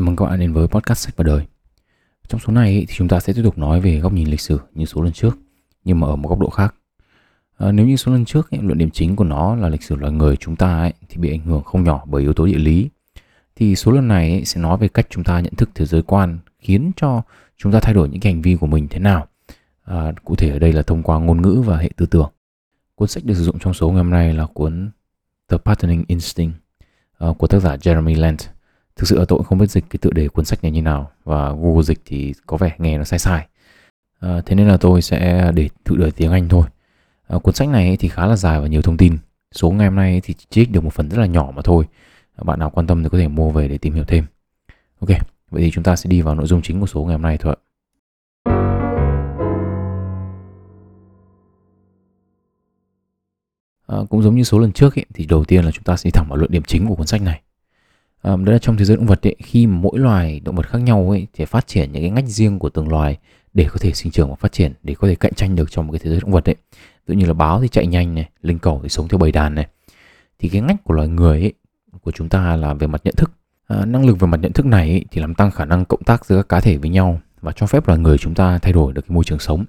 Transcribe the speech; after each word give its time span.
Chào 0.00 0.04
mừng 0.06 0.16
các 0.16 0.24
bạn 0.24 0.40
đến 0.40 0.52
với 0.52 0.68
podcast 0.68 0.98
sách 0.98 1.16
và 1.16 1.24
đời. 1.24 1.46
Trong 2.28 2.40
số 2.40 2.52
này 2.52 2.84
thì 2.88 2.94
chúng 2.94 3.08
ta 3.08 3.20
sẽ 3.20 3.32
tiếp 3.32 3.42
tục 3.44 3.58
nói 3.58 3.80
về 3.80 3.98
góc 3.98 4.12
nhìn 4.12 4.28
lịch 4.28 4.40
sử 4.40 4.60
như 4.74 4.84
số 4.84 5.02
lần 5.02 5.12
trước, 5.12 5.38
nhưng 5.84 6.00
mà 6.00 6.06
ở 6.06 6.16
một 6.16 6.28
góc 6.28 6.38
độ 6.38 6.50
khác. 6.50 6.74
À, 7.58 7.72
nếu 7.72 7.86
như 7.86 7.96
số 7.96 8.12
lần 8.12 8.24
trước 8.24 8.50
ấy, 8.50 8.60
luận 8.62 8.78
điểm 8.78 8.90
chính 8.90 9.16
của 9.16 9.24
nó 9.24 9.54
là 9.54 9.68
lịch 9.68 9.82
sử 9.82 9.96
loài 9.96 10.12
người 10.12 10.36
chúng 10.36 10.56
ta 10.56 10.78
ấy, 10.78 10.92
thì 11.08 11.16
bị 11.16 11.30
ảnh 11.30 11.40
hưởng 11.40 11.62
không 11.62 11.84
nhỏ 11.84 12.04
bởi 12.06 12.22
yếu 12.22 12.32
tố 12.32 12.46
địa 12.46 12.58
lý, 12.58 12.90
thì 13.56 13.76
số 13.76 13.92
lần 13.92 14.08
này 14.08 14.30
ấy, 14.30 14.44
sẽ 14.44 14.60
nói 14.60 14.78
về 14.78 14.88
cách 14.88 15.06
chúng 15.10 15.24
ta 15.24 15.40
nhận 15.40 15.54
thức 15.54 15.70
thế 15.74 15.86
giới 15.86 16.02
quan 16.02 16.38
khiến 16.58 16.90
cho 16.96 17.22
chúng 17.56 17.72
ta 17.72 17.80
thay 17.82 17.94
đổi 17.94 18.08
những 18.08 18.20
cái 18.20 18.32
hành 18.32 18.42
vi 18.42 18.56
của 18.56 18.66
mình 18.66 18.88
thế 18.90 18.98
nào. 18.98 19.26
À, 19.84 20.12
cụ 20.24 20.34
thể 20.34 20.50
ở 20.50 20.58
đây 20.58 20.72
là 20.72 20.82
thông 20.82 21.02
qua 21.02 21.18
ngôn 21.18 21.42
ngữ 21.42 21.62
và 21.66 21.76
hệ 21.76 21.90
tư 21.96 22.06
tưởng. 22.06 22.30
Cuốn 22.94 23.08
sách 23.08 23.24
được 23.24 23.34
sử 23.34 23.44
dụng 23.44 23.58
trong 23.58 23.74
số 23.74 23.88
ngày 23.88 23.98
hôm 23.98 24.10
nay 24.10 24.34
là 24.34 24.46
cuốn 24.46 24.90
The 25.48 25.56
Patterning 25.64 26.04
Instinct 26.06 26.56
uh, 27.24 27.38
của 27.38 27.46
tác 27.46 27.58
giả 27.58 27.76
Jeremy 27.76 28.20
Lent 28.20 28.38
thực 28.96 29.08
sự 29.08 29.18
là 29.18 29.24
tôi 29.28 29.38
cũng 29.38 29.46
không 29.46 29.58
biết 29.58 29.70
dịch 29.70 29.84
cái 29.90 29.98
tựa 30.00 30.10
đề 30.10 30.28
cuốn 30.28 30.44
sách 30.44 30.62
này 30.62 30.72
như 30.72 30.82
nào 30.82 31.10
và 31.24 31.52
Google 31.52 31.82
dịch 31.82 32.00
thì 32.04 32.34
có 32.46 32.56
vẻ 32.56 32.72
nghe 32.78 32.98
nó 32.98 33.04
sai 33.04 33.18
sai. 33.18 33.46
À, 34.20 34.40
thế 34.46 34.54
nên 34.54 34.68
là 34.68 34.76
tôi 34.76 35.02
sẽ 35.02 35.52
để 35.54 35.68
tự 35.84 35.96
đời 35.96 36.10
tiếng 36.10 36.32
Anh 36.32 36.48
thôi. 36.48 36.64
À, 37.28 37.38
cuốn 37.38 37.54
sách 37.54 37.68
này 37.68 37.96
thì 37.96 38.08
khá 38.08 38.26
là 38.26 38.36
dài 38.36 38.60
và 38.60 38.66
nhiều 38.66 38.82
thông 38.82 38.96
tin. 38.96 39.18
Số 39.52 39.70
ngày 39.70 39.86
hôm 39.86 39.96
nay 39.96 40.20
thì 40.24 40.34
chỉ 40.50 40.66
được 40.66 40.84
một 40.84 40.92
phần 40.92 41.08
rất 41.08 41.18
là 41.18 41.26
nhỏ 41.26 41.52
mà 41.56 41.62
thôi. 41.62 41.84
À, 42.36 42.42
bạn 42.44 42.58
nào 42.58 42.70
quan 42.70 42.86
tâm 42.86 43.02
thì 43.02 43.08
có 43.08 43.18
thể 43.18 43.28
mua 43.28 43.50
về 43.50 43.68
để 43.68 43.78
tìm 43.78 43.94
hiểu 43.94 44.04
thêm. 44.04 44.24
Ok 45.00 45.10
vậy 45.50 45.62
thì 45.62 45.70
chúng 45.70 45.84
ta 45.84 45.96
sẽ 45.96 46.10
đi 46.10 46.22
vào 46.22 46.34
nội 46.34 46.46
dung 46.46 46.62
chính 46.62 46.80
của 46.80 46.86
số 46.86 47.04
ngày 47.04 47.14
hôm 47.14 47.22
nay 47.22 47.38
thôi 47.38 47.56
ạ. 47.56 47.60
À, 53.86 53.98
cũng 54.10 54.22
giống 54.22 54.34
như 54.34 54.42
số 54.42 54.58
lần 54.58 54.72
trước 54.72 54.98
ấy, 54.98 55.06
thì 55.14 55.26
đầu 55.26 55.44
tiên 55.44 55.64
là 55.64 55.70
chúng 55.70 55.84
ta 55.84 55.96
sẽ 55.96 56.08
đi 56.08 56.10
thẳng 56.10 56.26
vào 56.28 56.36
luận 56.36 56.50
điểm 56.50 56.62
chính 56.62 56.86
của 56.86 56.94
cuốn 56.94 57.06
sách 57.06 57.22
này. 57.22 57.42
Ờ, 58.22 58.32
um, 58.32 58.44
đó 58.44 58.52
là 58.52 58.58
trong 58.58 58.76
thế 58.76 58.84
giới 58.84 58.96
động 58.96 59.06
vật 59.06 59.26
ấy, 59.26 59.36
khi 59.38 59.66
mỗi 59.66 59.98
loài 59.98 60.40
động 60.40 60.56
vật 60.56 60.68
khác 60.68 60.78
nhau 60.78 61.10
ấy 61.10 61.26
thì 61.32 61.44
phát 61.44 61.66
triển 61.66 61.92
những 61.92 62.02
cái 62.02 62.10
ngách 62.10 62.26
riêng 62.26 62.58
của 62.58 62.68
từng 62.68 62.88
loài 62.88 63.18
để 63.54 63.66
có 63.70 63.76
thể 63.80 63.92
sinh 63.92 64.12
trưởng 64.12 64.30
và 64.30 64.34
phát 64.34 64.52
triển 64.52 64.72
để 64.82 64.94
có 64.94 65.08
thể 65.08 65.14
cạnh 65.14 65.34
tranh 65.34 65.56
được 65.56 65.70
trong 65.70 65.86
một 65.86 65.92
cái 65.92 66.00
thế 66.04 66.10
giới 66.10 66.20
động 66.20 66.32
vật 66.32 66.48
ấy. 66.48 66.56
Tự 67.06 67.14
như 67.14 67.26
là 67.26 67.32
báo 67.32 67.60
thì 67.62 67.68
chạy 67.68 67.86
nhanh 67.86 68.14
này 68.14 68.28
linh 68.42 68.58
cầu 68.58 68.80
thì 68.82 68.88
sống 68.88 69.08
theo 69.08 69.18
bầy 69.18 69.32
đàn 69.32 69.54
này. 69.54 69.66
Thì 70.38 70.48
cái 70.48 70.60
ngách 70.60 70.84
của 70.84 70.94
loài 70.94 71.08
người 71.08 71.40
ấy, 71.40 71.52
của 72.02 72.10
chúng 72.10 72.28
ta 72.28 72.56
là 72.56 72.74
về 72.74 72.86
mặt 72.86 73.00
nhận 73.04 73.14
thức. 73.16 73.32
À, 73.66 73.84
năng 73.84 74.06
lực 74.06 74.20
về 74.20 74.26
mặt 74.26 74.40
nhận 74.40 74.52
thức 74.52 74.66
này 74.66 74.90
ấy, 74.90 75.04
thì 75.10 75.20
làm 75.20 75.34
tăng 75.34 75.50
khả 75.50 75.64
năng 75.64 75.84
cộng 75.84 76.02
tác 76.02 76.24
giữa 76.26 76.36
các 76.36 76.48
cá 76.48 76.60
thể 76.60 76.76
với 76.76 76.90
nhau 76.90 77.20
và 77.40 77.52
cho 77.52 77.66
phép 77.66 77.88
loài 77.88 77.98
người 78.00 78.18
chúng 78.18 78.34
ta 78.34 78.58
thay 78.58 78.72
đổi 78.72 78.92
được 78.92 79.02
cái 79.08 79.14
môi 79.14 79.24
trường 79.24 79.38
sống. 79.38 79.64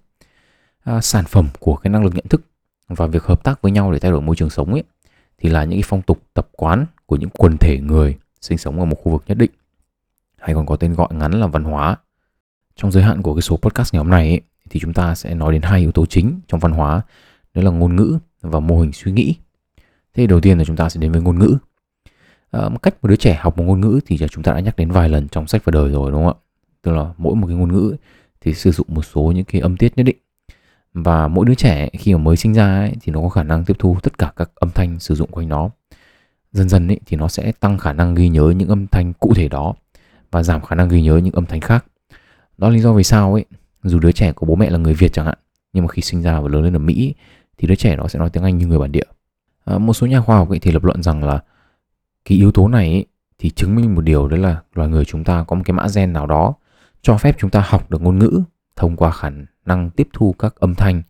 À, 0.83 1.02
sản 1.02 1.25
phẩm 1.25 1.47
của 1.59 1.75
cái 1.75 1.91
năng 1.91 2.03
lực 2.03 2.16
nhận 2.16 2.25
thức 2.29 2.41
và 2.88 3.07
việc 3.07 3.23
hợp 3.23 3.44
tác 3.44 3.61
với 3.61 3.72
nhau 3.72 3.91
để 3.91 3.99
thay 3.99 4.11
đổi 4.11 4.22
môi 4.22 4.35
trường 4.35 4.49
sống 4.49 4.73
ấy 4.73 4.83
thì 5.38 5.49
là 5.49 5.63
những 5.63 5.77
cái 5.77 5.83
phong 5.85 6.02
tục 6.02 6.22
tập 6.33 6.47
quán 6.52 6.85
của 7.05 7.16
những 7.16 7.29
quần 7.29 7.57
thể 7.57 7.79
người 7.79 8.17
sinh 8.42 8.58
sống 8.58 8.80
ở 8.80 8.86
một 8.86 8.95
khu 9.03 9.11
vực 9.11 9.23
nhất 9.28 9.38
định 9.38 9.52
hay 10.38 10.56
còn 10.56 10.66
có 10.66 10.75
tên 10.75 10.94
gọi 10.94 11.08
ngắn 11.11 11.31
là 11.31 11.47
văn 11.47 11.64
hóa. 11.64 11.97
Trong 12.75 12.92
giới 12.92 13.03
hạn 13.03 13.22
của 13.22 13.36
cái 13.36 13.42
số 13.42 13.58
podcast 13.58 13.94
ngày 13.94 13.97
hôm 13.97 14.09
nay 14.09 14.28
ấy, 14.28 14.42
thì 14.70 14.80
chúng 14.80 14.94
ta 14.94 15.16
sẽ 15.16 15.36
nói 15.36 15.53
đến 15.53 15.61
hai 15.61 15.80
yếu 15.80 15.92
tố 15.92 16.06
chính 16.06 16.39
trong 16.47 16.59
văn 16.59 16.72
hóa, 16.72 17.02
đó 17.53 17.62
là 17.62 17.72
ngôn 17.72 17.95
ngữ 17.95 18.17
và 18.42 18.59
mô 18.59 18.80
hình 18.80 18.92
suy 18.94 19.12
nghĩ. 19.12 19.36
Thế 20.14 20.28
đầu 20.28 20.42
tiên 20.42 20.58
là 20.58 20.64
chúng 20.66 20.75
ta 20.75 20.89
sẽ 20.89 21.00
đến 21.00 21.12
với 21.12 21.22
ngôn 21.22 21.39
ngữ. 21.39 21.58
À, 22.52 22.69
một 22.69 22.81
cách 22.81 22.95
một 23.02 23.09
đứa 23.09 23.16
trẻ 23.16 23.38
học 23.42 23.58
một 23.58 23.64
ngôn 23.64 23.81
ngữ 23.81 24.00
thì 24.06 24.17
chúng 24.31 24.44
ta 24.44 24.53
đã 24.53 24.59
nhắc 24.59 24.75
đến 24.75 24.92
vài 24.92 25.09
lần 25.09 25.28
trong 25.28 25.47
sách 25.47 25.66
và 25.66 25.72
đời 25.72 25.92
rồi 25.92 26.12
đúng 26.12 26.25
không 26.25 26.34
ạ? 26.34 26.42
Tức 26.81 26.92
là 26.92 27.14
mỗi 27.17 27.36
một 27.36 27.47
cái 27.47 27.56
ngôn 27.56 27.73
ngữ 27.73 27.95
thì 28.42 28.53
sử 28.53 28.72
dụng 28.72 28.88
một 28.89 29.06
số 29.06 29.22
những 29.22 29.45
cái 29.45 29.62
âm 29.62 29.78
tiết 29.78 29.97
nhất 29.97 30.03
định 30.03 30.17
và 30.94 31.28
mỗi 31.28 31.45
đứa 31.45 31.56
trẻ 31.56 31.89
khi 32.00 32.14
mà 32.14 32.19
mới 32.19 32.38
sinh 32.38 32.53
ra 32.53 32.80
ấy, 32.80 32.94
thì 33.02 33.12
nó 33.12 33.22
có 33.22 33.30
khả 33.30 33.44
năng 33.44 33.66
tiếp 33.66 33.75
thu 33.80 33.97
tất 34.03 34.17
cả 34.17 34.34
các 34.36 34.52
âm 34.56 34.69
thanh 34.72 35.00
sử 35.00 35.16
dụng 35.16 35.31
quanh 35.31 35.50
nó 35.50 35.69
dần 36.52 36.69
dần 36.69 36.88
ấy, 36.88 36.99
thì 37.05 37.17
nó 37.17 37.27
sẽ 37.27 37.52
tăng 37.52 37.77
khả 37.77 37.94
năng 37.94 38.16
ghi 38.16 38.30
nhớ 38.30 38.53
những 38.55 38.69
âm 38.69 38.88
thanh 38.88 39.13
cụ 39.13 39.33
thể 39.35 39.47
đó 39.47 39.73
và 40.31 40.44
giảm 40.44 40.61
khả 40.61 40.75
năng 40.75 40.89
ghi 40.89 41.02
nhớ 41.02 41.17
những 41.17 41.33
âm 41.33 41.45
thanh 41.45 41.61
khác. 41.61 41.85
Đó 42.57 42.69
là 42.69 42.75
lý 42.75 42.81
do 42.81 42.94
vì 42.94 43.03
sao 43.03 43.33
ấy. 43.33 43.45
Dù 43.83 43.99
đứa 43.99 44.11
trẻ 44.11 44.31
của 44.31 44.45
bố 44.45 44.55
mẹ 44.55 44.69
là 44.69 44.77
người 44.77 44.94
việt 44.94 45.13
chẳng 45.13 45.25
hạn 45.25 45.38
nhưng 45.73 45.83
mà 45.83 45.88
khi 45.88 46.02
sinh 46.02 46.22
ra 46.22 46.39
và 46.39 46.49
lớn 46.49 46.63
lên 46.63 46.75
ở 46.75 46.79
mỹ 46.79 47.16
thì 47.57 47.67
đứa 47.67 47.75
trẻ 47.75 47.95
nó 47.95 48.07
sẽ 48.07 48.19
nói 48.19 48.29
tiếng 48.29 48.44
anh 48.44 48.57
như 48.57 48.67
người 48.67 48.79
bản 48.79 48.91
địa. 48.91 49.03
À, 49.66 49.78
một 49.78 49.94
số 49.94 50.07
nhà 50.07 50.22
khoa 50.22 50.38
học 50.38 50.50
ấy 50.50 50.59
thì 50.59 50.72
lập 50.72 50.84
luận 50.84 51.03
rằng 51.03 51.23
là 51.23 51.39
cái 52.25 52.38
yếu 52.38 52.51
tố 52.51 52.68
này 52.68 52.89
ấy, 52.89 53.06
thì 53.39 53.50
chứng 53.50 53.75
minh 53.75 53.95
một 53.95 54.01
điều 54.01 54.28
đấy 54.28 54.39
là 54.39 54.62
loài 54.73 54.89
người 54.89 55.06
chúng 55.06 55.23
ta 55.23 55.44
có 55.47 55.56
một 55.56 55.62
cái 55.66 55.73
mã 55.73 55.88
gen 55.95 56.13
nào 56.13 56.28
đó 56.28 56.53
cho 57.01 57.18
phép 57.18 57.35
chúng 57.39 57.50
ta 57.50 57.63
học 57.66 57.91
được 57.91 58.01
ngôn 58.01 58.19
ngữ 58.19 58.41
thông 58.75 58.95
qua 58.95 59.12
khả 59.12 59.29
năng 59.66 59.89
tiếp 59.89 60.07
thu 60.13 60.35
các 60.39 60.56
âm 60.56 60.75
thanh 60.75 61.01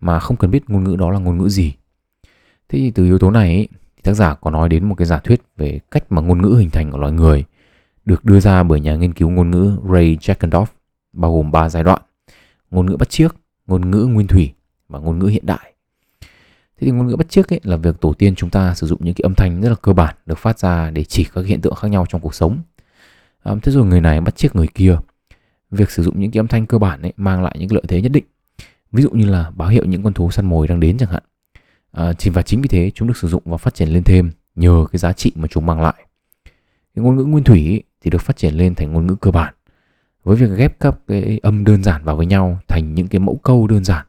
mà 0.00 0.20
không 0.20 0.36
cần 0.36 0.50
biết 0.50 0.70
ngôn 0.70 0.84
ngữ 0.84 0.96
đó 0.96 1.10
là 1.10 1.18
ngôn 1.18 1.38
ngữ 1.38 1.48
gì. 1.48 1.74
Thế 2.68 2.78
thì 2.78 2.90
từ 2.90 3.04
yếu 3.04 3.18
tố 3.18 3.30
này 3.30 3.54
ấy, 3.54 3.68
tác 4.06 4.14
giả 4.14 4.34
có 4.34 4.50
nói 4.50 4.68
đến 4.68 4.84
một 4.84 4.94
cái 4.94 5.06
giả 5.06 5.18
thuyết 5.18 5.40
về 5.56 5.80
cách 5.90 6.12
mà 6.12 6.22
ngôn 6.22 6.42
ngữ 6.42 6.56
hình 6.58 6.70
thành 6.70 6.90
của 6.90 6.98
loài 6.98 7.12
người 7.12 7.44
được 8.04 8.24
đưa 8.24 8.40
ra 8.40 8.62
bởi 8.62 8.80
nhà 8.80 8.96
nghiên 8.96 9.14
cứu 9.14 9.30
ngôn 9.30 9.50
ngữ 9.50 9.78
Ray 9.92 10.16
Jackendorf 10.20 10.66
bao 11.12 11.36
gồm 11.36 11.50
3 11.50 11.68
giai 11.68 11.84
đoạn 11.84 12.02
ngôn 12.70 12.86
ngữ 12.86 12.96
bắt 12.96 13.08
chước, 13.10 13.36
ngôn 13.66 13.90
ngữ 13.90 14.06
nguyên 14.06 14.26
thủy 14.26 14.52
và 14.88 14.98
ngôn 14.98 15.18
ngữ 15.18 15.26
hiện 15.26 15.46
đại. 15.46 15.72
Thế 16.80 16.86
thì 16.86 16.90
ngôn 16.90 17.06
ngữ 17.06 17.16
bắt 17.16 17.28
chước 17.28 17.52
ấy 17.52 17.60
là 17.64 17.76
việc 17.76 18.00
tổ 18.00 18.12
tiên 18.12 18.34
chúng 18.34 18.50
ta 18.50 18.74
sử 18.74 18.86
dụng 18.86 19.04
những 19.04 19.14
cái 19.14 19.22
âm 19.22 19.34
thanh 19.34 19.60
rất 19.60 19.68
là 19.68 19.74
cơ 19.82 19.92
bản 19.92 20.14
được 20.26 20.38
phát 20.38 20.58
ra 20.58 20.90
để 20.90 21.04
chỉ 21.04 21.26
các 21.34 21.46
hiện 21.46 21.60
tượng 21.60 21.74
khác 21.74 21.88
nhau 21.88 22.06
trong 22.08 22.20
cuộc 22.20 22.34
sống. 22.34 22.58
À, 23.42 23.54
thế 23.62 23.72
rồi 23.72 23.84
người 23.84 24.00
này 24.00 24.20
bắt 24.20 24.36
chước 24.36 24.56
người 24.56 24.66
kia 24.74 24.96
việc 25.70 25.90
sử 25.90 26.02
dụng 26.02 26.20
những 26.20 26.30
cái 26.30 26.40
âm 26.40 26.48
thanh 26.48 26.66
cơ 26.66 26.78
bản 26.78 27.02
ấy 27.02 27.12
mang 27.16 27.42
lại 27.42 27.56
những 27.58 27.72
lợi 27.72 27.82
thế 27.88 28.02
nhất 28.02 28.12
định 28.12 28.24
ví 28.92 29.02
dụ 29.02 29.10
như 29.10 29.26
là 29.26 29.50
báo 29.50 29.68
hiệu 29.68 29.84
những 29.84 30.02
con 30.02 30.12
thú 30.12 30.30
săn 30.30 30.46
mồi 30.46 30.68
đang 30.68 30.80
đến 30.80 30.98
chẳng 30.98 31.10
hạn 31.10 31.22
Ờ, 31.96 32.10
à, 32.10 32.12
chỉ 32.12 32.30
và 32.30 32.42
chính 32.42 32.60
vì 32.60 32.68
thế 32.68 32.90
chúng 32.94 33.08
được 33.08 33.16
sử 33.16 33.28
dụng 33.28 33.42
và 33.44 33.56
phát 33.56 33.74
triển 33.74 33.88
lên 33.88 34.04
thêm 34.04 34.30
nhờ 34.54 34.86
cái 34.92 34.98
giá 34.98 35.12
trị 35.12 35.32
mà 35.34 35.48
chúng 35.48 35.66
mang 35.66 35.80
lại. 35.80 35.94
Cái 36.94 37.04
ngôn 37.04 37.16
ngữ 37.16 37.24
nguyên 37.24 37.44
thủy 37.44 37.82
thì 38.00 38.10
được 38.10 38.22
phát 38.22 38.36
triển 38.36 38.54
lên 38.54 38.74
thành 38.74 38.92
ngôn 38.92 39.06
ngữ 39.06 39.14
cơ 39.14 39.30
bản. 39.30 39.54
Với 40.24 40.36
việc 40.36 40.50
ghép 40.56 40.80
các 40.80 40.98
cái 41.08 41.40
âm 41.42 41.64
đơn 41.64 41.82
giản 41.82 42.04
vào 42.04 42.16
với 42.16 42.26
nhau 42.26 42.58
thành 42.68 42.94
những 42.94 43.08
cái 43.08 43.18
mẫu 43.18 43.40
câu 43.42 43.66
đơn 43.66 43.84
giản. 43.84 44.06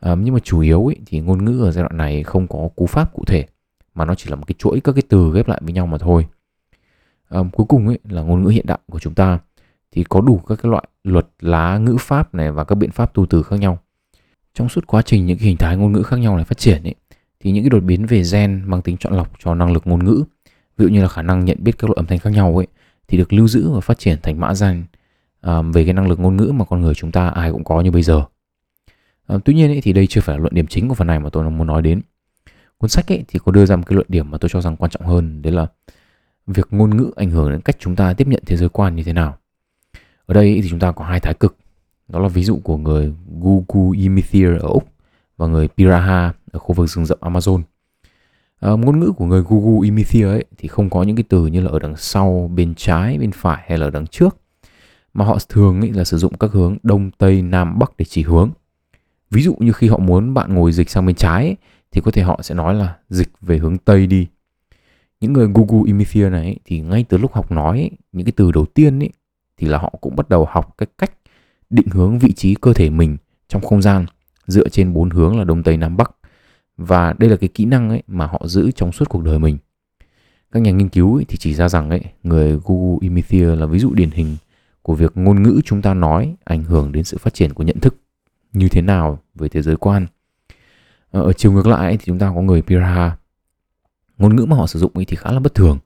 À, 0.00 0.14
nhưng 0.14 0.34
mà 0.34 0.40
chủ 0.40 0.60
yếu 0.60 0.86
ấy, 0.86 0.96
thì 1.06 1.20
ngôn 1.20 1.44
ngữ 1.44 1.64
ở 1.64 1.70
giai 1.70 1.82
đoạn 1.82 1.96
này 1.96 2.22
không 2.22 2.48
có 2.48 2.68
cú 2.76 2.86
pháp 2.86 3.12
cụ 3.12 3.24
thể 3.26 3.46
mà 3.94 4.04
nó 4.04 4.14
chỉ 4.14 4.30
là 4.30 4.36
một 4.36 4.44
cái 4.46 4.54
chuỗi 4.58 4.80
các 4.80 4.92
cái 4.92 5.02
từ 5.08 5.32
ghép 5.34 5.48
lại 5.48 5.60
với 5.64 5.72
nhau 5.72 5.86
mà 5.86 5.98
thôi. 5.98 6.26
À, 7.28 7.40
cuối 7.52 7.66
cùng 7.68 7.86
ấy 7.86 7.98
là 8.08 8.22
ngôn 8.22 8.42
ngữ 8.42 8.48
hiện 8.48 8.66
đại 8.66 8.78
của 8.90 8.98
chúng 8.98 9.14
ta 9.14 9.38
thì 9.92 10.04
có 10.04 10.20
đủ 10.20 10.38
các 10.38 10.58
cái 10.62 10.70
loại 10.70 10.84
luật 11.04 11.26
lá 11.40 11.78
ngữ 11.78 11.96
pháp 12.00 12.34
này 12.34 12.52
và 12.52 12.64
các 12.64 12.74
biện 12.74 12.90
pháp 12.90 13.14
tu 13.14 13.26
từ 13.26 13.42
khác 13.42 13.56
nhau. 13.60 13.78
Trong 14.54 14.68
suốt 14.68 14.86
quá 14.86 15.02
trình 15.02 15.26
những 15.26 15.38
cái 15.38 15.46
hình 15.46 15.56
thái 15.56 15.76
ngôn 15.76 15.92
ngữ 15.92 16.02
khác 16.02 16.16
nhau 16.16 16.36
này 16.36 16.44
phát 16.44 16.58
triển 16.58 16.82
ấy, 16.82 16.94
thì 17.48 17.52
những 17.52 17.64
cái 17.64 17.70
đột 17.70 17.84
biến 17.84 18.06
về 18.06 18.22
gen 18.32 18.62
mang 18.66 18.82
tính 18.82 18.96
chọn 18.96 19.12
lọc 19.12 19.30
cho 19.38 19.54
năng 19.54 19.72
lực 19.72 19.86
ngôn 19.86 20.04
ngữ, 20.04 20.24
ví 20.76 20.84
dụ 20.84 20.88
như 20.88 21.02
là 21.02 21.08
khả 21.08 21.22
năng 21.22 21.44
nhận 21.44 21.56
biết 21.60 21.78
các 21.78 21.90
loại 21.90 21.94
âm 21.96 22.06
thanh 22.06 22.18
khác 22.18 22.30
nhau 22.30 22.56
ấy, 22.56 22.66
thì 23.08 23.18
được 23.18 23.32
lưu 23.32 23.48
giữ 23.48 23.70
và 23.70 23.80
phát 23.80 23.98
triển 23.98 24.18
thành 24.22 24.40
mã 24.40 24.52
gen 24.60 24.84
à, 25.40 25.62
về 25.62 25.84
cái 25.84 25.94
năng 25.94 26.08
lực 26.08 26.20
ngôn 26.20 26.36
ngữ 26.36 26.52
mà 26.54 26.64
con 26.64 26.80
người 26.80 26.94
chúng 26.94 27.12
ta 27.12 27.28
ai 27.28 27.52
cũng 27.52 27.64
có 27.64 27.80
như 27.80 27.90
bây 27.90 28.02
giờ. 28.02 28.22
À, 29.26 29.36
tuy 29.44 29.54
nhiên 29.54 29.70
ấy, 29.70 29.80
thì 29.80 29.92
đây 29.92 30.06
chưa 30.06 30.20
phải 30.20 30.36
là 30.36 30.40
luận 30.40 30.54
điểm 30.54 30.66
chính 30.66 30.88
của 30.88 30.94
phần 30.94 31.06
này 31.06 31.20
mà 31.20 31.30
tôi 31.30 31.50
muốn 31.50 31.66
nói 31.66 31.82
đến. 31.82 32.00
Cuốn 32.78 32.90
sách 32.90 33.12
ấy 33.12 33.24
thì 33.28 33.38
có 33.44 33.52
đưa 33.52 33.66
ra 33.66 33.76
một 33.76 33.84
cái 33.86 33.94
luận 33.94 34.06
điểm 34.08 34.30
mà 34.30 34.38
tôi 34.38 34.48
cho 34.48 34.60
rằng 34.60 34.76
quan 34.76 34.90
trọng 34.90 35.06
hơn, 35.06 35.42
đấy 35.42 35.52
là 35.52 35.66
việc 36.46 36.66
ngôn 36.70 36.96
ngữ 36.96 37.10
ảnh 37.16 37.30
hưởng 37.30 37.50
đến 37.50 37.60
cách 37.60 37.76
chúng 37.78 37.96
ta 37.96 38.12
tiếp 38.12 38.28
nhận 38.28 38.42
thế 38.46 38.56
giới 38.56 38.68
quan 38.68 38.96
như 38.96 39.02
thế 39.02 39.12
nào 39.12 39.38
ở 40.26 40.34
đây 40.34 40.60
thì 40.62 40.68
chúng 40.70 40.78
ta 40.78 40.92
có 40.92 41.04
hai 41.04 41.20
thái 41.20 41.34
cực 41.34 41.56
đó 42.08 42.20
là 42.20 42.28
ví 42.28 42.44
dụ 42.44 42.60
của 42.64 42.76
người 42.76 43.14
Gugu 43.40 43.90
Imithir 43.90 44.48
ở 44.48 44.68
Úc 44.68 44.88
và 45.36 45.46
người 45.46 45.68
Piraha 45.68 46.32
ở 46.52 46.58
khu 46.58 46.74
vực 46.74 46.90
rừng 46.90 47.06
rậm 47.06 47.18
Amazon. 47.20 47.62
À, 48.60 48.70
ngôn 48.70 49.00
ngữ 49.00 49.12
của 49.16 49.24
người 49.24 49.42
Gugu 49.42 49.80
Imithia 49.80 50.28
ấy 50.28 50.44
thì 50.58 50.68
không 50.68 50.90
có 50.90 51.02
những 51.02 51.16
cái 51.16 51.24
từ 51.28 51.46
như 51.46 51.60
là 51.60 51.70
ở 51.70 51.78
đằng 51.78 51.96
sau 51.96 52.50
bên 52.54 52.74
trái 52.74 53.18
bên 53.18 53.32
phải 53.32 53.64
hay 53.68 53.78
là 53.78 53.86
ở 53.86 53.90
đằng 53.90 54.06
trước 54.06 54.36
mà 55.14 55.24
họ 55.24 55.38
thường 55.48 55.80
ấy 55.80 55.92
là 55.92 56.04
sử 56.04 56.18
dụng 56.18 56.38
các 56.38 56.52
hướng 56.52 56.76
đông 56.82 57.10
tây 57.10 57.42
nam 57.42 57.78
bắc 57.78 57.96
để 57.96 58.04
chỉ 58.04 58.22
hướng. 58.22 58.50
Ví 59.30 59.42
dụ 59.42 59.54
như 59.58 59.72
khi 59.72 59.88
họ 59.88 59.98
muốn 59.98 60.34
bạn 60.34 60.54
ngồi 60.54 60.72
dịch 60.72 60.90
sang 60.90 61.06
bên 61.06 61.16
trái 61.16 61.44
ấy, 61.44 61.56
thì 61.92 62.00
có 62.04 62.10
thể 62.10 62.22
họ 62.22 62.40
sẽ 62.42 62.54
nói 62.54 62.74
là 62.74 62.96
dịch 63.08 63.28
về 63.40 63.58
hướng 63.58 63.78
tây 63.78 64.06
đi. 64.06 64.26
Những 65.20 65.32
người 65.32 65.48
Gugu 65.54 65.82
Imithia 65.82 66.28
này 66.28 66.42
ấy, 66.42 66.58
thì 66.64 66.80
ngay 66.80 67.04
từ 67.08 67.18
lúc 67.18 67.32
học 67.32 67.52
nói 67.52 67.78
ấy, 67.78 67.90
những 68.12 68.26
cái 68.26 68.32
từ 68.36 68.52
đầu 68.52 68.66
tiên 68.66 68.98
ấy 68.98 69.10
thì 69.56 69.66
là 69.66 69.78
họ 69.78 69.94
cũng 70.00 70.16
bắt 70.16 70.28
đầu 70.28 70.46
học 70.50 70.74
cái 70.78 70.86
cách 70.98 71.12
định 71.70 71.86
hướng 71.90 72.18
vị 72.18 72.32
trí 72.32 72.54
cơ 72.54 72.72
thể 72.72 72.90
mình 72.90 73.16
trong 73.48 73.62
không 73.62 73.82
gian 73.82 74.06
dựa 74.46 74.68
trên 74.68 74.92
bốn 74.92 75.10
hướng 75.10 75.38
là 75.38 75.44
đông 75.44 75.62
tây 75.62 75.76
nam 75.76 75.96
bắc 75.96 76.10
và 76.78 77.14
đây 77.18 77.30
là 77.30 77.36
cái 77.36 77.48
kỹ 77.48 77.64
năng 77.64 77.88
ấy 77.88 78.02
mà 78.06 78.26
họ 78.26 78.42
giữ 78.44 78.70
trong 78.70 78.92
suốt 78.92 79.08
cuộc 79.08 79.22
đời 79.22 79.38
mình. 79.38 79.58
Các 80.52 80.60
nhà 80.60 80.70
nghiên 80.70 80.88
cứu 80.88 81.14
ấy 81.14 81.24
thì 81.28 81.36
chỉ 81.36 81.54
ra 81.54 81.68
rằng 81.68 81.90
ấy 81.90 82.00
người 82.22 82.58
Google 82.64 82.98
Imithia 83.00 83.56
là 83.56 83.66
ví 83.66 83.78
dụ 83.78 83.94
điển 83.94 84.10
hình 84.10 84.36
của 84.82 84.94
việc 84.94 85.12
ngôn 85.14 85.42
ngữ 85.42 85.60
chúng 85.64 85.82
ta 85.82 85.94
nói 85.94 86.34
ảnh 86.44 86.64
hưởng 86.64 86.92
đến 86.92 87.04
sự 87.04 87.18
phát 87.18 87.34
triển 87.34 87.54
của 87.54 87.62
nhận 87.62 87.80
thức 87.80 87.94
như 88.52 88.68
thế 88.68 88.82
nào 88.82 89.18
về 89.34 89.48
thế 89.48 89.62
giới 89.62 89.76
quan. 89.76 90.06
Ờ, 91.10 91.22
ở 91.22 91.32
chiều 91.32 91.52
ngược 91.52 91.66
lại 91.66 91.96
thì 91.96 92.04
chúng 92.06 92.18
ta 92.18 92.32
có 92.34 92.40
người 92.40 92.62
Piraha 92.62 93.16
ngôn 94.18 94.36
ngữ 94.36 94.44
mà 94.44 94.56
họ 94.56 94.66
sử 94.66 94.78
dụng 94.78 94.92
ấy 94.94 95.04
thì 95.04 95.16
khá 95.16 95.32
là 95.32 95.40
bất 95.40 95.54
thường. 95.54 95.78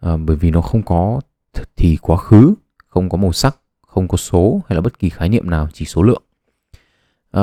À, 0.00 0.16
bởi 0.16 0.36
vì 0.36 0.50
nó 0.50 0.60
không 0.60 0.82
có 0.82 1.20
thì 1.76 1.96
quá 1.96 2.16
khứ 2.16 2.54
không 2.86 3.08
có 3.08 3.18
màu 3.18 3.32
sắc, 3.32 3.56
không 3.86 4.08
có 4.08 4.16
số 4.16 4.60
hay 4.68 4.74
là 4.74 4.80
bất 4.80 4.98
kỳ 4.98 5.10
khái 5.10 5.28
niệm 5.28 5.50
nào 5.50 5.68
chỉ 5.72 5.84
số 5.84 6.02
lượng. 6.02 6.22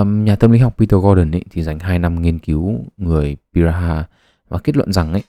Um, 0.02 0.26
nhà 0.26 0.36
tâm 0.36 0.52
lý 0.52 0.60
học 0.60 0.76
Peter 0.78 1.00
Gordon 1.02 1.32
ấy, 1.32 1.44
thì 1.50 1.64
dành 1.64 1.80
2 1.80 2.00
năm 2.00 2.22
nghiên 2.22 2.40
cứu 2.40 2.86
người 2.98 3.38
Piraha 3.54 4.06
và 4.50 4.58
kết 4.58 4.78
luận 4.78 4.94
rằng 4.94 5.14
ấy, 5.14 5.24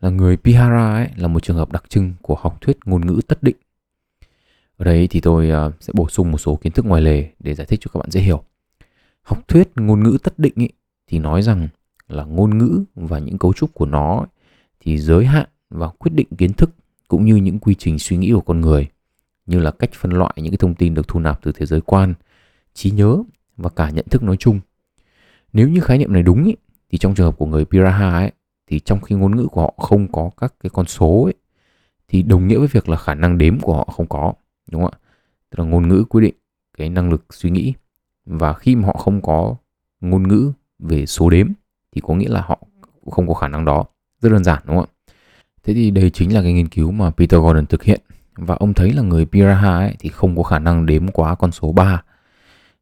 là 0.00 0.10
người 0.10 0.36
Pihara 0.36 0.94
ấy, 0.94 1.08
là 1.16 1.28
một 1.28 1.42
trường 1.42 1.56
hợp 1.56 1.72
đặc 1.72 1.84
trưng 1.88 2.14
của 2.22 2.34
học 2.40 2.60
thuyết 2.60 2.78
ngôn 2.84 3.06
ngữ 3.06 3.20
tất 3.28 3.42
định. 3.42 3.56
Ở 4.76 4.84
đây 4.84 5.08
thì 5.08 5.20
tôi 5.20 5.50
uh, 5.66 5.74
sẽ 5.80 5.92
bổ 5.96 6.08
sung 6.08 6.30
một 6.32 6.38
số 6.38 6.56
kiến 6.56 6.72
thức 6.72 6.86
ngoài 6.86 7.02
lề 7.02 7.28
để 7.40 7.54
giải 7.54 7.66
thích 7.66 7.80
cho 7.82 7.90
các 7.94 7.98
bạn 7.98 8.10
dễ 8.10 8.20
hiểu. 8.20 8.44
Học 9.22 9.48
thuyết 9.48 9.68
ngôn 9.76 10.02
ngữ 10.02 10.18
tất 10.22 10.38
định 10.38 10.54
ấy 10.56 10.72
thì 11.06 11.18
nói 11.18 11.42
rằng 11.42 11.68
là 12.08 12.24
ngôn 12.24 12.58
ngữ 12.58 12.84
và 12.94 13.18
những 13.18 13.38
cấu 13.38 13.52
trúc 13.52 13.74
của 13.74 13.86
nó 13.86 14.18
ấy, 14.18 14.28
thì 14.80 14.98
giới 14.98 15.26
hạn 15.26 15.46
và 15.70 15.88
quyết 15.88 16.12
định 16.14 16.26
kiến 16.38 16.52
thức 16.52 16.70
cũng 17.08 17.24
như 17.24 17.36
những 17.36 17.58
quy 17.58 17.74
trình 17.74 17.98
suy 17.98 18.16
nghĩ 18.16 18.32
của 18.32 18.40
con 18.40 18.60
người 18.60 18.88
như 19.46 19.58
là 19.58 19.70
cách 19.70 19.90
phân 19.92 20.12
loại 20.12 20.34
những 20.36 20.50
cái 20.50 20.58
thông 20.58 20.74
tin 20.74 20.94
được 20.94 21.08
thu 21.08 21.20
nạp 21.20 21.42
từ 21.42 21.52
thế 21.52 21.66
giới 21.66 21.80
quan, 21.80 22.14
trí 22.74 22.90
nhớ 22.90 23.22
và 23.56 23.70
cả 23.70 23.90
nhận 23.90 24.06
thức 24.10 24.22
nói 24.22 24.36
chung. 24.36 24.60
Nếu 25.52 25.68
như 25.68 25.80
khái 25.80 25.98
niệm 25.98 26.12
này 26.12 26.22
đúng 26.22 26.44
ý, 26.44 26.56
thì 26.90 26.98
trong 26.98 27.14
trường 27.14 27.26
hợp 27.26 27.38
của 27.38 27.46
người 27.46 27.64
Piraha 27.64 28.10
ấy 28.10 28.32
thì 28.66 28.80
trong 28.80 29.00
khi 29.00 29.14
ngôn 29.14 29.36
ngữ 29.36 29.46
của 29.46 29.60
họ 29.60 29.74
không 29.78 30.12
có 30.12 30.30
các 30.36 30.54
cái 30.60 30.70
con 30.70 30.86
số 30.86 31.24
ấy 31.24 31.34
thì 32.08 32.22
đồng 32.22 32.48
nghĩa 32.48 32.58
với 32.58 32.68
việc 32.68 32.88
là 32.88 32.96
khả 32.96 33.14
năng 33.14 33.38
đếm 33.38 33.60
của 33.60 33.76
họ 33.76 33.84
không 33.84 34.06
có 34.06 34.32
đúng 34.70 34.82
không 34.82 34.90
ạ? 34.92 34.98
Tức 35.50 35.58
là 35.58 35.64
ngôn 35.64 35.88
ngữ 35.88 36.04
quyết 36.04 36.20
định 36.20 36.34
cái 36.78 36.88
năng 36.88 37.10
lực 37.10 37.24
suy 37.30 37.50
nghĩ. 37.50 37.74
Và 38.26 38.52
khi 38.54 38.76
mà 38.76 38.86
họ 38.86 38.92
không 38.92 39.22
có 39.22 39.56
ngôn 40.00 40.28
ngữ 40.28 40.52
về 40.78 41.06
số 41.06 41.30
đếm 41.30 41.48
thì 41.92 42.00
có 42.04 42.14
nghĩa 42.14 42.28
là 42.28 42.40
họ 42.40 42.58
cũng 43.04 43.10
không 43.10 43.28
có 43.28 43.34
khả 43.34 43.48
năng 43.48 43.64
đó. 43.64 43.84
Rất 44.20 44.32
đơn 44.32 44.44
giản 44.44 44.62
đúng 44.66 44.76
không 44.76 44.86
ạ? 44.96 45.12
Thế 45.62 45.74
thì 45.74 45.90
đây 45.90 46.10
chính 46.10 46.34
là 46.34 46.42
cái 46.42 46.52
nghiên 46.52 46.68
cứu 46.68 46.90
mà 46.90 47.10
Peter 47.10 47.40
Gordon 47.40 47.66
thực 47.66 47.82
hiện. 47.82 48.00
Và 48.36 48.54
ông 48.54 48.74
thấy 48.74 48.92
là 48.92 49.02
người 49.02 49.26
Piraha 49.26 49.78
ấy 49.78 49.96
thì 49.98 50.08
không 50.08 50.36
có 50.36 50.42
khả 50.42 50.58
năng 50.58 50.86
đếm 50.86 51.08
quá 51.08 51.34
con 51.34 51.52
số 51.52 51.72
3 51.72 52.02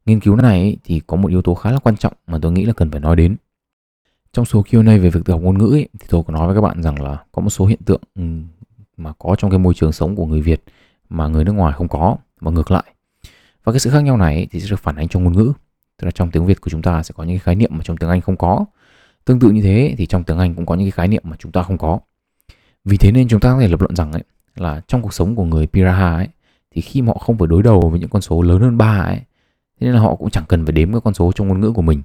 nghiên 0.05 0.19
cứu 0.19 0.35
này 0.35 0.77
thì 0.83 1.01
có 1.07 1.17
một 1.17 1.29
yếu 1.29 1.41
tố 1.41 1.53
khá 1.53 1.71
là 1.71 1.79
quan 1.79 1.97
trọng 1.97 2.13
mà 2.27 2.39
tôi 2.41 2.51
nghĩ 2.51 2.65
là 2.65 2.73
cần 2.73 2.91
phải 2.91 2.99
nói 2.99 3.15
đến 3.15 3.35
trong 4.33 4.45
số 4.45 4.63
Q&A 4.69 4.97
về 4.97 5.09
việc 5.09 5.19
tự 5.25 5.33
học 5.33 5.41
ngôn 5.41 5.57
ngữ 5.57 5.71
ấy, 5.71 5.89
thì 5.99 6.07
tôi 6.09 6.23
có 6.27 6.33
nói 6.33 6.47
với 6.47 6.55
các 6.55 6.61
bạn 6.61 6.83
rằng 6.83 7.01
là 7.01 7.17
có 7.31 7.41
một 7.41 7.49
số 7.49 7.65
hiện 7.65 7.79
tượng 7.85 8.01
ừ, 8.15 8.23
mà 8.97 9.13
có 9.19 9.35
trong 9.37 9.51
cái 9.51 9.59
môi 9.59 9.73
trường 9.73 9.91
sống 9.91 10.15
của 10.15 10.25
người 10.25 10.41
Việt 10.41 10.63
mà 11.09 11.27
người 11.27 11.43
nước 11.43 11.51
ngoài 11.51 11.73
không 11.77 11.87
có 11.87 12.17
và 12.41 12.51
ngược 12.51 12.71
lại. 12.71 12.83
Và 13.63 13.73
cái 13.73 13.79
sự 13.79 13.89
khác 13.89 13.99
nhau 13.99 14.17
này 14.17 14.47
thì 14.51 14.59
sẽ 14.59 14.67
được 14.69 14.79
phản 14.79 14.95
ánh 14.95 15.07
trong 15.07 15.23
ngôn 15.23 15.33
ngữ. 15.33 15.53
Tức 15.97 16.05
là 16.05 16.11
trong 16.11 16.31
tiếng 16.31 16.45
Việt 16.45 16.61
của 16.61 16.69
chúng 16.69 16.81
ta 16.81 17.03
sẽ 17.03 17.13
có 17.17 17.23
những 17.23 17.37
cái 17.37 17.39
khái 17.39 17.55
niệm 17.55 17.69
mà 17.73 17.79
trong 17.83 17.97
tiếng 17.97 18.09
Anh 18.09 18.21
không 18.21 18.37
có. 18.37 18.65
Tương 19.25 19.39
tự 19.39 19.49
như 19.49 19.61
thế 19.61 19.95
thì 19.97 20.05
trong 20.05 20.23
tiếng 20.23 20.37
Anh 20.37 20.55
cũng 20.55 20.65
có 20.65 20.75
những 20.75 20.85
cái 20.85 20.91
khái 20.91 21.07
niệm 21.07 21.23
mà 21.25 21.35
chúng 21.39 21.51
ta 21.51 21.63
không 21.63 21.77
có. 21.77 21.99
Vì 22.85 22.97
thế 22.97 23.11
nên 23.11 23.27
chúng 23.27 23.39
ta 23.39 23.53
có 23.53 23.59
thể 23.59 23.67
lập 23.67 23.81
luận 23.81 23.95
rằng 23.95 24.11
ấy 24.11 24.23
là 24.55 24.81
trong 24.87 25.01
cuộc 25.01 25.13
sống 25.13 25.35
của 25.35 25.45
người 25.45 25.67
Piraha 25.67 26.15
ấy 26.15 26.27
thì 26.71 26.81
khi 26.81 27.01
mà 27.01 27.07
họ 27.07 27.17
không 27.17 27.37
phải 27.37 27.47
đối 27.47 27.63
đầu 27.63 27.89
với 27.89 27.99
những 27.99 28.09
con 28.09 28.21
số 28.21 28.41
lớn 28.41 28.61
hơn 28.61 28.77
3 28.77 28.99
ấy 28.99 29.19
thế 29.83 29.87
nên 29.87 29.95
là 29.95 30.01
họ 30.01 30.15
cũng 30.15 30.29
chẳng 30.29 30.43
cần 30.47 30.65
phải 30.65 30.73
đếm 30.73 30.93
các 30.93 31.03
con 31.03 31.13
số 31.13 31.31
trong 31.31 31.47
ngôn 31.47 31.61
ngữ 31.61 31.71
của 31.71 31.81
mình. 31.81 32.01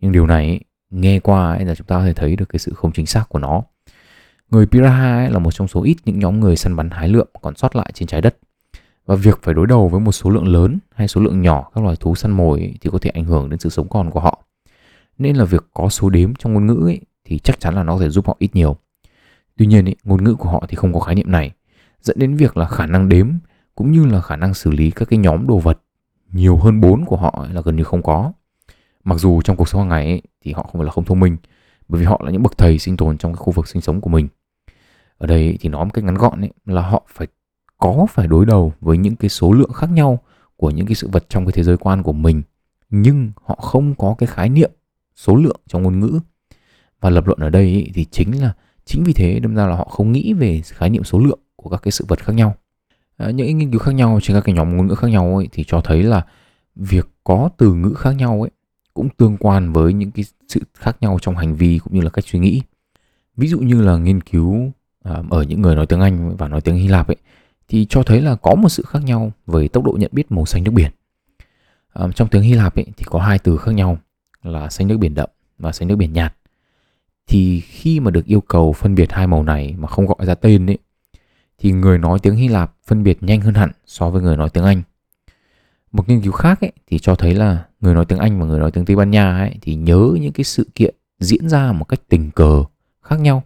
Nhưng 0.00 0.12
điều 0.12 0.26
này 0.26 0.46
ấy, 0.46 0.60
nghe 0.90 1.20
qua 1.20 1.50
ấy 1.50 1.64
là 1.64 1.74
chúng 1.74 1.86
ta 1.86 1.96
có 1.96 2.04
thể 2.04 2.12
thấy 2.12 2.36
được 2.36 2.48
cái 2.48 2.58
sự 2.58 2.72
không 2.74 2.92
chính 2.92 3.06
xác 3.06 3.28
của 3.28 3.38
nó. 3.38 3.62
Người 4.50 4.66
Piraha 4.66 5.16
ấy 5.16 5.30
là 5.30 5.38
một 5.38 5.50
trong 5.50 5.68
số 5.68 5.82
ít 5.82 5.96
những 6.04 6.18
nhóm 6.18 6.40
người 6.40 6.56
săn 6.56 6.76
bắn 6.76 6.90
hái 6.90 7.08
lượm 7.08 7.26
còn 7.42 7.56
sót 7.56 7.76
lại 7.76 7.90
trên 7.94 8.08
trái 8.08 8.20
đất. 8.20 8.38
Và 9.06 9.14
việc 9.14 9.38
phải 9.42 9.54
đối 9.54 9.66
đầu 9.66 9.88
với 9.88 10.00
một 10.00 10.12
số 10.12 10.30
lượng 10.30 10.48
lớn 10.48 10.78
hay 10.94 11.08
số 11.08 11.20
lượng 11.20 11.42
nhỏ 11.42 11.70
các 11.74 11.84
loài 11.84 11.96
thú 12.00 12.14
săn 12.14 12.30
mồi 12.30 12.58
ấy, 12.58 12.74
thì 12.80 12.90
có 12.92 12.98
thể 12.98 13.10
ảnh 13.10 13.24
hưởng 13.24 13.50
đến 13.50 13.60
sự 13.60 13.70
sống 13.70 13.88
còn 13.88 14.10
của 14.10 14.20
họ. 14.20 14.44
Nên 15.18 15.36
là 15.36 15.44
việc 15.44 15.64
có 15.74 15.88
số 15.88 16.10
đếm 16.10 16.34
trong 16.34 16.52
ngôn 16.52 16.66
ngữ 16.66 16.86
ấy, 16.86 17.00
thì 17.24 17.38
chắc 17.38 17.60
chắn 17.60 17.74
là 17.74 17.82
nó 17.82 17.94
có 17.94 18.00
thể 18.00 18.10
giúp 18.10 18.26
họ 18.26 18.36
ít 18.38 18.54
nhiều. 18.54 18.76
Tuy 19.56 19.66
nhiên 19.66 19.88
ấy, 19.88 19.96
ngôn 20.04 20.24
ngữ 20.24 20.34
của 20.34 20.48
họ 20.48 20.64
thì 20.68 20.76
không 20.76 20.92
có 20.92 21.00
khái 21.00 21.14
niệm 21.14 21.30
này, 21.30 21.50
dẫn 22.00 22.18
đến 22.18 22.36
việc 22.36 22.56
là 22.56 22.66
khả 22.68 22.86
năng 22.86 23.08
đếm 23.08 23.28
cũng 23.74 23.92
như 23.92 24.06
là 24.06 24.20
khả 24.20 24.36
năng 24.36 24.54
xử 24.54 24.70
lý 24.70 24.90
các 24.90 25.08
cái 25.08 25.18
nhóm 25.18 25.46
đồ 25.46 25.58
vật 25.58 25.78
nhiều 26.32 26.56
hơn 26.56 26.80
4 26.80 27.04
của 27.04 27.16
họ 27.16 27.46
là 27.52 27.60
gần 27.60 27.76
như 27.76 27.84
không 27.84 28.02
có. 28.02 28.32
Mặc 29.04 29.18
dù 29.18 29.42
trong 29.42 29.56
cuộc 29.56 29.68
sống 29.68 29.80
hàng 29.80 29.88
ngày 29.88 30.06
ấy, 30.06 30.22
thì 30.44 30.52
họ 30.52 30.62
không 30.62 30.72
phải 30.72 30.84
là 30.84 30.90
không 30.90 31.04
thông 31.04 31.20
minh 31.20 31.36
bởi 31.88 32.00
vì 32.00 32.06
họ 32.06 32.20
là 32.24 32.30
những 32.30 32.42
bậc 32.42 32.58
thầy 32.58 32.78
sinh 32.78 32.96
tồn 32.96 33.18
trong 33.18 33.32
cái 33.32 33.36
khu 33.36 33.52
vực 33.52 33.68
sinh 33.68 33.82
sống 33.82 34.00
của 34.00 34.10
mình. 34.10 34.28
Ở 35.18 35.26
đây 35.26 35.58
thì 35.60 35.68
nói 35.68 35.84
một 35.84 35.90
cách 35.94 36.04
ngắn 36.04 36.14
gọn 36.14 36.40
ấy, 36.40 36.50
là 36.66 36.82
họ 36.82 37.02
phải 37.08 37.26
có 37.78 38.06
phải 38.10 38.26
đối 38.26 38.46
đầu 38.46 38.72
với 38.80 38.98
những 38.98 39.16
cái 39.16 39.28
số 39.28 39.52
lượng 39.52 39.72
khác 39.72 39.90
nhau 39.90 40.18
của 40.56 40.70
những 40.70 40.86
cái 40.86 40.94
sự 40.94 41.08
vật 41.12 41.24
trong 41.28 41.46
cái 41.46 41.52
thế 41.52 41.62
giới 41.62 41.76
quan 41.76 42.02
của 42.02 42.12
mình 42.12 42.42
nhưng 42.90 43.30
họ 43.44 43.54
không 43.54 43.94
có 43.94 44.14
cái 44.18 44.26
khái 44.26 44.48
niệm 44.48 44.70
số 45.16 45.36
lượng 45.36 45.60
trong 45.66 45.82
ngôn 45.82 46.00
ngữ. 46.00 46.20
Và 47.00 47.10
lập 47.10 47.26
luận 47.26 47.38
ở 47.38 47.50
đây 47.50 47.64
ấy, 47.64 47.90
thì 47.94 48.04
chính 48.04 48.42
là 48.42 48.52
chính 48.84 49.04
vì 49.04 49.12
thế 49.12 49.40
đâm 49.40 49.54
ra 49.54 49.66
là 49.66 49.76
họ 49.76 49.84
không 49.84 50.12
nghĩ 50.12 50.32
về 50.32 50.60
khái 50.64 50.90
niệm 50.90 51.04
số 51.04 51.18
lượng 51.18 51.38
của 51.56 51.70
các 51.70 51.82
cái 51.82 51.92
sự 51.92 52.04
vật 52.08 52.24
khác 52.24 52.32
nhau. 52.32 52.54
Ờ, 53.22 53.30
những 53.30 53.58
nghiên 53.58 53.70
cứu 53.70 53.78
khác 53.78 53.94
nhau 53.94 54.18
trên 54.22 54.36
các 54.36 54.40
cái 54.40 54.54
nhóm 54.54 54.76
ngôn 54.76 54.86
ngữ 54.86 54.94
khác 54.94 55.08
nhau 55.08 55.36
ấy, 55.36 55.48
thì 55.52 55.64
cho 55.66 55.80
thấy 55.80 56.02
là 56.02 56.26
việc 56.76 57.08
có 57.24 57.50
từ 57.58 57.74
ngữ 57.74 57.94
khác 57.98 58.12
nhau 58.12 58.42
ấy 58.42 58.50
cũng 58.94 59.08
tương 59.16 59.36
quan 59.36 59.72
với 59.72 59.92
những 59.92 60.10
cái 60.10 60.24
sự 60.48 60.60
khác 60.74 60.96
nhau 61.00 61.18
trong 61.22 61.36
hành 61.36 61.54
vi 61.54 61.78
cũng 61.84 61.94
như 61.94 62.00
là 62.00 62.10
cách 62.10 62.24
suy 62.26 62.38
nghĩ. 62.38 62.62
Ví 63.36 63.48
dụ 63.48 63.58
như 63.58 63.82
là 63.82 63.96
nghiên 63.96 64.20
cứu 64.20 64.72
ờ, 65.04 65.24
ở 65.30 65.42
những 65.42 65.62
người 65.62 65.76
nói 65.76 65.86
tiếng 65.86 66.00
Anh 66.00 66.36
và 66.36 66.48
nói 66.48 66.60
tiếng 66.60 66.76
Hy 66.76 66.88
Lạp 66.88 67.06
ấy 67.06 67.16
thì 67.68 67.86
cho 67.88 68.02
thấy 68.02 68.20
là 68.20 68.34
có 68.34 68.54
một 68.54 68.68
sự 68.68 68.82
khác 68.86 69.04
nhau 69.04 69.32
về 69.46 69.68
tốc 69.68 69.84
độ 69.84 69.96
nhận 69.98 70.10
biết 70.14 70.32
màu 70.32 70.46
xanh 70.46 70.64
nước 70.64 70.70
biển. 70.70 70.90
Ờ, 71.92 72.12
trong 72.12 72.28
tiếng 72.28 72.42
Hy 72.42 72.54
Lạp 72.54 72.74
ấy 72.76 72.86
thì 72.96 73.04
có 73.04 73.20
hai 73.20 73.38
từ 73.38 73.56
khác 73.56 73.72
nhau 73.72 73.98
là 74.42 74.70
xanh 74.70 74.88
nước 74.88 74.96
biển 74.96 75.14
đậm 75.14 75.30
và 75.58 75.72
xanh 75.72 75.88
nước 75.88 75.96
biển 75.96 76.12
nhạt. 76.12 76.34
Thì 77.26 77.60
khi 77.60 78.00
mà 78.00 78.10
được 78.10 78.26
yêu 78.26 78.40
cầu 78.40 78.72
phân 78.72 78.94
biệt 78.94 79.12
hai 79.12 79.26
màu 79.26 79.42
này 79.42 79.74
mà 79.78 79.88
không 79.88 80.06
gọi 80.06 80.26
ra 80.26 80.34
tên 80.34 80.70
ấy 80.70 80.78
thì 81.62 81.72
người 81.72 81.98
nói 81.98 82.18
tiếng 82.22 82.36
Hy 82.36 82.48
Lạp 82.48 82.74
phân 82.86 83.02
biệt 83.02 83.22
nhanh 83.22 83.40
hơn 83.40 83.54
hẳn 83.54 83.70
so 83.86 84.10
với 84.10 84.22
người 84.22 84.36
nói 84.36 84.50
tiếng 84.50 84.64
Anh 84.64 84.82
một 85.92 86.08
nghiên 86.08 86.20
cứu 86.20 86.32
khác 86.32 86.60
ấy, 86.60 86.72
thì 86.86 86.98
cho 86.98 87.14
thấy 87.14 87.34
là 87.34 87.64
người 87.80 87.94
nói 87.94 88.04
tiếng 88.04 88.18
Anh 88.18 88.40
và 88.40 88.46
người 88.46 88.58
nói 88.58 88.70
tiếng 88.70 88.84
Tây 88.84 88.96
Ban 88.96 89.10
Nha 89.10 89.38
ấy, 89.38 89.56
thì 89.62 89.74
nhớ 89.74 90.10
những 90.20 90.32
cái 90.32 90.44
sự 90.44 90.66
kiện 90.74 90.94
diễn 91.18 91.48
ra 91.48 91.72
một 91.72 91.84
cách 91.84 92.00
tình 92.08 92.30
cờ 92.30 92.64
khác 93.02 93.20
nhau. 93.20 93.42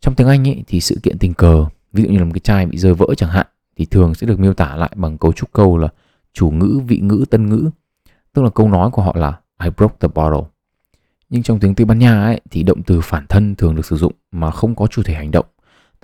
Trong 0.00 0.14
tiếng 0.14 0.28
Anh 0.28 0.48
ấy, 0.48 0.64
thì 0.66 0.80
sự 0.80 1.00
kiện 1.02 1.18
tình 1.18 1.34
cờ, 1.34 1.66
ví 1.92 2.02
dụ 2.02 2.10
như 2.10 2.18
là 2.18 2.24
một 2.24 2.30
cái 2.34 2.40
chai 2.40 2.66
bị 2.66 2.78
rơi 2.78 2.94
vỡ 2.94 3.06
chẳng 3.16 3.30
hạn, 3.30 3.46
thì 3.76 3.84
thường 3.84 4.14
sẽ 4.14 4.26
được 4.26 4.40
miêu 4.40 4.54
tả 4.54 4.76
lại 4.76 4.90
bằng 4.96 5.18
cấu 5.18 5.32
trúc 5.32 5.52
câu 5.52 5.78
là 5.78 5.88
chủ 6.32 6.50
ngữ, 6.50 6.80
vị 6.86 6.98
ngữ, 6.98 7.24
tân 7.30 7.48
ngữ. 7.48 7.70
Tức 8.32 8.42
là 8.42 8.50
câu 8.50 8.68
nói 8.68 8.90
của 8.90 9.02
họ 9.02 9.12
là 9.16 9.40
I 9.62 9.70
broke 9.76 9.96
the 10.00 10.08
bottle. 10.14 10.48
Nhưng 11.30 11.42
trong 11.42 11.60
tiếng 11.60 11.74
Tây 11.74 11.84
Ban 11.84 11.98
Nha 11.98 12.24
ấy, 12.24 12.40
thì 12.50 12.62
động 12.62 12.82
từ 12.82 13.00
phản 13.00 13.26
thân 13.26 13.54
thường 13.54 13.74
được 13.74 13.86
sử 13.86 13.96
dụng 13.96 14.12
mà 14.32 14.50
không 14.50 14.74
có 14.74 14.86
chủ 14.86 15.02
thể 15.02 15.14
hành 15.14 15.30
động. 15.30 15.46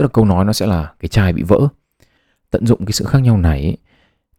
Tức 0.00 0.04
là 0.04 0.08
câu 0.08 0.24
nói 0.24 0.44
nó 0.44 0.52
sẽ 0.52 0.66
là 0.66 0.92
cái 1.00 1.08
chai 1.08 1.32
bị 1.32 1.42
vỡ. 1.42 1.68
Tận 2.50 2.66
dụng 2.66 2.86
cái 2.86 2.92
sự 2.92 3.04
khác 3.04 3.18
nhau 3.18 3.36
này 3.36 3.62
ấy, 3.62 3.76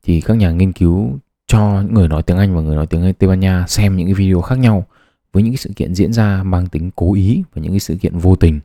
thì 0.04 0.22
các 0.22 0.34
nhà 0.34 0.52
nghiên 0.52 0.72
cứu 0.72 1.20
cho 1.48 1.82
những 1.82 1.94
người 1.94 2.08
nói 2.08 2.24
tiếng 2.24 2.38
Anh 2.38 2.56
và 2.56 2.62
người 2.62 2.76
nói 2.76 2.88
tiếng 2.88 3.14
Tây 3.14 3.30
Ban 3.30 3.40
Nha 3.40 3.66
xem 3.68 3.98
những 3.98 4.08
cái 4.08 4.14
video 4.14 4.42
khác 4.42 4.60
nhau 4.60 4.86
với 5.34 5.44
những 5.44 5.52
cái 5.54 5.58
sự 5.58 5.72
kiện 5.76 5.96
diễn 5.96 6.14
ra 6.14 6.44
mang 6.44 6.68
tính 6.68 6.92
cố 6.96 7.14
ý 7.14 7.44
và 7.54 7.62
những 7.62 7.72
cái 7.72 7.80
sự 7.80 7.96
kiện 7.96 8.18
vô 8.18 8.36
tình. 8.36 8.60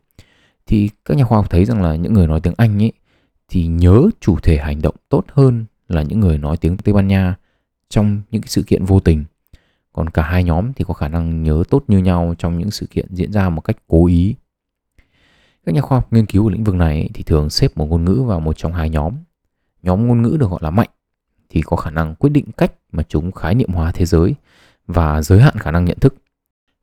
Thì 0.66 0.90
các 1.04 1.16
nhà 1.16 1.24
khoa 1.24 1.38
học 1.38 1.50
thấy 1.50 1.64
rằng 1.64 1.82
là 1.82 1.96
những 1.96 2.12
người 2.12 2.26
nói 2.26 2.40
tiếng 2.40 2.54
Anh 2.56 2.82
ấy 2.82 2.92
thì 3.48 3.66
nhớ 3.66 4.02
chủ 4.20 4.38
thể 4.42 4.56
hành 4.56 4.82
động 4.82 4.94
tốt 5.08 5.24
hơn 5.32 5.64
là 5.88 6.02
những 6.02 6.20
người 6.20 6.38
nói 6.38 6.56
tiếng 6.56 6.76
Tây 6.76 6.92
Ban 6.94 7.08
Nha 7.08 7.34
trong 7.88 8.22
những 8.30 8.42
cái 8.42 8.48
sự 8.48 8.62
kiện 8.62 8.84
vô 8.84 9.00
tình. 9.00 9.24
Còn 9.92 10.10
cả 10.10 10.22
hai 10.22 10.44
nhóm 10.44 10.72
thì 10.72 10.84
có 10.88 10.94
khả 10.94 11.08
năng 11.08 11.42
nhớ 11.42 11.62
tốt 11.70 11.84
như 11.88 11.98
nhau 11.98 12.34
trong 12.38 12.58
những 12.58 12.70
sự 12.70 12.86
kiện 12.86 13.06
diễn 13.10 13.32
ra 13.32 13.48
một 13.48 13.60
cách 13.60 13.76
cố 13.86 14.06
ý 14.06 14.34
các 15.66 15.74
nhà 15.74 15.80
khoa 15.80 15.98
học 15.98 16.12
nghiên 16.12 16.26
cứu 16.26 16.46
ở 16.46 16.50
lĩnh 16.50 16.64
vực 16.64 16.74
này 16.74 17.10
thì 17.14 17.22
thường 17.22 17.50
xếp 17.50 17.76
một 17.76 17.86
ngôn 17.86 18.04
ngữ 18.04 18.22
vào 18.26 18.40
một 18.40 18.56
trong 18.56 18.72
hai 18.72 18.90
nhóm. 18.90 19.14
Nhóm 19.82 20.06
ngôn 20.06 20.22
ngữ 20.22 20.36
được 20.40 20.50
gọi 20.50 20.60
là 20.62 20.70
mạnh 20.70 20.88
thì 21.50 21.62
có 21.62 21.76
khả 21.76 21.90
năng 21.90 22.14
quyết 22.14 22.30
định 22.30 22.52
cách 22.56 22.72
mà 22.92 23.02
chúng 23.08 23.32
khái 23.32 23.54
niệm 23.54 23.72
hóa 23.72 23.92
thế 23.92 24.06
giới 24.06 24.34
và 24.86 25.22
giới 25.22 25.40
hạn 25.40 25.58
khả 25.58 25.70
năng 25.70 25.84
nhận 25.84 25.98
thức. 25.98 26.14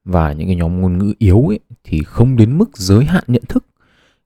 Và 0.06 0.34
những 0.34 0.48
cái 0.48 0.56
nhóm 0.56 0.82
ngôn 0.82 0.98
ngữ 0.98 1.14
yếu 1.18 1.48
ấy 1.48 1.60
thì 1.84 2.04
không 2.04 2.36
đến 2.36 2.58
mức 2.58 2.78
giới 2.78 3.06
hạn 3.06 3.24
nhận 3.28 3.44
thức 3.50 3.66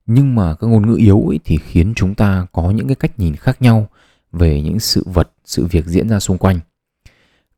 nhưng 0.05 0.35
mà 0.35 0.55
các 0.55 0.67
ngôn 0.67 0.87
ngữ 0.87 0.95
yếu 0.95 1.27
ấy 1.27 1.39
thì 1.45 1.57
khiến 1.57 1.93
chúng 1.95 2.15
ta 2.15 2.47
có 2.51 2.71
những 2.71 2.87
cái 2.87 2.95
cách 2.95 3.19
nhìn 3.19 3.35
khác 3.35 3.61
nhau 3.61 3.87
về 4.31 4.61
những 4.61 4.79
sự 4.79 5.03
vật 5.05 5.31
sự 5.45 5.65
việc 5.65 5.85
diễn 5.85 6.09
ra 6.09 6.19
xung 6.19 6.37
quanh. 6.37 6.59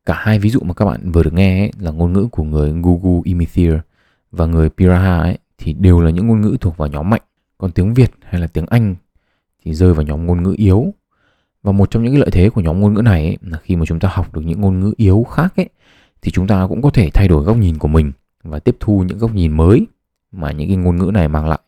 Cả 0.06 0.14
hai 0.18 0.38
ví 0.38 0.50
dụ 0.50 0.60
mà 0.60 0.74
các 0.74 0.84
bạn 0.84 1.12
vừa 1.12 1.22
được 1.22 1.32
nghe 1.32 1.60
ấy, 1.62 1.72
là 1.78 1.90
ngôn 1.90 2.12
ngữ 2.12 2.28
của 2.30 2.42
người 2.42 2.72
Gugu 2.82 3.22
Imithir 3.24 3.74
và 4.30 4.46
người 4.46 4.70
Piraha 4.70 5.18
ấy, 5.18 5.38
thì 5.60 5.72
đều 5.72 6.00
là 6.00 6.10
những 6.10 6.26
ngôn 6.26 6.40
ngữ 6.40 6.56
thuộc 6.60 6.76
vào 6.76 6.88
nhóm 6.88 7.10
mạnh 7.10 7.22
còn 7.58 7.70
tiếng 7.70 7.94
Việt 7.94 8.10
hay 8.22 8.40
là 8.40 8.46
tiếng 8.46 8.66
Anh 8.66 8.94
thì 9.64 9.74
rơi 9.74 9.94
vào 9.94 10.02
nhóm 10.02 10.26
ngôn 10.26 10.42
ngữ 10.42 10.54
yếu 10.56 10.94
và 11.62 11.72
một 11.72 11.90
trong 11.90 12.02
những 12.02 12.12
cái 12.12 12.20
lợi 12.20 12.30
thế 12.32 12.50
của 12.50 12.60
nhóm 12.60 12.80
ngôn 12.80 12.94
ngữ 12.94 13.02
này 13.02 13.24
ấy, 13.24 13.36
là 13.40 13.58
khi 13.58 13.76
mà 13.76 13.84
chúng 13.86 14.00
ta 14.00 14.08
học 14.12 14.34
được 14.34 14.40
những 14.44 14.60
ngôn 14.60 14.80
ngữ 14.80 14.92
yếu 14.96 15.26
khác 15.30 15.56
ấy 15.56 15.68
thì 16.22 16.30
chúng 16.30 16.46
ta 16.46 16.66
cũng 16.68 16.82
có 16.82 16.90
thể 16.90 17.10
thay 17.10 17.28
đổi 17.28 17.44
góc 17.44 17.56
nhìn 17.56 17.78
của 17.78 17.88
mình 17.88 18.12
và 18.42 18.58
tiếp 18.58 18.76
thu 18.80 19.04
những 19.06 19.18
góc 19.18 19.34
nhìn 19.34 19.52
mới 19.52 19.86
mà 20.32 20.52
những 20.52 20.68
cái 20.68 20.76
ngôn 20.76 20.96
ngữ 20.98 21.10
này 21.14 21.28
mang 21.28 21.48
lại. 21.48 21.58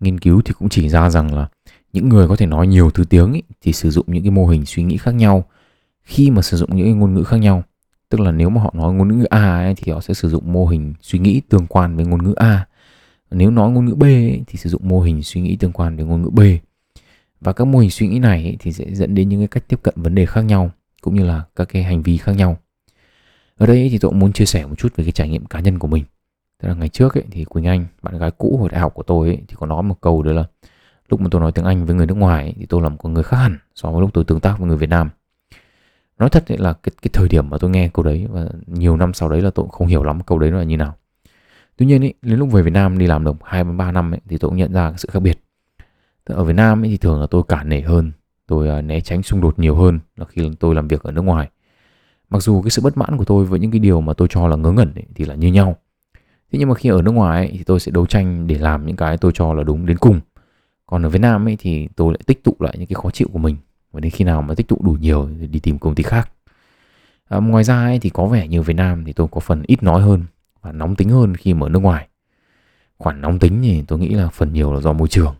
Nghiên 0.00 0.18
cứu 0.18 0.42
thì 0.44 0.52
cũng 0.58 0.68
chỉ 0.68 0.88
ra 0.88 1.10
rằng 1.10 1.34
là 1.34 1.48
những 1.92 2.08
người 2.08 2.28
có 2.28 2.36
thể 2.36 2.46
nói 2.46 2.66
nhiều 2.66 2.90
thứ 2.90 3.04
tiếng 3.04 3.32
ấy, 3.32 3.42
thì 3.60 3.72
sử 3.72 3.90
dụng 3.90 4.06
những 4.08 4.22
cái 4.22 4.30
mô 4.30 4.46
hình 4.46 4.66
suy 4.66 4.82
nghĩ 4.82 4.96
khác 4.96 5.14
nhau 5.14 5.44
khi 6.02 6.30
mà 6.30 6.42
sử 6.42 6.56
dụng 6.56 6.76
những 6.76 6.86
cái 6.86 6.94
ngôn 6.94 7.14
ngữ 7.14 7.22
khác 7.22 7.36
nhau. 7.36 7.62
Tức 8.08 8.20
là 8.20 8.32
nếu 8.32 8.50
mà 8.50 8.62
họ 8.62 8.74
nói 8.76 8.94
ngôn 8.94 9.18
ngữ 9.18 9.24
A 9.24 9.58
ấy, 9.58 9.74
thì 9.74 9.92
họ 9.92 10.00
sẽ 10.00 10.14
sử 10.14 10.28
dụng 10.28 10.52
mô 10.52 10.66
hình 10.66 10.94
suy 11.00 11.18
nghĩ 11.18 11.40
tương 11.48 11.66
quan 11.66 11.96
với 11.96 12.04
ngôn 12.04 12.24
ngữ 12.24 12.32
A. 12.32 12.66
Nếu 13.30 13.50
nói 13.50 13.70
ngôn 13.70 13.84
ngữ 13.84 13.94
B 13.94 14.02
ấy, 14.02 14.42
thì 14.46 14.58
sử 14.58 14.70
dụng 14.70 14.88
mô 14.88 15.00
hình 15.00 15.22
suy 15.22 15.40
nghĩ 15.40 15.56
tương 15.56 15.72
quan 15.72 15.96
với 15.96 16.04
ngôn 16.04 16.22
ngữ 16.22 16.30
B. 16.30 16.40
Và 17.40 17.52
các 17.52 17.64
mô 17.64 17.78
hình 17.78 17.90
suy 17.90 18.08
nghĩ 18.08 18.18
này 18.18 18.56
thì 18.60 18.72
sẽ 18.72 18.84
dẫn 18.94 19.14
đến 19.14 19.28
những 19.28 19.40
cái 19.40 19.48
cách 19.48 19.64
tiếp 19.68 19.80
cận 19.82 19.94
vấn 19.96 20.14
đề 20.14 20.26
khác 20.26 20.40
nhau 20.40 20.70
cũng 21.00 21.14
như 21.14 21.24
là 21.24 21.42
các 21.56 21.68
cái 21.68 21.82
hành 21.82 22.02
vi 22.02 22.16
khác 22.16 22.32
nhau. 22.32 22.56
Ở 23.56 23.66
đây 23.66 23.88
thì 23.90 23.98
tôi 23.98 24.10
cũng 24.10 24.18
muốn 24.18 24.32
chia 24.32 24.44
sẻ 24.44 24.66
một 24.66 24.74
chút 24.78 24.96
về 24.96 25.04
cái 25.04 25.12
trải 25.12 25.28
nghiệm 25.28 25.46
cá 25.46 25.60
nhân 25.60 25.78
của 25.78 25.88
mình. 25.88 26.04
Tức 26.62 26.68
là 26.68 26.74
ngày 26.74 26.88
trước 26.88 27.14
ấy, 27.14 27.24
thì 27.30 27.44
quỳnh 27.44 27.64
anh 27.64 27.86
bạn 28.02 28.18
gái 28.18 28.30
cũ 28.30 28.56
hồi 28.60 28.68
đại 28.68 28.80
học 28.80 28.94
của 28.94 29.02
tôi 29.02 29.28
ấy, 29.28 29.38
thì 29.48 29.54
có 29.58 29.66
nói 29.66 29.82
một 29.82 30.00
câu 30.00 30.22
đó 30.22 30.32
là 30.32 30.44
lúc 31.08 31.20
mà 31.20 31.28
tôi 31.30 31.40
nói 31.40 31.52
tiếng 31.52 31.64
Anh 31.64 31.86
với 31.86 31.96
người 31.96 32.06
nước 32.06 32.16
ngoài 32.16 32.44
ấy, 32.44 32.54
thì 32.58 32.66
tôi 32.66 32.82
là 32.82 32.88
một 32.88 32.96
con 33.02 33.14
người 33.14 33.22
khác 33.22 33.36
hẳn 33.36 33.58
so 33.74 33.90
với 33.90 34.00
lúc 34.00 34.10
tôi 34.14 34.24
tương 34.24 34.40
tác 34.40 34.58
với 34.58 34.68
người 34.68 34.76
Việt 34.76 34.88
Nam. 34.88 35.10
Nói 36.18 36.28
thật 36.28 36.44
là 36.48 36.72
cái 36.72 36.92
cái 37.02 37.10
thời 37.12 37.28
điểm 37.28 37.50
mà 37.50 37.58
tôi 37.58 37.70
nghe 37.70 37.88
câu 37.88 38.04
đấy 38.04 38.26
và 38.30 38.46
nhiều 38.66 38.96
năm 38.96 39.14
sau 39.14 39.28
đấy 39.28 39.42
là 39.42 39.50
tôi 39.50 39.62
cũng 39.64 39.70
không 39.70 39.86
hiểu 39.86 40.02
lắm 40.02 40.20
câu 40.26 40.38
đấy 40.38 40.50
là 40.50 40.62
như 40.62 40.76
nào 40.76 40.96
tuy 41.80 41.86
nhiên 41.86 42.02
ý, 42.02 42.12
đến 42.22 42.38
lúc 42.38 42.52
về 42.52 42.62
Việt 42.62 42.70
Nam 42.70 42.98
đi 42.98 43.06
làm 43.06 43.24
được 43.24 43.36
hai 43.44 43.64
ba 43.64 43.92
năm 43.92 44.14
ấy, 44.14 44.20
thì 44.28 44.38
tôi 44.38 44.48
cũng 44.48 44.58
nhận 44.58 44.72
ra 44.72 44.92
sự 44.96 45.08
khác 45.12 45.20
biệt. 45.20 45.38
Ở 46.24 46.44
Việt 46.44 46.52
Nam 46.52 46.84
ấy, 46.84 46.90
thì 46.90 46.96
thường 46.96 47.20
là 47.20 47.26
tôi 47.30 47.42
cản 47.48 47.68
nể 47.68 47.80
hơn 47.80 48.12
tôi 48.46 48.68
à, 48.68 48.80
né 48.80 49.00
tránh 49.00 49.22
xung 49.22 49.40
đột 49.40 49.58
nhiều 49.58 49.76
hơn 49.76 49.98
là 50.16 50.24
khi 50.24 50.50
tôi 50.60 50.74
làm 50.74 50.88
việc 50.88 51.02
ở 51.02 51.12
nước 51.12 51.22
ngoài. 51.22 51.50
Mặc 52.30 52.42
dù 52.42 52.62
cái 52.62 52.70
sự 52.70 52.82
bất 52.82 52.96
mãn 52.96 53.16
của 53.16 53.24
tôi 53.24 53.44
với 53.44 53.60
những 53.60 53.70
cái 53.70 53.78
điều 53.78 54.00
mà 54.00 54.12
tôi 54.12 54.28
cho 54.30 54.46
là 54.48 54.56
ngớ 54.56 54.72
ngẩn 54.72 54.94
ấy, 54.94 55.04
thì 55.14 55.24
là 55.24 55.34
như 55.34 55.48
nhau. 55.48 55.76
Thế 56.52 56.58
nhưng 56.58 56.68
mà 56.68 56.74
khi 56.74 56.88
ở 56.88 57.02
nước 57.02 57.10
ngoài 57.10 57.46
ấy, 57.46 57.54
thì 57.58 57.64
tôi 57.64 57.80
sẽ 57.80 57.92
đấu 57.92 58.06
tranh 58.06 58.46
để 58.46 58.58
làm 58.58 58.86
những 58.86 58.96
cái 58.96 59.16
tôi 59.16 59.32
cho 59.34 59.54
là 59.54 59.62
đúng 59.62 59.86
đến 59.86 59.98
cùng. 59.98 60.20
Còn 60.86 61.02
ở 61.06 61.08
Việt 61.08 61.20
Nam 61.20 61.48
ấy 61.48 61.56
thì 61.60 61.88
tôi 61.96 62.12
lại 62.12 62.20
tích 62.26 62.44
tụ 62.44 62.56
lại 62.58 62.74
những 62.78 62.86
cái 62.86 62.94
khó 62.94 63.10
chịu 63.10 63.28
của 63.32 63.38
mình. 63.38 63.56
Và 63.92 64.00
đến 64.00 64.10
khi 64.10 64.24
nào 64.24 64.42
mà 64.42 64.54
tích 64.54 64.68
tụ 64.68 64.78
đủ 64.82 64.92
nhiều 65.00 65.28
thì 65.40 65.46
đi 65.46 65.60
tìm 65.60 65.78
công 65.78 65.94
ty 65.94 66.02
khác. 66.02 66.30
À, 67.28 67.38
ngoài 67.38 67.64
ra 67.64 67.84
ấy, 67.84 67.98
thì 67.98 68.10
có 68.10 68.26
vẻ 68.26 68.48
như 68.48 68.62
Việt 68.62 68.74
Nam 68.74 69.04
thì 69.04 69.12
tôi 69.12 69.28
có 69.30 69.40
phần 69.40 69.62
ít 69.66 69.82
nói 69.82 70.02
hơn 70.02 70.24
và 70.62 70.72
nóng 70.72 70.96
tính 70.96 71.08
hơn 71.08 71.36
khi 71.36 71.54
mà 71.54 71.66
ở 71.66 71.68
nước 71.68 71.78
ngoài. 71.78 72.08
Khoản 72.98 73.20
nóng 73.20 73.38
tính 73.38 73.60
thì 73.62 73.82
tôi 73.88 73.98
nghĩ 73.98 74.08
là 74.08 74.28
phần 74.28 74.52
nhiều 74.52 74.74
là 74.74 74.80
do 74.80 74.92
môi 74.92 75.08
trường. 75.08 75.34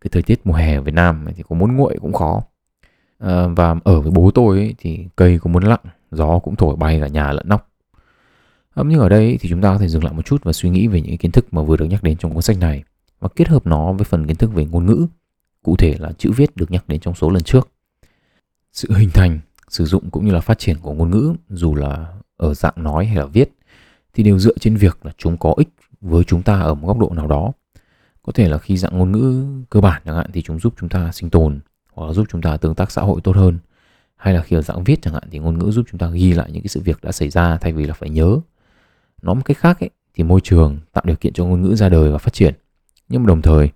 Cái 0.00 0.08
thời 0.12 0.22
tiết 0.22 0.40
mùa 0.44 0.54
hè 0.54 0.74
ở 0.74 0.82
Việt 0.82 0.94
Nam 0.94 1.26
thì 1.36 1.42
có 1.48 1.56
muốn 1.56 1.76
nguội 1.76 1.96
cũng 2.00 2.12
khó. 2.12 2.42
À, 3.18 3.46
và 3.46 3.76
ở 3.84 4.00
với 4.00 4.10
bố 4.10 4.30
tôi 4.30 4.58
ấy, 4.58 4.74
thì 4.78 5.06
cây 5.16 5.38
có 5.38 5.50
muốn 5.50 5.64
lặng 5.64 5.80
gió 6.10 6.38
cũng 6.38 6.56
thổi 6.56 6.76
bay 6.76 7.00
cả 7.00 7.08
nhà 7.08 7.32
lẫn 7.32 7.48
nóc. 7.48 7.70
À, 8.74 8.82
nhưng 8.86 9.00
ở 9.00 9.08
đây 9.08 9.38
thì 9.40 9.48
chúng 9.48 9.60
ta 9.60 9.72
có 9.72 9.78
thể 9.78 9.88
dừng 9.88 10.04
lại 10.04 10.12
một 10.12 10.26
chút 10.26 10.44
và 10.44 10.52
suy 10.52 10.70
nghĩ 10.70 10.86
về 10.86 11.00
những 11.00 11.18
kiến 11.18 11.30
thức 11.30 11.54
mà 11.54 11.62
vừa 11.62 11.76
được 11.76 11.84
nhắc 11.84 12.02
đến 12.02 12.16
trong 12.16 12.34
cuốn 12.34 12.42
sách 12.42 12.58
này 12.58 12.84
và 13.20 13.28
kết 13.36 13.48
hợp 13.48 13.66
nó 13.66 13.92
với 13.92 14.04
phần 14.04 14.26
kiến 14.26 14.36
thức 14.36 14.54
về 14.54 14.64
ngôn 14.64 14.86
ngữ 14.86 15.06
cụ 15.62 15.76
thể 15.76 15.96
là 15.98 16.12
chữ 16.18 16.32
viết 16.36 16.56
được 16.56 16.70
nhắc 16.70 16.88
đến 16.88 17.00
trong 17.00 17.14
số 17.14 17.30
lần 17.30 17.42
trước. 17.42 17.68
Sự 18.72 18.92
hình 18.92 19.10
thành 19.10 19.40
sử 19.68 19.84
dụng 19.84 20.10
cũng 20.10 20.26
như 20.26 20.32
là 20.32 20.40
phát 20.40 20.58
triển 20.58 20.76
của 20.82 20.92
ngôn 20.92 21.10
ngữ 21.10 21.34
dù 21.48 21.74
là 21.74 22.14
ở 22.36 22.54
dạng 22.54 22.74
nói 22.76 23.06
hay 23.06 23.16
là 23.16 23.26
viết 23.26 23.50
thì 24.14 24.22
đều 24.22 24.38
dựa 24.38 24.58
trên 24.60 24.76
việc 24.76 25.06
là 25.06 25.12
chúng 25.18 25.36
có 25.36 25.54
ích 25.56 25.68
với 26.00 26.24
chúng 26.24 26.42
ta 26.42 26.60
ở 26.60 26.74
một 26.74 26.86
góc 26.86 26.98
độ 26.98 27.12
nào 27.16 27.26
đó. 27.26 27.52
Có 28.22 28.32
thể 28.32 28.48
là 28.48 28.58
khi 28.58 28.76
dạng 28.76 28.98
ngôn 28.98 29.12
ngữ 29.12 29.44
cơ 29.70 29.80
bản 29.80 30.02
chẳng 30.04 30.16
hạn 30.16 30.30
thì 30.32 30.42
chúng 30.42 30.58
giúp 30.58 30.74
chúng 30.80 30.88
ta 30.88 31.12
sinh 31.12 31.30
tồn 31.30 31.60
hoặc 31.92 32.06
là 32.06 32.12
giúp 32.12 32.26
chúng 32.30 32.42
ta 32.42 32.56
tương 32.56 32.74
tác 32.74 32.90
xã 32.90 33.02
hội 33.02 33.20
tốt 33.24 33.36
hơn. 33.36 33.58
Hay 34.16 34.34
là 34.34 34.42
khi 34.42 34.56
ở 34.56 34.62
dạng 34.62 34.84
viết 34.84 35.02
chẳng 35.02 35.14
hạn 35.14 35.22
thì 35.30 35.38
ngôn 35.38 35.58
ngữ 35.58 35.70
giúp 35.70 35.86
chúng 35.90 35.98
ta 35.98 36.08
ghi 36.08 36.32
lại 36.32 36.50
những 36.52 36.62
cái 36.62 36.68
sự 36.68 36.80
việc 36.80 36.98
đã 37.02 37.12
xảy 37.12 37.30
ra 37.30 37.56
thay 37.56 37.72
vì 37.72 37.86
là 37.86 37.94
phải 37.94 38.10
nhớ. 38.10 38.40
Nói 39.22 39.34
một 39.34 39.42
cách 39.44 39.58
khác 39.58 39.80
ấy, 39.80 39.90
thì 40.14 40.24
môi 40.24 40.40
trường 40.40 40.78
tạo 40.92 41.04
điều 41.06 41.16
kiện 41.16 41.32
cho 41.32 41.44
ngôn 41.44 41.62
ngữ 41.62 41.74
ra 41.74 41.88
đời 41.88 42.12
và 42.12 42.18
phát 42.18 42.32
triển. 42.32 42.54
Nhưng 43.08 43.22
mà 43.22 43.28
đồng 43.28 43.42
thời 43.42 43.70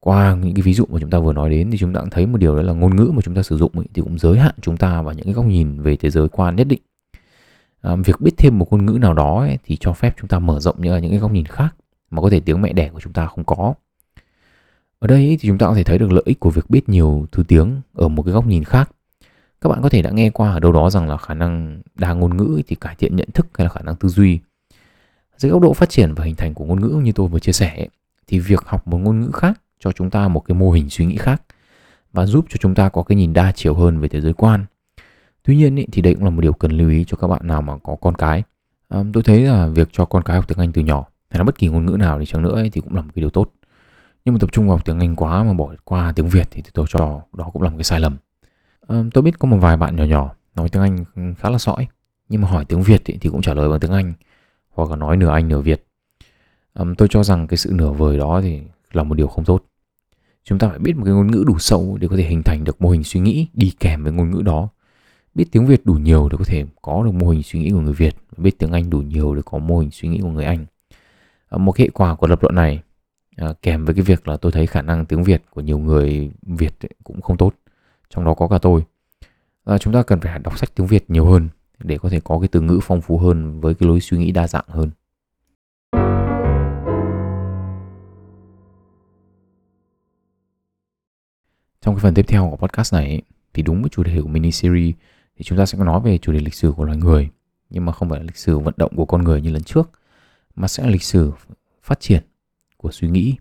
qua 0.00 0.34
những 0.34 0.54
cái 0.54 0.62
ví 0.62 0.74
dụ 0.74 0.86
mà 0.90 0.98
chúng 1.00 1.10
ta 1.10 1.18
vừa 1.18 1.32
nói 1.32 1.50
đến 1.50 1.70
thì 1.70 1.78
chúng 1.78 1.92
ta 1.92 2.00
cũng 2.00 2.10
thấy 2.10 2.26
một 2.26 2.38
điều 2.38 2.56
đó 2.56 2.62
là 2.62 2.72
ngôn 2.72 2.96
ngữ 2.96 3.10
mà 3.14 3.22
chúng 3.22 3.34
ta 3.34 3.42
sử 3.42 3.56
dụng 3.56 3.72
ấy, 3.74 3.86
thì 3.94 4.02
cũng 4.02 4.18
giới 4.18 4.38
hạn 4.38 4.54
chúng 4.60 4.76
ta 4.76 5.02
vào 5.02 5.14
những 5.14 5.24
cái 5.24 5.34
góc 5.34 5.46
nhìn 5.46 5.82
về 5.82 5.96
thế 5.96 6.10
giới 6.10 6.28
quan 6.28 6.56
nhất 6.56 6.68
định. 6.68 6.82
Ờ, 7.82 7.96
việc 7.96 8.20
biết 8.20 8.30
thêm 8.38 8.58
một 8.58 8.72
ngôn 8.72 8.86
ngữ 8.86 8.98
nào 8.98 9.14
đó 9.14 9.40
ấy, 9.40 9.58
thì 9.64 9.76
cho 9.80 9.92
phép 9.92 10.14
chúng 10.20 10.28
ta 10.28 10.38
mở 10.38 10.60
rộng 10.60 10.76
những, 10.78 11.02
những 11.02 11.10
cái 11.10 11.20
góc 11.20 11.32
nhìn 11.32 11.44
khác 11.44 11.74
mà 12.10 12.22
có 12.22 12.30
thể 12.30 12.40
tiếng 12.40 12.62
mẹ 12.62 12.72
đẻ 12.72 12.88
của 12.88 13.00
chúng 13.00 13.12
ta 13.12 13.26
không 13.26 13.44
có. 13.44 13.74
Ở 14.98 15.06
đây 15.06 15.18
ấy, 15.18 15.36
thì 15.40 15.48
chúng 15.48 15.58
ta 15.58 15.66
có 15.66 15.74
thể 15.74 15.84
thấy 15.84 15.98
được 15.98 16.12
lợi 16.12 16.22
ích 16.26 16.40
của 16.40 16.50
việc 16.50 16.70
biết 16.70 16.88
nhiều 16.88 17.26
thứ 17.32 17.42
tiếng 17.48 17.80
ở 17.94 18.08
một 18.08 18.22
cái 18.22 18.32
góc 18.32 18.46
nhìn 18.46 18.64
khác. 18.64 18.90
Các 19.60 19.68
bạn 19.68 19.82
có 19.82 19.88
thể 19.88 20.02
đã 20.02 20.10
nghe 20.10 20.30
qua 20.30 20.50
ở 20.50 20.60
đâu 20.60 20.72
đó 20.72 20.90
rằng 20.90 21.08
là 21.08 21.16
khả 21.16 21.34
năng 21.34 21.82
đa 21.94 22.12
ngôn 22.12 22.36
ngữ 22.36 22.62
thì 22.66 22.76
cải 22.76 22.94
thiện 22.94 23.16
nhận 23.16 23.28
thức 23.34 23.46
hay 23.54 23.64
là 23.64 23.68
khả 23.68 23.80
năng 23.80 23.96
tư 23.96 24.08
duy. 24.08 24.40
Dưới 25.36 25.52
góc 25.52 25.62
độ 25.62 25.72
phát 25.72 25.88
triển 25.88 26.14
và 26.14 26.24
hình 26.24 26.36
thành 26.36 26.54
của 26.54 26.64
ngôn 26.64 26.80
ngữ 26.80 27.00
như 27.04 27.12
tôi 27.12 27.28
vừa 27.28 27.38
chia 27.38 27.52
sẻ 27.52 27.86
thì 28.26 28.38
việc 28.38 28.64
học 28.66 28.88
một 28.88 28.98
ngôn 28.98 29.20
ngữ 29.20 29.30
khác 29.34 29.60
cho 29.78 29.92
chúng 29.92 30.10
ta 30.10 30.28
một 30.28 30.40
cái 30.40 30.54
mô 30.54 30.70
hình 30.70 30.90
suy 30.90 31.06
nghĩ 31.06 31.16
khác 31.16 31.42
và 32.12 32.26
giúp 32.26 32.46
cho 32.48 32.56
chúng 32.60 32.74
ta 32.74 32.88
có 32.88 33.02
cái 33.02 33.16
nhìn 33.16 33.32
đa 33.32 33.52
chiều 33.52 33.74
hơn 33.74 34.00
về 34.00 34.08
thế 34.08 34.20
giới 34.20 34.32
quan 34.32 34.64
tuy 35.44 35.56
nhiên 35.56 35.76
ý, 35.76 35.86
thì 35.92 36.02
đây 36.02 36.14
cũng 36.14 36.24
là 36.24 36.30
một 36.30 36.40
điều 36.40 36.52
cần 36.52 36.72
lưu 36.72 36.90
ý 36.90 37.04
cho 37.04 37.16
các 37.16 37.28
bạn 37.28 37.46
nào 37.46 37.62
mà 37.62 37.78
có 37.78 37.96
con 38.00 38.14
cái. 38.14 38.42
À, 38.88 39.02
tôi 39.12 39.22
thấy 39.22 39.40
là 39.40 39.66
việc 39.66 39.88
cho 39.92 40.04
con 40.04 40.22
cái 40.22 40.36
học 40.36 40.48
tiếng 40.48 40.58
anh 40.58 40.72
từ 40.72 40.82
nhỏ 40.82 41.06
hay 41.30 41.38
là 41.38 41.44
bất 41.44 41.58
kỳ 41.58 41.68
ngôn 41.68 41.86
ngữ 41.86 41.96
nào 41.96 42.18
thì 42.18 42.26
chẳng 42.26 42.42
nữa 42.42 42.54
ấy, 42.54 42.70
thì 42.70 42.80
cũng 42.80 42.94
là 42.94 43.02
một 43.02 43.10
cái 43.14 43.20
điều 43.20 43.30
tốt. 43.30 43.52
Nhưng 44.24 44.34
mà 44.34 44.38
tập 44.38 44.52
trung 44.52 44.66
vào 44.66 44.76
học 44.76 44.84
tiếng 44.84 45.00
anh 45.00 45.16
quá 45.16 45.44
mà 45.44 45.52
bỏ 45.52 45.74
qua 45.84 46.12
tiếng 46.16 46.28
việt 46.28 46.48
thì 46.50 46.62
tôi 46.74 46.86
cho 46.88 47.20
đó 47.32 47.50
cũng 47.52 47.62
là 47.62 47.70
một 47.70 47.76
cái 47.76 47.84
sai 47.84 48.00
lầm. 48.00 48.16
À, 48.88 49.02
tôi 49.14 49.22
biết 49.22 49.38
có 49.38 49.48
một 49.48 49.56
vài 49.60 49.76
bạn 49.76 49.96
nhỏ 49.96 50.04
nhỏ 50.04 50.34
nói 50.54 50.68
tiếng 50.68 50.82
anh 50.82 51.04
khá 51.34 51.50
là 51.50 51.58
sõi 51.58 51.86
nhưng 52.28 52.40
mà 52.40 52.48
hỏi 52.48 52.64
tiếng 52.64 52.82
việt 52.82 53.04
ý, 53.04 53.16
thì 53.20 53.30
cũng 53.30 53.42
trả 53.42 53.54
lời 53.54 53.68
bằng 53.68 53.80
tiếng 53.80 53.92
anh 53.92 54.12
hoặc 54.70 54.90
là 54.90 54.96
nói 54.96 55.16
nửa 55.16 55.30
anh 55.30 55.48
nửa 55.48 55.60
việt. 55.60 55.86
À, 56.74 56.84
tôi 56.98 57.08
cho 57.10 57.24
rằng 57.24 57.46
cái 57.46 57.56
sự 57.56 57.72
nửa 57.74 57.90
vời 57.90 58.18
đó 58.18 58.40
thì 58.42 58.62
là 58.92 59.02
một 59.02 59.14
điều 59.14 59.26
không 59.26 59.44
tốt. 59.44 59.64
Chúng 60.44 60.58
ta 60.58 60.68
phải 60.68 60.78
biết 60.78 60.96
một 60.96 61.04
cái 61.04 61.14
ngôn 61.14 61.30
ngữ 61.30 61.44
đủ 61.46 61.58
sâu 61.58 61.98
để 62.00 62.08
có 62.08 62.16
thể 62.16 62.22
hình 62.22 62.42
thành 62.42 62.64
được 62.64 62.82
mô 62.82 62.90
hình 62.90 63.04
suy 63.04 63.20
nghĩ 63.20 63.48
đi 63.54 63.72
kèm 63.80 64.02
với 64.02 64.12
ngôn 64.12 64.30
ngữ 64.30 64.42
đó 64.42 64.68
biết 65.34 65.44
tiếng 65.52 65.66
việt 65.66 65.86
đủ 65.86 65.94
nhiều 65.94 66.28
để 66.28 66.36
có 66.38 66.44
thể 66.44 66.64
có 66.82 67.02
được 67.04 67.14
mô 67.14 67.28
hình 67.28 67.42
suy 67.42 67.60
nghĩ 67.60 67.70
của 67.70 67.80
người 67.80 67.92
việt 67.92 68.14
biết 68.36 68.58
tiếng 68.58 68.72
anh 68.72 68.90
đủ 68.90 68.98
nhiều 68.98 69.34
để 69.34 69.42
có 69.44 69.58
mô 69.58 69.78
hình 69.78 69.90
suy 69.90 70.08
nghĩ 70.08 70.20
của 70.22 70.28
người 70.28 70.44
anh. 70.44 70.66
À, 71.48 71.58
một 71.58 71.76
hệ 71.76 71.88
quả 71.88 72.14
của 72.14 72.26
lập 72.26 72.42
luận 72.42 72.54
này 72.54 72.82
à, 73.36 73.52
kèm 73.62 73.84
với 73.84 73.94
cái 73.94 74.02
việc 74.02 74.28
là 74.28 74.36
tôi 74.36 74.52
thấy 74.52 74.66
khả 74.66 74.82
năng 74.82 75.06
tiếng 75.06 75.24
việt 75.24 75.42
của 75.50 75.60
nhiều 75.60 75.78
người 75.78 76.30
việt 76.42 76.74
cũng 77.04 77.20
không 77.20 77.36
tốt 77.36 77.54
trong 78.10 78.24
đó 78.24 78.34
có 78.34 78.48
cả 78.48 78.58
tôi. 78.62 78.82
À, 79.64 79.78
chúng 79.78 79.92
ta 79.92 80.02
cần 80.02 80.20
phải 80.20 80.38
đọc 80.38 80.58
sách 80.58 80.74
tiếng 80.74 80.86
việt 80.86 81.10
nhiều 81.10 81.26
hơn 81.26 81.48
để 81.78 81.98
có 81.98 82.08
thể 82.08 82.20
có 82.24 82.38
cái 82.38 82.48
từ 82.48 82.60
ngữ 82.60 82.80
phong 82.82 83.00
phú 83.00 83.18
hơn 83.18 83.60
với 83.60 83.74
cái 83.74 83.88
lối 83.88 84.00
suy 84.00 84.18
nghĩ 84.18 84.32
đa 84.32 84.48
dạng 84.48 84.64
hơn. 84.68 84.90
Trong 91.80 91.94
cái 91.94 92.00
phần 92.02 92.14
tiếp 92.14 92.24
theo 92.28 92.50
của 92.50 92.66
podcast 92.66 92.94
này 92.94 93.22
thì 93.54 93.62
đúng 93.62 93.82
với 93.82 93.88
chủ 93.88 94.02
đề 94.02 94.20
của 94.22 94.28
mini 94.28 94.52
series 94.52 94.94
thì 95.36 95.44
chúng 95.44 95.58
ta 95.58 95.66
sẽ 95.66 95.78
nói 95.78 96.00
về 96.00 96.18
chủ 96.18 96.32
đề 96.32 96.40
lịch 96.40 96.54
sử 96.54 96.72
của 96.76 96.84
loài 96.84 96.98
người, 96.98 97.28
nhưng 97.70 97.84
mà 97.84 97.92
không 97.92 98.10
phải 98.10 98.20
là 98.20 98.24
lịch 98.24 98.36
sử 98.36 98.58
vận 98.58 98.74
động 98.76 98.92
của 98.96 99.04
con 99.04 99.24
người 99.24 99.40
như 99.40 99.50
lần 99.50 99.62
trước, 99.62 99.90
mà 100.54 100.68
sẽ 100.68 100.82
là 100.82 100.90
lịch 100.90 101.02
sử 101.02 101.32
phát 101.82 102.00
triển 102.00 102.22
của 102.76 102.92
suy 102.92 103.08
nghĩ. 103.08 103.36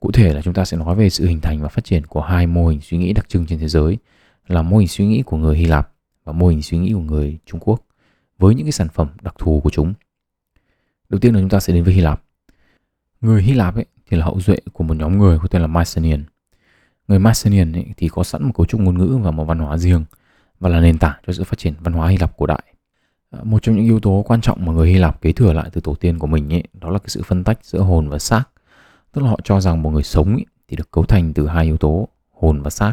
Cụ 0.00 0.12
thể 0.12 0.34
là 0.34 0.42
chúng 0.42 0.54
ta 0.54 0.64
sẽ 0.64 0.76
nói 0.76 0.96
về 0.96 1.10
sự 1.10 1.26
hình 1.26 1.40
thành 1.40 1.62
và 1.62 1.68
phát 1.68 1.84
triển 1.84 2.06
của 2.06 2.20
hai 2.20 2.46
mô 2.46 2.68
hình 2.68 2.80
suy 2.80 2.98
nghĩ 2.98 3.12
đặc 3.12 3.28
trưng 3.28 3.46
trên 3.46 3.58
thế 3.58 3.68
giới, 3.68 3.98
là 4.46 4.62
mô 4.62 4.76
hình 4.76 4.88
suy 4.88 5.06
nghĩ 5.06 5.22
của 5.22 5.36
người 5.36 5.56
Hy 5.56 5.64
Lạp 5.64 5.92
và 6.24 6.32
mô 6.32 6.48
hình 6.48 6.62
suy 6.62 6.78
nghĩ 6.78 6.92
của 6.92 7.00
người 7.00 7.38
Trung 7.46 7.60
Quốc, 7.60 7.86
với 8.38 8.54
những 8.54 8.66
cái 8.66 8.72
sản 8.72 8.88
phẩm 8.88 9.08
đặc 9.22 9.34
thù 9.38 9.60
của 9.60 9.70
chúng. 9.70 9.94
Đầu 11.08 11.18
tiên 11.20 11.34
là 11.34 11.40
chúng 11.40 11.48
ta 11.48 11.60
sẽ 11.60 11.72
đến 11.72 11.84
với 11.84 11.94
Hy 11.94 12.00
Lạp. 12.00 12.22
Người 13.20 13.42
Hy 13.42 13.54
Lạp 13.54 13.74
ấy 13.74 13.86
thì 14.06 14.16
là 14.16 14.24
hậu 14.24 14.40
duệ 14.40 14.56
của 14.72 14.84
một 14.84 14.96
nhóm 14.96 15.18
người 15.18 15.38
có 15.38 15.48
tên 15.48 15.62
là 15.62 15.68
Mycenaean 15.68 16.24
Người 17.08 17.18
mycenaean 17.18 17.72
ấy 17.72 17.86
thì 17.96 18.08
có 18.08 18.24
sẵn 18.24 18.44
một 18.44 18.52
cấu 18.54 18.66
trúc 18.66 18.80
ngôn 18.80 18.98
ngữ 18.98 19.18
và 19.22 19.30
một 19.30 19.44
văn 19.44 19.58
hóa 19.58 19.78
riêng 19.78 20.04
và 20.60 20.68
là 20.68 20.80
nền 20.80 20.98
tảng 20.98 21.20
cho 21.26 21.32
sự 21.32 21.44
phát 21.44 21.58
triển 21.58 21.74
văn 21.80 21.92
hóa 21.92 22.08
Hy 22.08 22.16
Lạp 22.16 22.36
cổ 22.36 22.46
đại. 22.46 22.62
Ờ, 23.30 23.44
một 23.44 23.62
trong 23.62 23.76
những 23.76 23.84
yếu 23.84 24.00
tố 24.00 24.24
quan 24.26 24.40
trọng 24.40 24.66
mà 24.66 24.72
người 24.72 24.88
Hy 24.88 24.98
Lạp 24.98 25.20
kế 25.20 25.32
thừa 25.32 25.52
lại 25.52 25.70
từ 25.72 25.80
tổ 25.80 25.94
tiên 25.94 26.18
của 26.18 26.26
mình 26.26 26.52
ấy, 26.52 26.62
đó 26.72 26.90
là 26.90 26.98
cái 26.98 27.08
sự 27.08 27.22
phân 27.22 27.44
tách 27.44 27.58
giữa 27.62 27.80
hồn 27.80 28.08
và 28.08 28.18
xác. 28.18 28.44
Tức 29.12 29.22
là 29.22 29.30
họ 29.30 29.38
cho 29.44 29.60
rằng 29.60 29.82
một 29.82 29.90
người 29.90 30.02
sống 30.02 30.32
ấy, 30.32 30.46
thì 30.68 30.76
được 30.76 30.90
cấu 30.90 31.04
thành 31.04 31.34
từ 31.34 31.46
hai 31.46 31.64
yếu 31.64 31.76
tố 31.76 32.08
hồn 32.32 32.62
và 32.62 32.70
xác. 32.70 32.92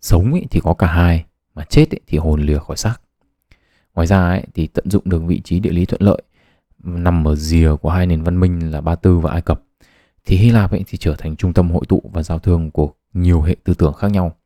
Sống 0.00 0.32
ấy, 0.32 0.46
thì 0.50 0.60
có 0.60 0.74
cả 0.74 0.86
hai, 0.86 1.24
mà 1.54 1.64
chết 1.64 1.94
ấy, 1.94 2.00
thì 2.06 2.18
hồn 2.18 2.42
lìa 2.42 2.58
khỏi 2.58 2.76
xác. 2.76 2.96
Ngoài 3.94 4.06
ra 4.06 4.28
ấy, 4.28 4.46
thì 4.54 4.66
tận 4.66 4.90
dụng 4.90 5.02
được 5.04 5.22
vị 5.26 5.40
trí 5.44 5.60
địa 5.60 5.70
lý 5.70 5.84
thuận 5.84 6.02
lợi 6.02 6.22
nằm 6.84 7.28
ở 7.28 7.36
rìa 7.36 7.70
của 7.80 7.90
hai 7.90 8.06
nền 8.06 8.22
văn 8.22 8.40
minh 8.40 8.72
là 8.72 8.80
Ba 8.80 8.94
Tư 8.94 9.18
và 9.18 9.30
Ai 9.30 9.42
Cập 9.42 9.62
thì 10.26 10.36
Hy 10.36 10.50
Lạp 10.50 10.70
ấy 10.70 10.84
thì 10.86 10.98
trở 10.98 11.14
thành 11.18 11.36
trung 11.36 11.52
tâm 11.52 11.70
hội 11.70 11.82
tụ 11.88 12.02
và 12.12 12.22
giao 12.22 12.38
thương 12.38 12.70
của 12.70 12.92
nhiều 13.12 13.42
hệ 13.42 13.56
tư 13.64 13.74
tưởng 13.74 13.92
khác 13.92 14.10
nhau. 14.10 14.36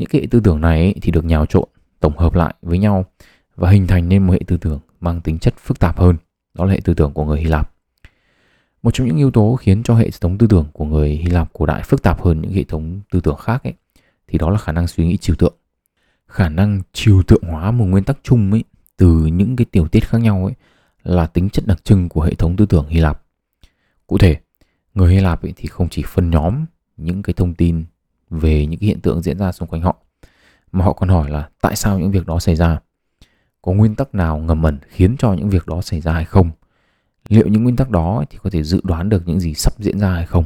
Những 0.00 0.08
cái 0.08 0.20
hệ 0.20 0.26
tư 0.30 0.40
tưởng 0.44 0.60
này 0.60 0.94
thì 1.02 1.12
được 1.12 1.24
nhào 1.24 1.46
trộn, 1.46 1.64
tổng 2.00 2.18
hợp 2.18 2.34
lại 2.34 2.54
với 2.62 2.78
nhau 2.78 3.04
và 3.56 3.70
hình 3.70 3.86
thành 3.86 4.08
nên 4.08 4.26
một 4.26 4.32
hệ 4.32 4.40
tư 4.46 4.56
tưởng 4.56 4.80
mang 5.00 5.20
tính 5.20 5.38
chất 5.38 5.54
phức 5.58 5.78
tạp 5.78 5.98
hơn, 5.98 6.16
đó 6.54 6.64
là 6.64 6.72
hệ 6.72 6.80
tư 6.84 6.94
tưởng 6.94 7.12
của 7.12 7.24
người 7.24 7.40
Hy 7.40 7.46
Lạp. 7.46 7.72
Một 8.82 8.94
trong 8.94 9.06
những 9.06 9.16
yếu 9.16 9.30
tố 9.30 9.56
khiến 9.56 9.82
cho 9.82 9.94
hệ 9.94 10.10
thống 10.20 10.38
tư 10.38 10.46
tưởng 10.46 10.66
của 10.72 10.84
người 10.84 11.08
Hy 11.10 11.26
Lạp 11.26 11.52
cổ 11.52 11.66
đại 11.66 11.82
phức 11.82 12.02
tạp 12.02 12.22
hơn 12.22 12.40
những 12.40 12.52
hệ 12.52 12.64
thống 12.64 13.00
tư 13.10 13.20
tưởng 13.20 13.36
khác 13.36 13.64
ấy, 13.64 13.72
thì 14.28 14.38
đó 14.38 14.50
là 14.50 14.58
khả 14.58 14.72
năng 14.72 14.86
suy 14.86 15.06
nghĩ 15.06 15.16
trừu 15.16 15.36
tượng. 15.36 15.54
Khả 16.26 16.48
năng 16.48 16.80
trừu 16.92 17.22
tượng 17.22 17.42
hóa 17.42 17.70
một 17.70 17.84
nguyên 17.84 18.04
tắc 18.04 18.18
chung 18.22 18.52
ấy 18.52 18.64
từ 18.96 19.26
những 19.26 19.56
cái 19.56 19.64
tiểu 19.64 19.88
tiết 19.88 20.08
khác 20.08 20.18
nhau 20.18 20.44
ấy 20.44 20.54
là 21.02 21.26
tính 21.26 21.50
chất 21.50 21.66
đặc 21.66 21.84
trưng 21.84 22.08
của 22.08 22.22
hệ 22.22 22.34
thống 22.34 22.56
tư 22.56 22.66
tưởng 22.66 22.86
Hy 22.88 23.00
Lạp. 23.00 23.22
Cụ 24.06 24.18
thể, 24.18 24.36
người 24.94 25.14
Hy 25.14 25.20
Lạp 25.20 25.42
ấy 25.42 25.52
thì 25.56 25.68
không 25.68 25.88
chỉ 25.88 26.02
phân 26.06 26.30
nhóm 26.30 26.64
những 26.96 27.22
cái 27.22 27.34
thông 27.34 27.54
tin 27.54 27.84
về 28.30 28.66
những 28.66 28.80
hiện 28.80 29.00
tượng 29.00 29.22
diễn 29.22 29.38
ra 29.38 29.52
xung 29.52 29.68
quanh 29.68 29.82
họ. 29.82 29.96
Mà 30.72 30.84
họ 30.84 30.92
còn 30.92 31.08
hỏi 31.08 31.30
là 31.30 31.48
tại 31.60 31.76
sao 31.76 31.98
những 31.98 32.10
việc 32.10 32.26
đó 32.26 32.38
xảy 32.40 32.56
ra? 32.56 32.78
Có 33.62 33.72
nguyên 33.72 33.94
tắc 33.94 34.14
nào 34.14 34.38
ngầm 34.38 34.62
ẩn 34.62 34.78
khiến 34.88 35.16
cho 35.18 35.32
những 35.32 35.50
việc 35.50 35.66
đó 35.66 35.80
xảy 35.80 36.00
ra 36.00 36.12
hay 36.12 36.24
không? 36.24 36.50
Liệu 37.28 37.46
những 37.46 37.62
nguyên 37.62 37.76
tắc 37.76 37.90
đó 37.90 38.24
thì 38.30 38.38
có 38.42 38.50
thể 38.50 38.62
dự 38.62 38.80
đoán 38.84 39.08
được 39.08 39.22
những 39.26 39.40
gì 39.40 39.54
sắp 39.54 39.72
diễn 39.78 39.98
ra 39.98 40.14
hay 40.14 40.26
không? 40.26 40.44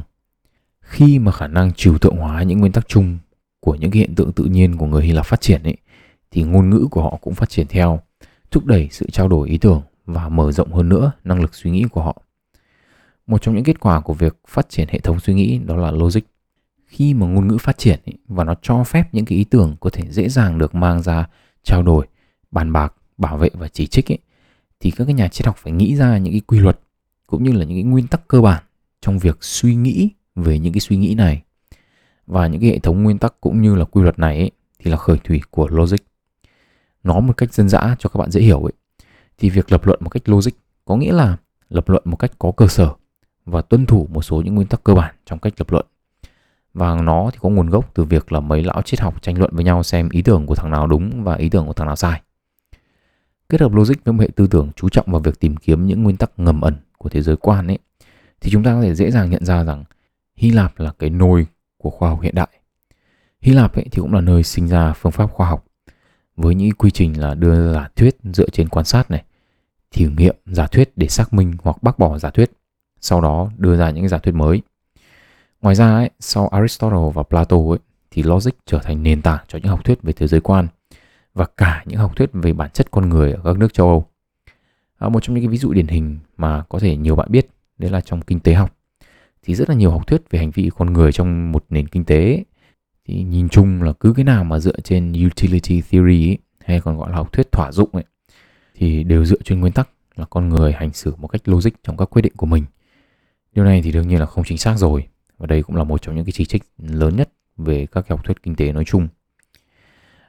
Khi 0.81 1.19
mà 1.19 1.31
khả 1.31 1.47
năng 1.47 1.73
trừu 1.73 1.97
tượng 1.97 2.17
hóa 2.17 2.43
những 2.43 2.59
nguyên 2.59 2.71
tắc 2.71 2.87
chung 2.87 3.17
của 3.59 3.75
những 3.75 3.91
hiện 3.91 4.15
tượng 4.15 4.31
tự 4.31 4.43
nhiên 4.43 4.77
của 4.77 4.85
người 4.85 5.03
Hy 5.03 5.11
Lạp 5.11 5.25
phát 5.25 5.41
triển 5.41 5.63
ấy, 5.63 5.77
thì 6.31 6.43
ngôn 6.43 6.69
ngữ 6.69 6.87
của 6.91 7.03
họ 7.03 7.17
cũng 7.21 7.33
phát 7.33 7.49
triển 7.49 7.67
theo, 7.67 7.99
thúc 8.51 8.65
đẩy 8.65 8.87
sự 8.91 9.09
trao 9.11 9.27
đổi 9.27 9.49
ý 9.49 9.57
tưởng 9.57 9.81
và 10.05 10.29
mở 10.29 10.51
rộng 10.51 10.73
hơn 10.73 10.89
nữa 10.89 11.11
năng 11.23 11.41
lực 11.41 11.55
suy 11.55 11.71
nghĩ 11.71 11.83
của 11.91 12.01
họ. 12.03 12.21
Một 13.27 13.41
trong 13.41 13.55
những 13.55 13.63
kết 13.63 13.79
quả 13.79 13.99
của 13.99 14.13
việc 14.13 14.37
phát 14.47 14.69
triển 14.69 14.87
hệ 14.91 14.99
thống 14.99 15.19
suy 15.19 15.33
nghĩ 15.33 15.57
đó 15.57 15.75
là 15.75 15.91
logic 15.91 16.21
khi 16.85 17.13
mà 17.13 17.27
ngôn 17.27 17.47
ngữ 17.47 17.57
phát 17.57 17.77
triển 17.77 17.99
ý, 18.05 18.13
và 18.27 18.43
nó 18.43 18.55
cho 18.61 18.83
phép 18.83 19.13
những 19.13 19.25
cái 19.25 19.37
ý 19.37 19.43
tưởng 19.43 19.75
có 19.79 19.89
thể 19.89 20.03
dễ 20.11 20.29
dàng 20.29 20.57
được 20.57 20.75
mang 20.75 21.01
ra 21.01 21.27
trao 21.63 21.83
đổi 21.83 22.07
bàn 22.51 22.73
bạc 22.73 22.93
bảo 23.17 23.37
vệ 23.37 23.49
và 23.53 23.67
chỉ 23.67 23.87
trích 23.87 24.07
ý, 24.07 24.17
thì 24.79 24.91
các 24.91 25.05
cái 25.05 25.13
nhà 25.13 25.27
triết 25.27 25.45
học 25.45 25.57
phải 25.57 25.73
nghĩ 25.73 25.95
ra 25.95 26.17
những 26.17 26.33
cái 26.33 26.41
quy 26.47 26.59
luật 26.59 26.79
cũng 27.27 27.43
như 27.43 27.51
là 27.51 27.65
những 27.65 27.77
cái 27.77 27.83
nguyên 27.83 28.07
tắc 28.07 28.27
cơ 28.27 28.41
bản 28.41 28.63
trong 29.01 29.19
việc 29.19 29.37
suy 29.41 29.75
nghĩ 29.75 30.09
về 30.35 30.59
những 30.59 30.73
cái 30.73 30.79
suy 30.79 30.97
nghĩ 30.97 31.15
này. 31.15 31.41
Và 32.27 32.47
những 32.47 32.61
cái 32.61 32.69
hệ 32.69 32.79
thống 32.79 33.03
nguyên 33.03 33.17
tắc 33.17 33.41
cũng 33.41 33.61
như 33.61 33.75
là 33.75 33.85
quy 33.85 34.01
luật 34.01 34.19
này 34.19 34.37
ấy, 34.37 34.51
thì 34.79 34.91
là 34.91 34.97
khởi 34.97 35.17
thủy 35.23 35.41
của 35.49 35.67
logic. 35.67 35.97
Nói 37.03 37.21
một 37.21 37.37
cách 37.37 37.53
dân 37.53 37.69
dã 37.69 37.95
cho 37.99 38.09
các 38.09 38.17
bạn 38.17 38.31
dễ 38.31 38.41
hiểu 38.41 38.63
ấy 38.63 38.73
thì 39.37 39.49
việc 39.49 39.71
lập 39.71 39.85
luận 39.85 39.99
một 40.03 40.09
cách 40.09 40.29
logic 40.29 40.51
có 40.85 40.95
nghĩa 40.95 41.13
là 41.13 41.37
lập 41.69 41.89
luận 41.89 42.03
một 42.05 42.15
cách 42.15 42.31
có 42.39 42.51
cơ 42.51 42.67
sở 42.67 42.93
và 43.45 43.61
tuân 43.61 43.85
thủ 43.85 44.07
một 44.11 44.21
số 44.21 44.41
những 44.41 44.55
nguyên 44.55 44.67
tắc 44.67 44.83
cơ 44.83 44.93
bản 44.93 45.15
trong 45.25 45.39
cách 45.39 45.53
lập 45.57 45.71
luận 45.71 45.85
và 46.75 46.95
nó 46.95 47.29
thì 47.33 47.37
có 47.41 47.49
nguồn 47.49 47.69
gốc 47.69 47.91
từ 47.93 48.03
việc 48.03 48.31
là 48.31 48.39
mấy 48.39 48.63
lão 48.63 48.81
triết 48.81 48.99
học 48.99 49.21
tranh 49.21 49.39
luận 49.39 49.51
với 49.55 49.63
nhau 49.63 49.83
xem 49.83 50.09
ý 50.09 50.21
tưởng 50.21 50.45
của 50.45 50.55
thằng 50.55 50.71
nào 50.71 50.87
đúng 50.87 51.23
và 51.23 51.35
ý 51.35 51.49
tưởng 51.49 51.67
của 51.67 51.73
thằng 51.73 51.87
nào 51.87 51.95
sai 51.95 52.21
kết 53.49 53.61
hợp 53.61 53.73
logic 53.73 53.95
với 54.05 54.13
một 54.13 54.21
hệ 54.21 54.29
tư 54.35 54.47
tưởng 54.47 54.69
chú 54.75 54.89
trọng 54.89 55.05
vào 55.11 55.21
việc 55.21 55.39
tìm 55.39 55.57
kiếm 55.57 55.85
những 55.87 56.03
nguyên 56.03 56.17
tắc 56.17 56.31
ngầm 56.37 56.61
ẩn 56.61 56.75
của 56.97 57.09
thế 57.09 57.21
giới 57.21 57.35
quan 57.35 57.67
ấy 57.67 57.79
thì 58.41 58.51
chúng 58.51 58.63
ta 58.63 58.73
có 58.73 58.81
thể 58.81 58.95
dễ 58.95 59.11
dàng 59.11 59.29
nhận 59.29 59.45
ra 59.45 59.63
rằng 59.63 59.83
Hy 60.35 60.49
Lạp 60.49 60.79
là 60.79 60.91
cái 60.99 61.09
nôi 61.09 61.47
của 61.77 61.89
khoa 61.89 62.09
học 62.09 62.21
hiện 62.21 62.35
đại. 62.35 62.47
Hy 63.41 63.53
Lạp 63.53 63.75
ấy 63.75 63.85
thì 63.91 64.01
cũng 64.01 64.13
là 64.13 64.21
nơi 64.21 64.43
sinh 64.43 64.67
ra 64.67 64.93
phương 64.93 65.11
pháp 65.11 65.31
khoa 65.31 65.49
học 65.49 65.65
với 66.35 66.55
những 66.55 66.71
quy 66.71 66.91
trình 66.91 67.21
là 67.21 67.35
đưa 67.35 67.73
giả 67.73 67.89
thuyết 67.95 68.17
dựa 68.23 68.49
trên 68.49 68.69
quan 68.69 68.85
sát 68.85 69.11
này, 69.11 69.23
thử 69.91 70.09
nghiệm 70.09 70.35
giả 70.45 70.67
thuyết 70.67 70.91
để 70.95 71.07
xác 71.07 71.33
minh 71.33 71.53
hoặc 71.63 71.83
bác 71.83 71.99
bỏ 71.99 72.17
giả 72.17 72.29
thuyết, 72.29 72.51
sau 73.01 73.21
đó 73.21 73.49
đưa 73.57 73.77
ra 73.77 73.89
những 73.89 74.07
giả 74.07 74.17
thuyết 74.17 74.35
mới. 74.35 74.61
Ngoài 75.65 75.75
ra 75.75 75.95
ấy, 75.95 76.09
sau 76.19 76.47
Aristotle 76.47 77.11
và 77.13 77.23
Plato 77.23 77.57
ấy, 77.57 77.79
thì 78.11 78.23
logic 78.23 78.51
trở 78.65 78.79
thành 78.79 79.03
nền 79.03 79.21
tảng 79.21 79.45
cho 79.47 79.59
những 79.59 79.67
học 79.67 79.85
thuyết 79.85 80.01
về 80.01 80.13
thế 80.13 80.27
giới 80.27 80.41
quan 80.41 80.67
và 81.33 81.45
cả 81.57 81.83
những 81.85 81.99
học 81.99 82.15
thuyết 82.15 82.29
về 82.33 82.53
bản 82.53 82.71
chất 82.73 82.91
con 82.91 83.09
người 83.09 83.31
ở 83.31 83.41
các 83.43 83.57
nước 83.57 83.73
châu 83.73 83.87
Âu. 83.87 84.05
À, 84.99 85.09
một 85.09 85.23
trong 85.23 85.35
những 85.35 85.43
cái 85.43 85.47
ví 85.47 85.57
dụ 85.57 85.73
điển 85.73 85.87
hình 85.87 86.19
mà 86.37 86.63
có 86.69 86.79
thể 86.79 86.97
nhiều 86.97 87.15
bạn 87.15 87.27
biết 87.31 87.47
đấy 87.77 87.91
là 87.91 88.01
trong 88.01 88.21
kinh 88.21 88.39
tế 88.39 88.53
học 88.53 88.75
thì 89.43 89.55
rất 89.55 89.69
là 89.69 89.75
nhiều 89.75 89.91
học 89.91 90.07
thuyết 90.07 90.21
về 90.29 90.39
hành 90.39 90.51
vi 90.51 90.69
con 90.77 90.93
người 90.93 91.11
trong 91.11 91.51
một 91.51 91.65
nền 91.69 91.87
kinh 91.87 92.05
tế 92.05 92.43
thì 93.07 93.23
nhìn 93.23 93.49
chung 93.49 93.83
là 93.83 93.93
cứ 93.93 94.13
cái 94.15 94.25
nào 94.25 94.43
mà 94.43 94.59
dựa 94.59 94.79
trên 94.83 95.13
utility 95.25 95.81
theory 95.81 96.29
ấy, 96.29 96.37
hay 96.65 96.81
còn 96.81 96.97
gọi 96.97 97.09
là 97.09 97.15
học 97.17 97.33
thuyết 97.33 97.51
thỏa 97.51 97.71
dụng 97.71 97.89
ấy 97.91 98.03
thì 98.75 99.03
đều 99.03 99.25
dựa 99.25 99.41
trên 99.43 99.59
nguyên 99.59 99.73
tắc 99.73 99.89
là 100.15 100.25
con 100.25 100.49
người 100.49 100.71
hành 100.71 100.93
xử 100.93 101.15
một 101.15 101.27
cách 101.27 101.47
logic 101.47 101.71
trong 101.83 101.97
các 101.97 102.05
quyết 102.05 102.21
định 102.21 102.33
của 102.37 102.45
mình. 102.45 102.65
Điều 103.53 103.65
này 103.65 103.81
thì 103.81 103.91
đương 103.91 104.07
nhiên 104.07 104.19
là 104.19 104.25
không 104.25 104.43
chính 104.43 104.57
xác 104.57 104.77
rồi 104.77 105.07
và 105.37 105.47
đây 105.47 105.63
cũng 105.63 105.75
là 105.75 105.83
một 105.83 106.01
trong 106.01 106.15
những 106.15 106.25
cái 106.25 106.31
chỉ 106.31 106.45
trích 106.45 106.63
lớn 106.77 107.15
nhất 107.15 107.29
về 107.57 107.85
các 107.85 108.09
học 108.09 108.23
thuyết 108.23 108.43
kinh 108.43 108.55
tế 108.55 108.71
nói 108.71 108.85
chung. 108.85 109.07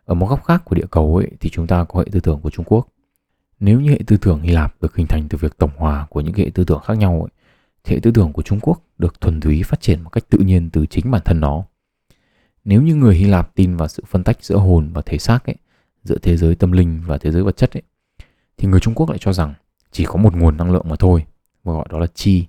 Ở 0.04 0.14
một 0.14 0.26
góc 0.26 0.44
khác 0.44 0.62
của 0.64 0.76
địa 0.76 0.86
cầu 0.90 1.16
ấy 1.16 1.30
thì 1.40 1.50
chúng 1.50 1.66
ta 1.66 1.84
có 1.84 1.98
hệ 1.98 2.06
tư 2.12 2.20
tưởng 2.20 2.40
của 2.40 2.50
Trung 2.50 2.64
Quốc. 2.68 2.88
Nếu 3.60 3.80
như 3.80 3.90
hệ 3.90 4.00
tư 4.06 4.16
tưởng 4.16 4.40
Hy 4.42 4.50
Lạp 4.50 4.82
được 4.82 4.96
hình 4.96 5.06
thành 5.06 5.28
từ 5.28 5.38
việc 5.38 5.58
tổng 5.58 5.70
hòa 5.76 6.06
của 6.10 6.20
những 6.20 6.34
hệ 6.34 6.50
tư 6.54 6.64
tưởng 6.64 6.80
khác 6.84 6.98
nhau 6.98 7.20
ấy, 7.20 7.30
thì 7.84 7.94
hệ 7.94 8.00
tư 8.00 8.10
tưởng 8.14 8.32
của 8.32 8.42
Trung 8.42 8.60
Quốc 8.60 8.82
được 8.98 9.20
thuần 9.20 9.40
túy 9.40 9.62
phát 9.62 9.80
triển 9.80 10.02
một 10.02 10.10
cách 10.10 10.25
tự 10.30 10.38
nhiên 10.38 10.70
từ 10.70 10.86
chính 10.86 11.10
bản 11.10 11.22
thân 11.25 11.40
nó. 11.40 11.64
Nếu 12.64 12.82
như 12.82 12.94
người 12.94 13.14
Hy 13.14 13.25
Lạp 13.25 13.54
tin 13.54 13.76
vào 13.76 13.88
sự 13.88 14.02
phân 14.06 14.25
tách 14.25 14.44
giữa 14.44 14.56
hồn 14.56 14.90
và 14.92 15.02
thể 15.06 15.18
xác 15.18 15.46
ấy, 15.46 15.56
giữa 16.04 16.18
thế 16.22 16.36
giới 16.36 16.54
tâm 16.54 16.72
linh 16.72 17.02
và 17.06 17.18
thế 17.18 17.32
giới 17.32 17.42
vật 17.42 17.56
chất 17.56 17.76
ấy, 17.76 17.82
thì 18.56 18.68
người 18.68 18.80
Trung 18.80 18.94
Quốc 18.94 19.10
lại 19.10 19.18
cho 19.20 19.32
rằng 19.32 19.54
chỉ 19.90 20.04
có 20.04 20.16
một 20.16 20.34
nguồn 20.36 20.56
năng 20.56 20.72
lượng 20.72 20.86
mà 20.88 20.96
thôi, 20.96 21.25
và 21.64 21.72
gọi 21.72 21.86
đó 21.90 21.98
là 21.98 22.06
chi. 22.14 22.46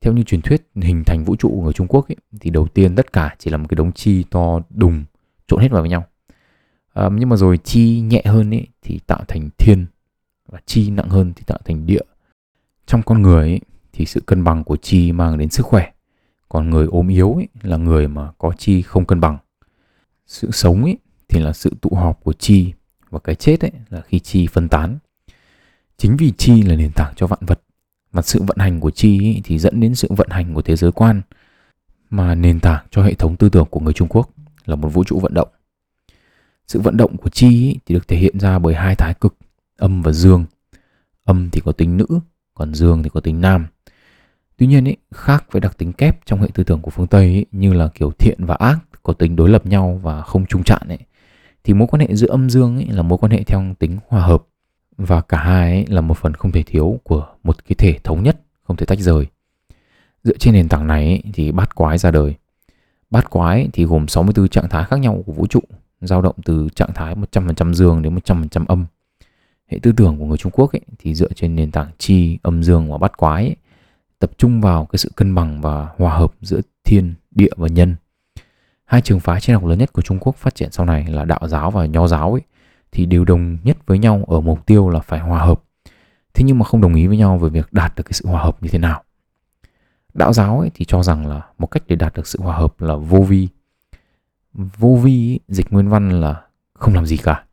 Theo 0.00 0.12
như 0.12 0.22
truyền 0.22 0.42
thuyết 0.42 0.68
hình 0.74 1.04
thành 1.04 1.24
vũ 1.24 1.36
trụ 1.36 1.60
ở 1.60 1.64
người 1.64 1.72
Trung 1.72 1.86
Quốc 1.86 2.08
ấy, 2.10 2.16
thì 2.40 2.50
đầu 2.50 2.68
tiên 2.68 2.96
tất 2.96 3.12
cả 3.12 3.34
chỉ 3.38 3.50
là 3.50 3.56
một 3.56 3.66
cái 3.68 3.76
đống 3.76 3.92
chi 3.92 4.24
to 4.30 4.60
đùng 4.70 5.04
trộn 5.46 5.60
hết 5.60 5.70
vào 5.70 5.82
với 5.82 5.90
nhau. 5.90 6.06
À, 6.92 7.08
nhưng 7.12 7.28
mà 7.28 7.36
rồi 7.36 7.58
chi 7.58 8.00
nhẹ 8.00 8.22
hơn 8.24 8.54
ấy, 8.54 8.66
thì 8.82 8.98
tạo 9.06 9.24
thành 9.28 9.48
thiên 9.58 9.86
và 10.48 10.60
chi 10.66 10.90
nặng 10.90 11.08
hơn 11.08 11.32
thì 11.36 11.42
tạo 11.46 11.58
thành 11.64 11.86
địa. 11.86 12.02
Trong 12.86 13.02
con 13.02 13.22
người 13.22 13.48
ấy, 13.48 13.60
thì 13.92 14.06
sự 14.06 14.20
cân 14.26 14.44
bằng 14.44 14.64
của 14.64 14.76
chi 14.76 15.12
mang 15.12 15.38
đến 15.38 15.48
sức 15.48 15.66
khỏe 15.66 15.92
còn 16.48 16.70
người 16.70 16.86
ốm 16.86 17.08
yếu 17.08 17.32
ấy, 17.32 17.48
là 17.62 17.76
người 17.76 18.08
mà 18.08 18.32
có 18.38 18.52
chi 18.58 18.82
không 18.82 19.04
cân 19.04 19.20
bằng 19.20 19.38
sự 20.26 20.50
sống 20.50 20.84
ấy, 20.84 20.98
thì 21.28 21.40
là 21.40 21.52
sự 21.52 21.74
tụ 21.80 21.90
họp 21.94 22.20
của 22.24 22.32
chi 22.32 22.72
và 23.10 23.18
cái 23.18 23.34
chết 23.34 23.60
ấy, 23.60 23.72
là 23.88 24.00
khi 24.00 24.18
chi 24.18 24.46
phân 24.46 24.68
tán 24.68 24.98
chính 25.96 26.16
vì 26.16 26.32
chi 26.38 26.62
là 26.62 26.76
nền 26.76 26.92
tảng 26.92 27.12
cho 27.16 27.26
vạn 27.26 27.40
vật 27.46 27.60
mà 28.12 28.22
sự 28.22 28.42
vận 28.42 28.56
hành 28.58 28.80
của 28.80 28.90
chi 28.90 29.20
ý, 29.20 29.40
thì 29.44 29.58
dẫn 29.58 29.80
đến 29.80 29.94
sự 29.94 30.08
vận 30.10 30.28
hành 30.30 30.54
của 30.54 30.62
thế 30.62 30.76
giới 30.76 30.92
quan. 30.92 31.22
Mà 32.10 32.34
nền 32.34 32.60
tảng 32.60 32.86
cho 32.90 33.02
hệ 33.02 33.14
thống 33.14 33.36
tư 33.36 33.48
tưởng 33.48 33.66
của 33.70 33.80
người 33.80 33.92
Trung 33.92 34.08
Quốc 34.08 34.30
là 34.64 34.76
một 34.76 34.88
vũ 34.88 35.04
trụ 35.04 35.18
vận 35.18 35.34
động. 35.34 35.48
Sự 36.66 36.80
vận 36.80 36.96
động 36.96 37.16
của 37.16 37.30
chi 37.30 37.48
ý, 37.48 37.78
thì 37.86 37.94
được 37.94 38.08
thể 38.08 38.16
hiện 38.16 38.40
ra 38.40 38.58
bởi 38.58 38.74
hai 38.74 38.94
thái 38.94 39.14
cực 39.14 39.34
âm 39.76 40.02
và 40.02 40.12
dương. 40.12 40.44
Âm 41.24 41.50
thì 41.50 41.60
có 41.64 41.72
tính 41.72 41.96
nữ 41.96 42.06
còn 42.54 42.74
dương 42.74 43.02
thì 43.02 43.08
có 43.08 43.20
tính 43.20 43.40
nam. 43.40 43.66
Tuy 44.56 44.66
nhiên 44.66 44.84
ý, 44.84 44.96
khác 45.10 45.44
với 45.50 45.60
đặc 45.60 45.78
tính 45.78 45.92
kép 45.92 46.26
trong 46.26 46.40
hệ 46.40 46.48
tư 46.54 46.64
tưởng 46.64 46.80
của 46.80 46.90
phương 46.90 47.06
Tây 47.06 47.26
ý, 47.26 47.44
như 47.52 47.72
là 47.72 47.88
kiểu 47.94 48.10
thiện 48.18 48.44
và 48.44 48.54
ác 48.54 48.78
có 49.02 49.12
tính 49.12 49.36
đối 49.36 49.48
lập 49.48 49.66
nhau 49.66 50.00
và 50.02 50.22
không 50.22 50.46
chung 50.46 50.62
trạng, 50.62 50.88
ấy, 50.88 50.98
thì 51.64 51.74
mối 51.74 51.88
quan 51.90 52.00
hệ 52.00 52.14
giữa 52.14 52.28
âm 52.28 52.50
dương 52.50 52.76
ấy 52.76 52.86
là 52.86 53.02
mối 53.02 53.18
quan 53.18 53.32
hệ 53.32 53.44
theo 53.44 53.74
tính 53.78 53.98
hòa 54.08 54.22
hợp 54.22 54.46
và 55.06 55.20
cả 55.20 55.38
hai 55.38 55.70
ấy 55.72 55.86
là 55.88 56.00
một 56.00 56.18
phần 56.18 56.34
không 56.34 56.52
thể 56.52 56.62
thiếu 56.62 57.00
của 57.02 57.26
một 57.42 57.64
cái 57.64 57.74
thể 57.78 57.98
thống 58.04 58.22
nhất 58.22 58.40
không 58.62 58.76
thể 58.76 58.86
tách 58.86 58.98
rời. 58.98 59.26
Dựa 60.24 60.36
trên 60.38 60.54
nền 60.54 60.68
tảng 60.68 60.86
này 60.86 61.04
ấy, 61.04 61.22
thì 61.32 61.52
bát 61.52 61.74
quái 61.74 61.98
ra 61.98 62.10
đời. 62.10 62.34
Bát 63.10 63.30
quái 63.30 63.68
thì 63.72 63.84
gồm 63.84 64.08
64 64.08 64.48
trạng 64.48 64.68
thái 64.68 64.84
khác 64.84 64.96
nhau 64.96 65.22
của 65.26 65.32
vũ 65.32 65.46
trụ, 65.46 65.60
dao 66.00 66.22
động 66.22 66.36
từ 66.44 66.68
trạng 66.74 66.92
thái 66.94 67.14
100% 67.32 67.72
dương 67.72 68.02
đến 68.02 68.14
100% 68.14 68.64
âm. 68.68 68.86
Hệ 69.66 69.78
tư 69.82 69.92
tưởng 69.92 70.18
của 70.18 70.24
người 70.24 70.38
Trung 70.38 70.52
Quốc 70.52 70.72
ấy, 70.72 70.80
thì 70.98 71.14
dựa 71.14 71.32
trên 71.34 71.56
nền 71.56 71.70
tảng 71.70 71.90
chi, 71.98 72.38
âm 72.42 72.62
dương 72.62 72.92
và 72.92 72.98
bát 72.98 73.16
quái 73.16 73.44
ấy, 73.44 73.56
tập 74.18 74.30
trung 74.38 74.60
vào 74.60 74.84
cái 74.84 74.98
sự 74.98 75.10
cân 75.16 75.34
bằng 75.34 75.60
và 75.60 75.88
hòa 75.96 76.18
hợp 76.18 76.32
giữa 76.40 76.60
thiên, 76.84 77.14
địa 77.30 77.52
và 77.56 77.68
nhân. 77.68 77.96
Hai 78.84 79.00
trường 79.00 79.20
phái 79.20 79.40
triết 79.40 79.54
học 79.54 79.64
lớn 79.64 79.78
nhất 79.78 79.92
của 79.92 80.02
Trung 80.02 80.18
Quốc 80.20 80.36
phát 80.36 80.54
triển 80.54 80.72
sau 80.72 80.86
này 80.86 81.06
là 81.08 81.24
đạo 81.24 81.48
giáo 81.48 81.70
và 81.70 81.86
nho 81.86 82.06
giáo 82.06 82.32
ấy, 82.32 82.42
thì 82.92 83.06
đều 83.06 83.24
đồng 83.24 83.58
nhất 83.64 83.76
với 83.86 83.98
nhau 83.98 84.24
ở 84.26 84.40
mục 84.40 84.66
tiêu 84.66 84.88
là 84.88 85.00
phải 85.00 85.20
hòa 85.20 85.38
hợp. 85.38 85.62
Thế 86.34 86.44
nhưng 86.44 86.58
mà 86.58 86.64
không 86.64 86.80
đồng 86.80 86.94
ý 86.94 87.06
với 87.06 87.16
nhau 87.16 87.38
về 87.38 87.48
việc 87.48 87.72
đạt 87.72 87.94
được 87.96 88.02
cái 88.02 88.12
sự 88.12 88.28
hòa 88.28 88.42
hợp 88.42 88.62
như 88.62 88.68
thế 88.68 88.78
nào. 88.78 89.02
Đạo 90.14 90.32
giáo 90.32 90.60
ấy 90.60 90.70
thì 90.74 90.84
cho 90.84 91.02
rằng 91.02 91.26
là 91.26 91.42
một 91.58 91.66
cách 91.66 91.82
để 91.86 91.96
đạt 91.96 92.14
được 92.14 92.26
sự 92.26 92.38
hòa 92.42 92.56
hợp 92.56 92.80
là 92.80 92.96
vô 92.96 93.18
vi. 93.20 93.48
Vô 94.52 94.96
vi 95.02 95.32
ấy, 95.32 95.40
dịch 95.48 95.72
nguyên 95.72 95.88
văn 95.88 96.20
là 96.20 96.42
không 96.74 96.94
làm 96.94 97.06
gì 97.06 97.16
cả. 97.16 97.44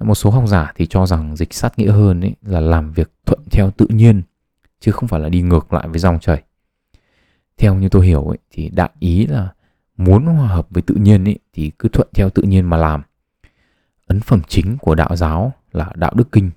Một 0.00 0.14
số 0.14 0.30
học 0.30 0.44
giả 0.46 0.72
thì 0.76 0.86
cho 0.86 1.06
rằng 1.06 1.36
dịch 1.36 1.54
sát 1.54 1.78
nghĩa 1.78 1.90
hơn 1.90 2.20
ấy 2.20 2.34
là 2.42 2.60
làm 2.60 2.92
việc 2.92 3.12
thuận 3.26 3.40
theo 3.50 3.70
tự 3.70 3.86
nhiên 3.88 4.22
chứ 4.80 4.92
không 4.92 5.08
phải 5.08 5.20
là 5.20 5.28
đi 5.28 5.42
ngược 5.42 5.72
lại 5.72 5.88
với 5.88 5.98
dòng 5.98 6.20
chảy 6.20 6.42
theo 7.56 7.74
như 7.74 7.88
tôi 7.88 8.06
hiểu 8.06 8.24
ấy, 8.24 8.38
thì 8.50 8.68
đại 8.68 8.90
ý 8.98 9.26
là 9.26 9.52
muốn 9.96 10.26
hòa 10.26 10.48
hợp 10.48 10.66
với 10.70 10.82
tự 10.82 10.94
nhiên 10.94 11.24
ấy, 11.24 11.38
thì 11.52 11.72
cứ 11.78 11.88
thuận 11.88 12.08
theo 12.14 12.30
tự 12.30 12.42
nhiên 12.42 12.64
mà 12.70 12.76
làm 12.76 13.02
ấn 14.06 14.20
phẩm 14.20 14.40
chính 14.48 14.78
của 14.78 14.94
đạo 14.94 15.16
giáo 15.16 15.52
là 15.72 15.90
đạo 15.94 16.12
đức 16.14 16.32
kinh. 16.32 16.50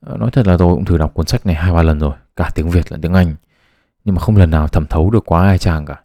Ờ, 0.00 0.16
nói 0.16 0.30
thật 0.30 0.46
là 0.46 0.56
tôi 0.56 0.74
cũng 0.74 0.84
thử 0.84 0.98
đọc 0.98 1.14
cuốn 1.14 1.26
sách 1.26 1.46
này 1.46 1.54
hai 1.54 1.72
ba 1.72 1.82
lần 1.82 1.98
rồi 1.98 2.14
cả 2.36 2.50
tiếng 2.54 2.70
việt 2.70 2.92
lẫn 2.92 3.00
tiếng 3.00 3.14
anh 3.14 3.34
nhưng 4.04 4.14
mà 4.14 4.20
không 4.20 4.36
lần 4.36 4.50
nào 4.50 4.68
thẩm 4.68 4.86
thấu 4.86 5.10
được 5.10 5.24
quá 5.26 5.46
ai 5.46 5.58
chàng 5.58 5.86
cả. 5.86 6.02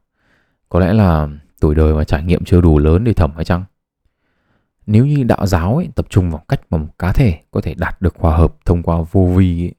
Có 0.69 0.79
lẽ 0.79 0.93
là 0.93 1.27
tuổi 1.59 1.75
đời 1.75 1.93
và 1.93 2.03
trải 2.03 2.23
nghiệm 2.23 2.45
chưa 2.45 2.61
đủ 2.61 2.79
lớn 2.79 3.03
để 3.03 3.13
thẩm 3.13 3.31
hay 3.35 3.45
chăng? 3.45 3.63
Nếu 4.87 5.05
như 5.05 5.23
đạo 5.23 5.45
giáo 5.45 5.75
ấy, 5.75 5.89
tập 5.95 6.05
trung 6.09 6.31
vào 6.31 6.43
cách 6.47 6.61
mà 6.69 6.77
một 6.77 6.87
cá 6.99 7.13
thể 7.13 7.39
có 7.51 7.61
thể 7.61 7.73
đạt 7.73 8.01
được 8.01 8.15
hòa 8.19 8.37
hợp 8.37 8.55
thông 8.65 8.83
qua 8.83 8.97
vô 9.11 9.25
vi 9.35 9.63
ấy, 9.63 9.73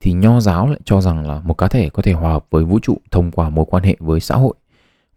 thì 0.00 0.12
nho 0.12 0.40
giáo 0.40 0.68
lại 0.68 0.80
cho 0.84 1.00
rằng 1.00 1.28
là 1.28 1.40
một 1.40 1.54
cá 1.54 1.68
thể 1.68 1.90
có 1.90 2.02
thể 2.02 2.12
hòa 2.12 2.32
hợp 2.32 2.46
với 2.50 2.64
vũ 2.64 2.78
trụ 2.82 2.98
thông 3.10 3.30
qua 3.30 3.48
mối 3.48 3.64
quan 3.68 3.82
hệ 3.82 3.96
với 4.00 4.20
xã 4.20 4.36
hội, 4.36 4.54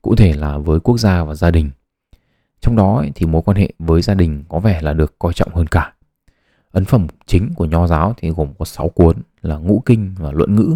cụ 0.02 0.16
thể 0.16 0.34
là 0.34 0.58
với 0.58 0.80
quốc 0.80 0.98
gia 0.98 1.24
và 1.24 1.36
gia 1.36 1.52
đình. 1.52 1.72
Trong 2.66 2.76
đó 2.76 3.06
thì 3.16 3.26
mối 3.26 3.42
quan 3.46 3.58
hệ 3.58 3.70
với 3.80 4.02
gia 4.02 4.14
đình 4.14 4.44
có 4.50 4.60
vẻ 4.60 4.82
là 4.82 4.94
được 4.94 5.20
coi 5.20 5.34
trọng 5.34 5.56
hơn 5.56 5.68
cả. 5.68 5.94
Ấn 6.72 6.86
phẩm 6.86 7.08
chính 7.26 7.54
của 7.56 7.66
nho 7.66 7.88
giáo 7.88 8.14
thì 8.18 8.30
gồm 8.30 8.54
có 8.60 8.66
6 8.66 8.90
cuốn 8.90 9.18
là 9.42 9.58
Ngũ 9.58 9.84
Kinh 9.86 10.16
và 10.20 10.32
Luận 10.32 10.56
Ngữ. 10.56 10.76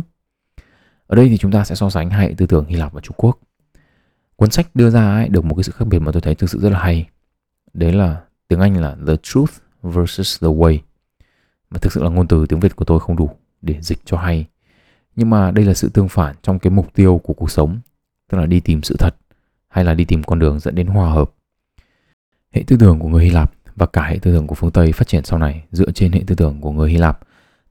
Ở 1.08 1.16
đây 1.16 1.30
thì 1.30 1.38
chúng 1.38 1.52
ta 1.52 1.64
sẽ 1.64 1.76
so 1.76 1.90
sánh 1.90 2.10
hai 2.10 2.34
tư 2.38 2.46
tưởng 2.46 2.66
Hy 2.66 2.76
Lạp 2.76 2.94
và 2.94 3.02
Trung 3.02 3.16
Quốc. 3.18 3.40
Cuốn 4.36 4.52
sách 4.52 4.68
đưa 4.76 4.90
ra 4.90 5.16
ấy, 5.16 5.30
được 5.30 5.46
một 5.46 5.56
cái 5.56 5.64
sự 5.64 5.72
khác 5.72 5.86
biệt 5.88 6.00
mà 6.00 6.12
tôi 6.12 6.22
thấy 6.22 6.36
thực 6.36 6.50
sự 6.50 6.60
rất 6.60 6.70
là 6.70 6.80
hay. 6.80 7.10
Đấy 7.74 7.94
là 7.94 8.22
tiếng 8.48 8.60
Anh 8.60 8.82
là 8.82 8.96
The 9.08 9.14
Truth 9.24 9.54
versus 9.84 10.42
The 10.42 10.48
Way. 10.48 10.78
Mà 11.70 11.78
thực 11.82 11.94
sự 11.94 12.04
là 12.04 12.10
ngôn 12.10 12.28
từ 12.28 12.46
tiếng 12.46 12.60
Việt 12.60 12.76
của 12.76 12.86
tôi 12.86 13.00
không 13.00 13.16
đủ 13.16 13.30
để 13.62 13.82
dịch 13.82 14.00
cho 14.06 14.18
hay 14.18 14.46
nhưng 15.16 15.30
mà 15.30 15.52
đây 15.52 15.66
là 15.66 15.74
sự 15.74 15.90
tương 15.90 16.10
phản 16.10 16.36
trong 16.42 16.60
cái 16.60 16.72
mục 16.72 16.94
tiêu 16.94 17.22
của 17.24 17.34
cuộc 17.34 17.52
sống 17.52 17.80
tức 18.32 18.38
là 18.38 18.46
đi 18.46 18.60
tìm 18.60 18.84
sự 18.84 18.96
thật 19.00 19.16
hay 19.68 19.84
là 19.84 19.94
đi 19.94 20.06
tìm 20.06 20.24
con 20.24 20.40
đường 20.40 20.60
dẫn 20.60 20.76
đến 20.76 20.88
hòa 20.88 21.10
hợp 21.12 21.32
hệ 22.52 22.64
tư 22.68 22.78
tưởng 22.80 23.00
của 23.00 23.08
người 23.08 23.24
hy 23.24 23.30
lạp 23.30 23.52
và 23.76 23.86
cả 23.86 24.04
hệ 24.04 24.20
tư 24.22 24.34
tưởng 24.34 24.48
của 24.48 24.56
phương 24.56 24.72
tây 24.72 24.92
phát 24.92 25.08
triển 25.08 25.24
sau 25.24 25.40
này 25.40 25.64
dựa 25.72 25.92
trên 25.92 26.12
hệ 26.12 26.24
tư 26.28 26.36
tưởng 26.36 26.62
của 26.62 26.72
người 26.72 26.92
hy 26.92 26.98
lạp 26.98 27.20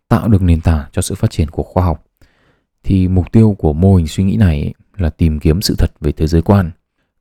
tạo 0.08 0.28
được 0.28 0.42
nền 0.42 0.60
tảng 0.60 0.88
cho 0.92 1.02
sự 1.02 1.14
phát 1.14 1.30
triển 1.30 1.50
của 1.50 1.62
khoa 1.62 1.84
học. 1.84 2.04
Thì 2.84 3.08
mục 3.08 3.32
tiêu 3.32 3.56
của 3.58 3.72
mô 3.72 3.96
hình 3.96 4.06
suy 4.06 4.24
nghĩ 4.24 4.36
này 4.36 4.74
là 4.96 5.10
tìm 5.10 5.40
kiếm 5.40 5.60
sự 5.60 5.74
thật 5.78 5.92
về 6.00 6.12
thế 6.12 6.26
giới 6.26 6.42
quan. 6.42 6.70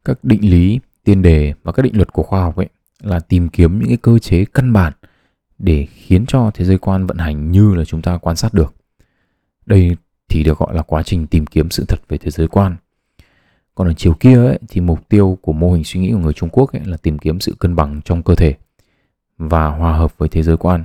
Các 0.05 0.23
định 0.23 0.51
lý, 0.51 0.79
tiên 1.03 1.21
đề 1.21 1.53
và 1.63 1.71
các 1.71 1.83
định 1.83 1.95
luật 1.95 2.13
của 2.13 2.23
khoa 2.23 2.41
học 2.41 2.55
ấy 2.55 2.67
là 3.01 3.19
tìm 3.19 3.49
kiếm 3.49 3.79
những 3.79 3.87
cái 3.87 3.97
cơ 3.97 4.19
chế 4.19 4.45
căn 4.45 4.73
bản 4.73 4.93
để 5.57 5.85
khiến 5.85 6.25
cho 6.27 6.51
thế 6.53 6.65
giới 6.65 6.77
quan 6.77 7.05
vận 7.05 7.17
hành 7.17 7.51
như 7.51 7.73
là 7.73 7.85
chúng 7.85 8.01
ta 8.01 8.17
quan 8.17 8.35
sát 8.35 8.53
được. 8.53 8.75
Đây 9.65 9.95
thì 10.29 10.43
được 10.43 10.57
gọi 10.57 10.75
là 10.75 10.81
quá 10.81 11.03
trình 11.03 11.27
tìm 11.27 11.45
kiếm 11.45 11.69
sự 11.69 11.85
thật 11.87 11.99
về 12.09 12.17
thế 12.17 12.31
giới 12.31 12.47
quan 12.47 12.75
còn 13.77 13.87
ở 13.87 13.93
chiều 13.93 14.13
kia 14.13 14.35
ấy, 14.35 14.59
thì 14.67 14.81
mục 14.81 15.09
tiêu 15.09 15.37
của 15.41 15.53
mô 15.53 15.71
hình 15.73 15.83
suy 15.83 15.99
nghĩ 15.99 16.11
của 16.11 16.17
người 16.17 16.33
Trung 16.33 16.49
Quốc 16.49 16.71
ấy, 16.71 16.81
là 16.85 16.97
tìm 16.97 17.17
kiếm 17.17 17.39
sự 17.39 17.55
cân 17.59 17.75
bằng 17.75 18.01
trong 18.05 18.23
cơ 18.23 18.35
thể 18.35 18.55
và 19.37 19.67
hòa 19.67 19.93
hợp 19.93 20.17
với 20.17 20.29
thế 20.29 20.43
giới 20.43 20.57
quan. 20.57 20.83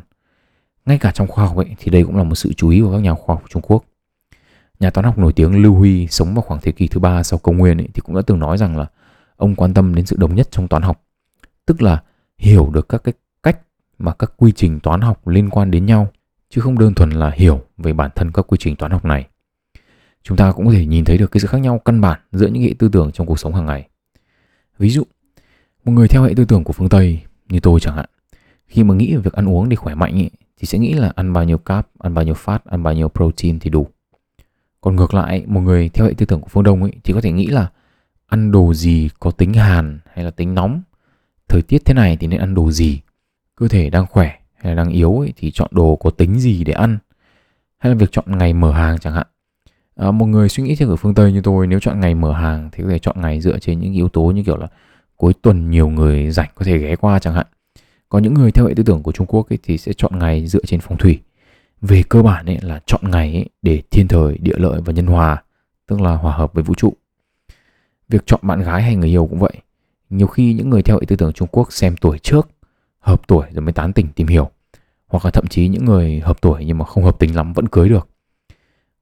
Ngay 0.86 0.98
cả 0.98 1.12
trong 1.14 1.28
khoa 1.28 1.46
học 1.46 1.56
ấy, 1.56 1.76
thì 1.78 1.90
đây 1.90 2.04
cũng 2.04 2.16
là 2.16 2.22
một 2.22 2.34
sự 2.34 2.52
chú 2.52 2.68
ý 2.68 2.80
của 2.80 2.92
các 2.92 2.98
nhà 2.98 3.14
khoa 3.14 3.36
học 3.36 3.44
Trung 3.48 3.62
Quốc. 3.62 3.84
Nhà 4.80 4.90
toán 4.90 5.04
học 5.04 5.18
nổi 5.18 5.32
tiếng 5.32 5.62
Lưu 5.62 5.74
Huy 5.74 6.06
sống 6.06 6.34
vào 6.34 6.42
khoảng 6.42 6.60
thế 6.60 6.72
kỷ 6.72 6.88
thứ 6.88 7.00
ba 7.00 7.22
sau 7.22 7.38
công 7.38 7.56
nguyên 7.56 7.80
ấy, 7.80 7.88
thì 7.94 8.00
cũng 8.00 8.14
đã 8.14 8.22
từng 8.26 8.38
nói 8.38 8.58
rằng 8.58 8.76
là 8.76 8.86
ông 9.36 9.54
quan 9.54 9.74
tâm 9.74 9.94
đến 9.94 10.06
sự 10.06 10.16
đồng 10.16 10.34
nhất 10.34 10.48
trong 10.50 10.68
toán 10.68 10.82
học, 10.82 11.02
tức 11.66 11.82
là 11.82 12.02
hiểu 12.38 12.70
được 12.70 12.88
các 12.88 13.04
cái 13.04 13.14
cách 13.42 13.58
mà 13.98 14.14
các 14.14 14.32
quy 14.36 14.52
trình 14.52 14.80
toán 14.80 15.00
học 15.00 15.28
liên 15.28 15.50
quan 15.50 15.70
đến 15.70 15.86
nhau, 15.86 16.08
chứ 16.50 16.60
không 16.60 16.78
đơn 16.78 16.94
thuần 16.94 17.10
là 17.10 17.30
hiểu 17.34 17.60
về 17.78 17.92
bản 17.92 18.10
thân 18.14 18.32
các 18.32 18.46
quy 18.48 18.58
trình 18.60 18.76
toán 18.76 18.92
học 18.92 19.04
này 19.04 19.28
chúng 20.22 20.36
ta 20.36 20.52
cũng 20.52 20.66
có 20.66 20.72
thể 20.72 20.86
nhìn 20.86 21.04
thấy 21.04 21.18
được 21.18 21.30
cái 21.30 21.40
sự 21.40 21.48
khác 21.48 21.58
nhau 21.58 21.78
căn 21.78 22.00
bản 22.00 22.20
giữa 22.32 22.46
những 22.46 22.62
hệ 22.62 22.74
tư 22.78 22.88
tưởng 22.92 23.12
trong 23.12 23.26
cuộc 23.26 23.38
sống 23.38 23.54
hàng 23.54 23.66
ngày. 23.66 23.88
Ví 24.78 24.90
dụ, 24.90 25.02
một 25.84 25.92
người 25.92 26.08
theo 26.08 26.22
hệ 26.22 26.34
tư 26.36 26.44
tưởng 26.44 26.64
của 26.64 26.72
phương 26.72 26.88
Tây 26.88 27.22
như 27.48 27.60
tôi 27.60 27.80
chẳng 27.80 27.96
hạn, 27.96 28.06
khi 28.66 28.84
mà 28.84 28.94
nghĩ 28.94 29.14
về 29.14 29.20
việc 29.20 29.32
ăn 29.32 29.48
uống 29.48 29.68
để 29.68 29.76
khỏe 29.76 29.94
mạnh 29.94 30.14
ấy, 30.14 30.30
thì 30.58 30.66
sẽ 30.66 30.78
nghĩ 30.78 30.92
là 30.92 31.12
ăn 31.16 31.32
bao 31.32 31.44
nhiêu 31.44 31.58
carb, 31.58 31.86
ăn 31.98 32.14
bao 32.14 32.24
nhiêu 32.24 32.34
fat, 32.34 32.58
ăn 32.64 32.82
bao 32.82 32.94
nhiêu 32.94 33.08
protein 33.08 33.58
thì 33.58 33.70
đủ. 33.70 33.86
Còn 34.80 34.96
ngược 34.96 35.14
lại, 35.14 35.44
một 35.46 35.60
người 35.60 35.88
theo 35.88 36.06
hệ 36.06 36.14
tư 36.16 36.26
tưởng 36.26 36.40
của 36.40 36.48
phương 36.48 36.62
Đông 36.62 36.82
ấy, 36.82 36.92
thì 37.04 37.12
có 37.12 37.20
thể 37.20 37.32
nghĩ 37.32 37.46
là 37.46 37.70
ăn 38.26 38.52
đồ 38.52 38.74
gì 38.74 39.10
có 39.20 39.30
tính 39.30 39.54
hàn 39.54 39.98
hay 40.12 40.24
là 40.24 40.30
tính 40.30 40.54
nóng, 40.54 40.82
thời 41.48 41.62
tiết 41.62 41.84
thế 41.84 41.94
này 41.94 42.16
thì 42.16 42.26
nên 42.26 42.40
ăn 42.40 42.54
đồ 42.54 42.70
gì, 42.70 43.00
cơ 43.56 43.68
thể 43.68 43.90
đang 43.90 44.06
khỏe 44.06 44.38
hay 44.54 44.74
là 44.74 44.82
đang 44.82 44.92
yếu 44.92 45.18
ấy, 45.18 45.32
thì 45.36 45.50
chọn 45.50 45.68
đồ 45.72 45.96
có 45.96 46.10
tính 46.10 46.40
gì 46.40 46.64
để 46.64 46.72
ăn, 46.72 46.98
hay 47.78 47.92
là 47.92 47.98
việc 47.98 48.12
chọn 48.12 48.38
ngày 48.38 48.52
mở 48.52 48.72
hàng 48.72 48.98
chẳng 48.98 49.14
hạn 49.14 49.26
à, 50.02 50.10
một 50.10 50.26
người 50.26 50.48
suy 50.48 50.62
nghĩ 50.62 50.74
theo 50.74 50.88
kiểu 50.88 50.96
phương 50.96 51.14
tây 51.14 51.32
như 51.32 51.40
tôi 51.40 51.66
nếu 51.66 51.80
chọn 51.80 52.00
ngày 52.00 52.14
mở 52.14 52.32
hàng 52.32 52.68
thì 52.72 52.82
có 52.82 52.88
thể 52.88 52.98
chọn 52.98 53.20
ngày 53.20 53.40
dựa 53.40 53.58
trên 53.58 53.80
những 53.80 53.92
yếu 53.92 54.08
tố 54.08 54.22
như 54.22 54.42
kiểu 54.44 54.56
là 54.56 54.66
cuối 55.16 55.32
tuần 55.42 55.70
nhiều 55.70 55.88
người 55.88 56.30
rảnh 56.30 56.50
có 56.54 56.64
thể 56.64 56.78
ghé 56.78 56.96
qua 56.96 57.18
chẳng 57.18 57.34
hạn. 57.34 57.46
Có 58.08 58.18
những 58.18 58.34
người 58.34 58.52
theo 58.52 58.66
hệ 58.66 58.74
tư 58.74 58.82
tưởng 58.82 59.02
của 59.02 59.12
Trung 59.12 59.26
Quốc 59.26 59.52
ấy, 59.52 59.58
thì 59.62 59.78
sẽ 59.78 59.92
chọn 59.92 60.18
ngày 60.18 60.46
dựa 60.46 60.60
trên 60.66 60.80
phong 60.80 60.98
thủy. 60.98 61.20
Về 61.80 62.02
cơ 62.08 62.22
bản 62.22 62.46
ấy 62.46 62.58
là 62.62 62.80
chọn 62.86 63.00
ngày 63.10 63.32
ấy 63.32 63.48
để 63.62 63.82
thiên 63.90 64.08
thời 64.08 64.38
địa 64.38 64.56
lợi 64.56 64.80
và 64.84 64.92
nhân 64.92 65.06
hòa 65.06 65.42
tức 65.86 66.00
là 66.00 66.14
hòa 66.14 66.36
hợp 66.36 66.52
với 66.54 66.64
vũ 66.64 66.74
trụ. 66.74 66.92
Việc 68.08 68.26
chọn 68.26 68.40
bạn 68.42 68.60
gái 68.60 68.82
hay 68.82 68.96
người 68.96 69.08
yêu 69.08 69.26
cũng 69.26 69.38
vậy. 69.38 69.52
Nhiều 70.10 70.26
khi 70.26 70.54
những 70.54 70.70
người 70.70 70.82
theo 70.82 70.98
hệ 71.00 71.06
tư 71.06 71.16
tưởng 71.16 71.32
Trung 71.32 71.48
Quốc 71.52 71.72
xem 71.72 71.96
tuổi 71.96 72.18
trước 72.18 72.48
hợp 73.00 73.22
tuổi 73.26 73.46
rồi 73.52 73.62
mới 73.62 73.72
tán 73.72 73.92
tỉnh 73.92 74.08
tìm 74.08 74.26
hiểu. 74.26 74.50
Hoặc 75.06 75.24
là 75.24 75.30
thậm 75.30 75.46
chí 75.46 75.68
những 75.68 75.84
người 75.84 76.20
hợp 76.20 76.40
tuổi 76.40 76.64
nhưng 76.64 76.78
mà 76.78 76.84
không 76.84 77.04
hợp 77.04 77.18
tính 77.18 77.36
lắm 77.36 77.52
vẫn 77.52 77.68
cưới 77.68 77.88
được 77.88 78.08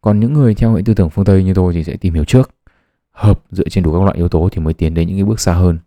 còn 0.00 0.20
những 0.20 0.32
người 0.32 0.54
theo 0.54 0.74
hệ 0.74 0.82
tư 0.84 0.94
tưởng 0.94 1.10
phương 1.10 1.24
Tây 1.24 1.44
như 1.44 1.54
tôi 1.54 1.72
thì 1.72 1.84
sẽ 1.84 1.96
tìm 1.96 2.14
hiểu 2.14 2.24
trước, 2.24 2.50
hợp 3.10 3.42
dựa 3.50 3.68
trên 3.68 3.84
đủ 3.84 3.92
các 3.92 4.02
loại 4.02 4.16
yếu 4.16 4.28
tố 4.28 4.48
thì 4.52 4.60
mới 4.60 4.74
tiến 4.74 4.94
đến 4.94 5.08
những 5.08 5.16
cái 5.16 5.24
bước 5.24 5.40
xa 5.40 5.52
hơn. 5.52 5.78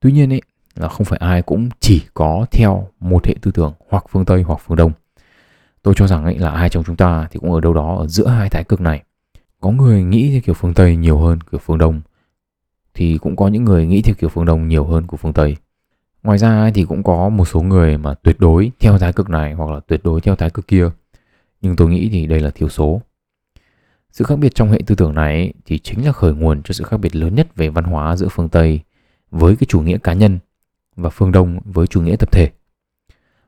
Tuy 0.00 0.12
nhiên 0.12 0.32
ấy 0.32 0.42
là 0.74 0.88
không 0.88 1.04
phải 1.04 1.18
ai 1.18 1.42
cũng 1.42 1.68
chỉ 1.80 2.02
có 2.14 2.46
theo 2.50 2.88
một 3.00 3.26
hệ 3.26 3.34
tư 3.42 3.50
tưởng 3.50 3.72
hoặc 3.88 4.04
phương 4.10 4.24
Tây 4.24 4.42
hoặc 4.42 4.60
phương 4.66 4.76
Đông. 4.76 4.92
Tôi 5.82 5.94
cho 5.96 6.06
rằng 6.06 6.24
ấy 6.24 6.38
là 6.38 6.50
ai 6.50 6.68
trong 6.68 6.84
chúng 6.84 6.96
ta 6.96 7.28
thì 7.30 7.40
cũng 7.40 7.52
ở 7.52 7.60
đâu 7.60 7.74
đó 7.74 7.96
ở 7.96 8.06
giữa 8.06 8.26
hai 8.26 8.50
thái 8.50 8.64
cực 8.64 8.80
này. 8.80 9.02
Có 9.60 9.70
người 9.70 10.02
nghĩ 10.02 10.30
theo 10.32 10.40
kiểu 10.40 10.54
phương 10.54 10.74
Tây 10.74 10.96
nhiều 10.96 11.18
hơn 11.18 11.38
kiểu 11.40 11.60
phương 11.64 11.78
Đông 11.78 12.00
thì 12.94 13.18
cũng 13.18 13.36
có 13.36 13.48
những 13.48 13.64
người 13.64 13.86
nghĩ 13.86 14.02
theo 14.02 14.14
kiểu 14.14 14.28
phương 14.28 14.44
Đông 14.44 14.68
nhiều 14.68 14.84
hơn 14.84 15.06
của 15.06 15.16
phương 15.16 15.32
Tây. 15.32 15.56
Ngoài 16.22 16.38
ra 16.38 16.70
thì 16.74 16.84
cũng 16.84 17.02
có 17.02 17.28
một 17.28 17.44
số 17.44 17.62
người 17.62 17.98
mà 17.98 18.14
tuyệt 18.14 18.36
đối 18.40 18.72
theo 18.80 18.98
thái 18.98 19.12
cực 19.12 19.30
này 19.30 19.52
hoặc 19.52 19.70
là 19.70 19.80
tuyệt 19.86 20.00
đối 20.04 20.20
theo 20.20 20.36
thái 20.36 20.50
cực 20.50 20.68
kia 20.68 20.90
nhưng 21.60 21.76
tôi 21.76 21.88
nghĩ 21.88 22.08
thì 22.12 22.26
đây 22.26 22.40
là 22.40 22.50
thiểu 22.50 22.68
số. 22.68 23.02
Sự 24.10 24.24
khác 24.24 24.38
biệt 24.38 24.54
trong 24.54 24.70
hệ 24.70 24.78
tư 24.86 24.94
tưởng 24.94 25.14
này 25.14 25.52
thì 25.66 25.78
chính 25.78 26.06
là 26.06 26.12
khởi 26.12 26.32
nguồn 26.32 26.62
cho 26.62 26.72
sự 26.72 26.84
khác 26.84 26.96
biệt 26.96 27.16
lớn 27.16 27.34
nhất 27.34 27.56
về 27.56 27.68
văn 27.68 27.84
hóa 27.84 28.16
giữa 28.16 28.28
phương 28.30 28.48
Tây 28.48 28.80
với 29.30 29.56
cái 29.56 29.66
chủ 29.68 29.80
nghĩa 29.80 29.98
cá 29.98 30.12
nhân 30.12 30.38
và 30.96 31.10
phương 31.10 31.32
Đông 31.32 31.60
với 31.64 31.86
chủ 31.86 32.02
nghĩa 32.02 32.16
tập 32.16 32.32
thể. 32.32 32.50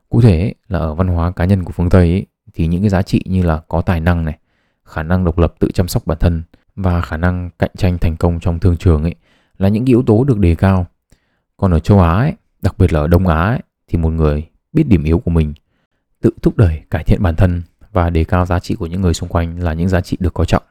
Cụ 0.09 0.21
thể 0.21 0.53
là 0.67 0.79
ở 0.79 0.95
văn 0.95 1.07
hóa 1.07 1.31
cá 1.31 1.45
nhân 1.45 1.63
của 1.63 1.71
phương 1.71 1.89
Tây 1.89 2.11
ấy, 2.11 2.25
thì 2.53 2.67
những 2.67 2.81
cái 2.81 2.89
giá 2.89 3.01
trị 3.01 3.21
như 3.25 3.43
là 3.43 3.61
có 3.67 3.81
tài 3.81 3.99
năng 3.99 4.25
này, 4.25 4.37
khả 4.83 5.03
năng 5.03 5.25
độc 5.25 5.37
lập 5.37 5.53
tự 5.59 5.71
chăm 5.73 5.87
sóc 5.87 6.07
bản 6.07 6.17
thân 6.19 6.43
và 6.75 7.01
khả 7.01 7.17
năng 7.17 7.49
cạnh 7.59 7.71
tranh 7.77 7.97
thành 7.97 8.17
công 8.17 8.39
trong 8.39 8.59
thương 8.59 8.77
trường 8.77 9.03
ấy 9.03 9.15
là 9.57 9.69
những 9.69 9.85
yếu 9.85 10.03
tố 10.03 10.23
được 10.23 10.39
đề 10.39 10.55
cao. 10.55 10.87
Còn 11.57 11.71
ở 11.71 11.79
châu 11.79 11.99
Á 11.99 12.11
ấy, 12.11 12.33
đặc 12.61 12.77
biệt 12.77 12.93
là 12.93 12.99
ở 12.99 13.07
Đông 13.07 13.27
Á 13.27 13.41
ấy, 13.43 13.59
thì 13.87 13.97
một 13.97 14.09
người 14.09 14.49
biết 14.73 14.87
điểm 14.87 15.03
yếu 15.03 15.19
của 15.19 15.31
mình, 15.31 15.53
tự 16.21 16.29
thúc 16.41 16.57
đẩy 16.57 16.81
cải 16.89 17.03
thiện 17.03 17.23
bản 17.23 17.35
thân 17.35 17.61
và 17.93 18.09
đề 18.09 18.23
cao 18.23 18.45
giá 18.45 18.59
trị 18.59 18.75
của 18.75 18.85
những 18.85 19.01
người 19.01 19.13
xung 19.13 19.29
quanh 19.29 19.63
là 19.63 19.73
những 19.73 19.89
giá 19.89 20.01
trị 20.01 20.17
được 20.19 20.33
coi 20.33 20.45
trọng. 20.45 20.63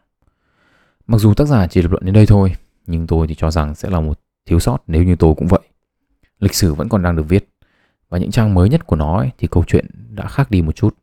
Mặc 1.06 1.18
dù 1.18 1.34
tác 1.34 1.48
giả 1.48 1.66
chỉ 1.66 1.82
lập 1.82 1.90
luận 1.90 2.04
đến 2.04 2.14
đây 2.14 2.26
thôi, 2.26 2.56
nhưng 2.86 3.06
tôi 3.06 3.26
thì 3.26 3.34
cho 3.34 3.50
rằng 3.50 3.74
sẽ 3.74 3.90
là 3.90 4.00
một 4.00 4.20
thiếu 4.46 4.60
sót 4.60 4.78
nếu 4.86 5.02
như 5.02 5.16
tôi 5.16 5.34
cũng 5.34 5.48
vậy. 5.48 5.60
Lịch 6.38 6.54
sử 6.54 6.74
vẫn 6.74 6.88
còn 6.88 7.02
đang 7.02 7.16
được 7.16 7.28
viết 7.28 7.48
và 8.08 8.18
những 8.18 8.30
trang 8.30 8.54
mới 8.54 8.68
nhất 8.68 8.86
của 8.86 8.96
nó 8.96 9.18
ấy, 9.18 9.30
thì 9.38 9.48
câu 9.50 9.64
chuyện 9.66 9.86
đã 10.08 10.28
khác 10.28 10.50
đi 10.50 10.62
một 10.62 10.76
chút. 10.76 10.96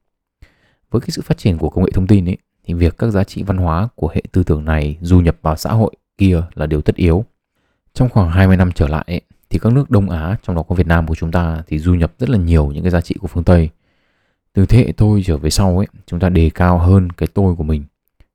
Với 0.91 1.01
cái 1.01 1.09
sự 1.09 1.21
phát 1.21 1.37
triển 1.37 1.57
của 1.57 1.69
công 1.69 1.83
nghệ 1.83 1.91
thông 1.93 2.07
tin 2.07 2.29
ấy, 2.29 2.37
thì 2.63 2.73
việc 2.73 2.97
các 2.97 3.11
giá 3.11 3.23
trị 3.23 3.43
văn 3.43 3.57
hóa 3.57 3.87
của 3.95 4.09
hệ 4.15 4.21
tư 4.31 4.43
tưởng 4.43 4.65
này 4.65 4.97
du 5.01 5.19
nhập 5.19 5.37
vào 5.41 5.55
xã 5.55 5.71
hội 5.71 5.91
kia 6.17 6.43
là 6.53 6.65
điều 6.65 6.81
tất 6.81 6.95
yếu. 6.95 7.25
Trong 7.93 8.09
khoảng 8.09 8.29
20 8.29 8.57
năm 8.57 8.71
trở 8.71 8.87
lại 8.87 9.03
ấy, 9.07 9.21
thì 9.49 9.59
các 9.59 9.73
nước 9.73 9.91
Đông 9.91 10.09
Á, 10.09 10.37
trong 10.43 10.55
đó 10.55 10.63
có 10.63 10.75
Việt 10.75 10.87
Nam 10.87 11.07
của 11.07 11.15
chúng 11.15 11.31
ta 11.31 11.63
thì 11.67 11.79
du 11.79 11.93
nhập 11.93 12.13
rất 12.19 12.29
là 12.29 12.37
nhiều 12.37 12.71
những 12.71 12.83
cái 12.83 12.91
giá 12.91 13.01
trị 13.01 13.15
của 13.19 13.27
phương 13.27 13.43
Tây 13.43 13.69
từ 14.53 14.65
thế 14.65 14.77
hệ 14.77 14.91
tôi 14.97 15.23
trở 15.25 15.37
về 15.37 15.49
sau 15.49 15.77
ấy, 15.77 15.87
chúng 16.05 16.19
ta 16.19 16.29
đề 16.29 16.49
cao 16.55 16.77
hơn 16.79 17.09
cái 17.09 17.27
tôi 17.33 17.55
của 17.55 17.63
mình, 17.63 17.83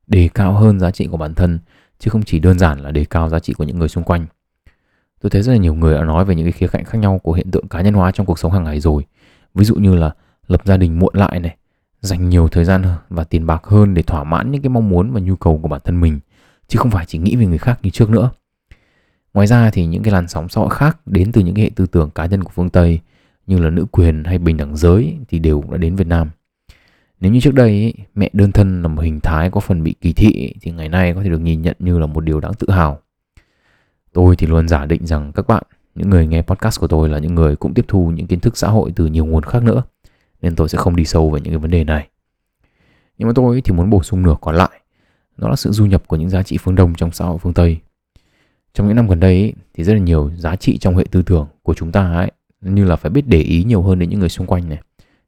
đề 0.07 0.29
cao 0.33 0.53
hơn 0.53 0.79
giá 0.79 0.91
trị 0.91 1.07
của 1.07 1.17
bản 1.17 1.33
thân, 1.33 1.59
chứ 1.99 2.09
không 2.09 2.23
chỉ 2.23 2.39
đơn 2.39 2.59
giản 2.59 2.79
là 2.79 2.91
đề 2.91 3.05
cao 3.05 3.29
giá 3.29 3.39
trị 3.39 3.53
của 3.53 3.63
những 3.63 3.79
người 3.79 3.89
xung 3.89 4.03
quanh. 4.03 4.25
Tôi 5.21 5.29
thấy 5.29 5.41
rất 5.41 5.51
là 5.51 5.57
nhiều 5.57 5.73
người 5.73 5.95
đã 5.95 6.03
nói 6.03 6.25
về 6.25 6.35
những 6.35 6.45
cái 6.45 6.51
khía 6.51 6.67
cạnh 6.67 6.83
khác 6.85 6.97
nhau 6.97 7.19
của 7.23 7.33
hiện 7.33 7.51
tượng 7.51 7.67
cá 7.67 7.81
nhân 7.81 7.93
hóa 7.93 8.11
trong 8.11 8.25
cuộc 8.25 8.39
sống 8.39 8.51
hàng 8.51 8.63
ngày 8.63 8.79
rồi. 8.79 9.05
Ví 9.53 9.65
dụ 9.65 9.75
như 9.75 9.95
là 9.95 10.11
lập 10.47 10.61
gia 10.65 10.77
đình 10.77 10.99
muộn 10.99 11.15
lại 11.15 11.39
này, 11.39 11.55
dành 12.01 12.29
nhiều 12.29 12.47
thời 12.47 12.65
gian 12.65 12.83
và 13.09 13.23
tiền 13.23 13.45
bạc 13.45 13.63
hơn 13.63 13.93
để 13.93 14.01
thỏa 14.01 14.23
mãn 14.23 14.51
những 14.51 14.61
cái 14.61 14.69
mong 14.69 14.89
muốn 14.89 15.11
và 15.11 15.19
nhu 15.19 15.35
cầu 15.35 15.59
của 15.61 15.67
bản 15.67 15.81
thân 15.83 16.01
mình, 16.01 16.19
chứ 16.67 16.79
không 16.79 16.91
phải 16.91 17.05
chỉ 17.05 17.17
nghĩ 17.17 17.35
về 17.35 17.45
người 17.45 17.57
khác 17.57 17.79
như 17.83 17.89
trước 17.89 18.09
nữa. 18.09 18.31
Ngoài 19.33 19.47
ra 19.47 19.71
thì 19.71 19.85
những 19.85 20.03
cái 20.03 20.13
làn 20.13 20.27
sóng 20.27 20.49
xã 20.49 20.61
hội 20.61 20.69
khác 20.69 20.97
đến 21.05 21.31
từ 21.31 21.41
những 21.41 21.55
cái 21.55 21.63
hệ 21.63 21.69
tư 21.75 21.85
tưởng 21.85 22.09
cá 22.09 22.25
nhân 22.25 22.43
của 22.43 22.51
phương 22.55 22.69
tây 22.69 22.99
như 23.47 23.59
là 23.59 23.69
nữ 23.69 23.85
quyền 23.91 24.23
hay 24.23 24.37
bình 24.37 24.57
đẳng 24.57 24.77
giới 24.77 25.17
thì 25.27 25.39
đều 25.39 25.63
đã 25.71 25.77
đến 25.77 25.95
Việt 25.95 26.07
Nam. 26.07 26.29
Nếu 27.19 27.31
như 27.31 27.39
trước 27.39 27.53
đây 27.53 27.93
mẹ 28.15 28.29
đơn 28.33 28.51
thân 28.51 28.81
là 28.81 28.87
một 28.87 29.01
hình 29.01 29.19
thái 29.19 29.49
có 29.49 29.59
phần 29.59 29.83
bị 29.83 29.95
kỳ 30.01 30.13
thị 30.13 30.53
thì 30.61 30.71
ngày 30.71 30.89
nay 30.89 31.13
có 31.13 31.23
thể 31.23 31.29
được 31.29 31.41
nhìn 31.41 31.61
nhận 31.61 31.75
như 31.79 31.99
là 31.99 32.05
một 32.05 32.21
điều 32.21 32.39
đáng 32.39 32.53
tự 32.53 32.71
hào. 32.71 33.01
Tôi 34.13 34.35
thì 34.35 34.47
luôn 34.47 34.67
giả 34.67 34.85
định 34.85 35.05
rằng 35.05 35.31
các 35.31 35.47
bạn, 35.47 35.63
những 35.95 36.09
người 36.09 36.27
nghe 36.27 36.41
podcast 36.41 36.79
của 36.79 36.87
tôi 36.87 37.09
là 37.09 37.19
những 37.19 37.35
người 37.35 37.55
cũng 37.55 37.73
tiếp 37.73 37.85
thu 37.87 38.11
những 38.15 38.27
kiến 38.27 38.39
thức 38.39 38.57
xã 38.57 38.67
hội 38.67 38.91
từ 38.95 39.05
nhiều 39.05 39.25
nguồn 39.25 39.43
khác 39.43 39.63
nữa, 39.63 39.83
nên 40.41 40.55
tôi 40.55 40.69
sẽ 40.69 40.77
không 40.77 40.95
đi 40.95 41.05
sâu 41.05 41.31
về 41.31 41.41
những 41.41 41.53
cái 41.53 41.59
vấn 41.59 41.71
đề 41.71 41.83
này. 41.83 42.07
Nhưng 43.17 43.27
mà 43.27 43.33
tôi 43.35 43.61
thì 43.61 43.71
muốn 43.71 43.89
bổ 43.89 44.03
sung 44.03 44.21
nửa 44.21 44.35
còn 44.41 44.55
lại, 44.55 44.81
đó 45.37 45.49
là 45.49 45.55
sự 45.55 45.71
du 45.71 45.85
nhập 45.85 46.03
của 46.07 46.15
những 46.15 46.29
giá 46.29 46.43
trị 46.43 46.57
phương 46.57 46.75
Đông 46.75 46.95
trong 46.95 47.11
xã 47.11 47.25
hội 47.25 47.37
phương 47.37 47.53
Tây. 47.53 47.77
Trong 48.73 48.87
những 48.87 48.95
năm 48.95 49.07
gần 49.07 49.19
đây 49.19 49.53
thì 49.73 49.83
rất 49.83 49.93
là 49.93 49.99
nhiều 49.99 50.31
giá 50.37 50.55
trị 50.55 50.77
trong 50.77 50.97
hệ 50.97 51.03
tư 51.11 51.21
tưởng 51.21 51.47
của 51.63 51.73
chúng 51.73 51.91
ta 51.91 52.13
ấy 52.13 52.31
như 52.65 52.85
là 52.85 52.95
phải 52.95 53.11
biết 53.11 53.27
để 53.27 53.39
ý 53.39 53.63
nhiều 53.63 53.81
hơn 53.81 53.99
đến 53.99 54.09
những 54.09 54.19
người 54.19 54.29
xung 54.29 54.47
quanh 54.47 54.69
này. 54.69 54.81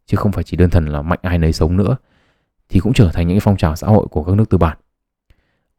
Chứ 0.06 0.18
không 0.18 0.32
phải 0.32 0.44
chỉ 0.44 0.58
đơn 0.58 0.70
thuần 0.70 0.86
là 0.86 1.02
mạnh 1.02 1.20
ai 1.22 1.38
nấy 1.38 1.54
sống 1.54 1.78
nữa. 1.78 1.98
Thì 2.70 2.80
cũng 2.80 2.94
trở 2.94 3.10
thành 3.14 3.28
những 3.28 3.36
cái 3.36 3.42
phong 3.42 3.58
trào 3.58 3.76
xã 3.76 3.88
hội 3.88 4.08
của 4.12 4.24
các 4.24 4.36
nước 4.36 4.50
tư 4.50 4.58
bản. 4.58 4.78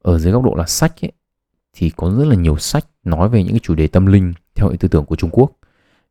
Ở 0.02 0.18
dưới 0.18 0.32
góc 0.32 0.44
độ 0.44 0.54
là 0.54 0.66
sách 0.66 1.04
ấy, 1.04 1.12
thì 1.72 1.90
có 1.90 2.10
rất 2.18 2.24
là 2.24 2.34
nhiều 2.34 2.56
sách 2.56 2.84
nói 3.04 3.28
về 3.28 3.42
những 3.42 3.52
cái 3.52 3.60
chủ 3.62 3.74
đề 3.74 3.86
tâm 3.86 4.06
linh 4.06 4.32
theo 4.54 4.68
hệ 4.68 4.76
tư 4.76 4.88
tưởng 4.88 5.04
của 5.04 5.16
Trung 5.16 5.30
Quốc. 5.30 5.52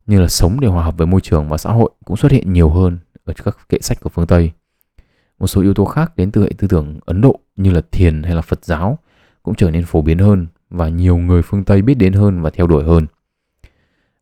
Như 0.06 0.20
là 0.20 0.28
sống 0.28 0.60
để 0.60 0.68
hòa 0.68 0.84
hợp 0.84 0.96
với 0.96 1.06
môi 1.06 1.20
trường 1.20 1.48
và 1.48 1.58
xã 1.58 1.70
hội 1.70 1.90
cũng 2.04 2.16
xuất 2.16 2.32
hiện 2.32 2.52
nhiều 2.52 2.70
hơn 2.70 2.98
ở 3.24 3.32
các 3.44 3.56
kệ 3.68 3.78
sách 3.80 4.00
của 4.00 4.10
phương 4.10 4.26
Tây. 4.26 4.52
Một 5.38 5.46
số 5.46 5.62
yếu 5.62 5.74
tố 5.74 5.84
khác 5.84 6.16
đến 6.16 6.30
từ 6.30 6.42
hệ 6.42 6.50
tư 6.58 6.68
tưởng 6.68 6.98
Ấn 7.06 7.20
Độ 7.20 7.40
như 7.56 7.70
là 7.70 7.80
thiền 7.90 8.22
hay 8.22 8.34
là 8.34 8.42
Phật 8.42 8.64
giáo 8.64 8.98
cũng 9.42 9.54
trở 9.54 9.70
nên 9.70 9.84
phổ 9.84 10.02
biến 10.02 10.18
hơn 10.18 10.46
và 10.70 10.88
nhiều 10.88 11.16
người 11.16 11.42
phương 11.42 11.64
Tây 11.64 11.82
biết 11.82 11.94
đến 11.94 12.12
hơn 12.12 12.42
và 12.42 12.50
theo 12.50 12.66
đuổi 12.66 12.84
hơn 12.84 13.06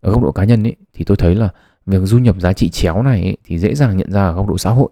ở 0.00 0.12
góc 0.12 0.22
độ 0.22 0.32
cá 0.32 0.44
nhân 0.44 0.62
ấy 0.66 0.76
thì 0.94 1.04
tôi 1.04 1.16
thấy 1.16 1.34
là 1.34 1.48
việc 1.86 1.98
du 2.02 2.18
nhập 2.18 2.36
giá 2.40 2.52
trị 2.52 2.68
chéo 2.68 3.02
này 3.02 3.22
ấy, 3.22 3.36
thì 3.44 3.58
dễ 3.58 3.74
dàng 3.74 3.96
nhận 3.96 4.12
ra 4.12 4.26
ở 4.26 4.32
góc 4.32 4.48
độ 4.48 4.58
xã 4.58 4.70
hội 4.70 4.88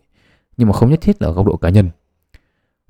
nhưng 0.57 0.69
mà 0.69 0.75
không 0.75 0.91
nhất 0.91 1.01
thiết 1.01 1.23
là 1.23 1.29
ở 1.29 1.33
góc 1.33 1.47
độ 1.47 1.57
cá 1.57 1.69
nhân. 1.69 1.91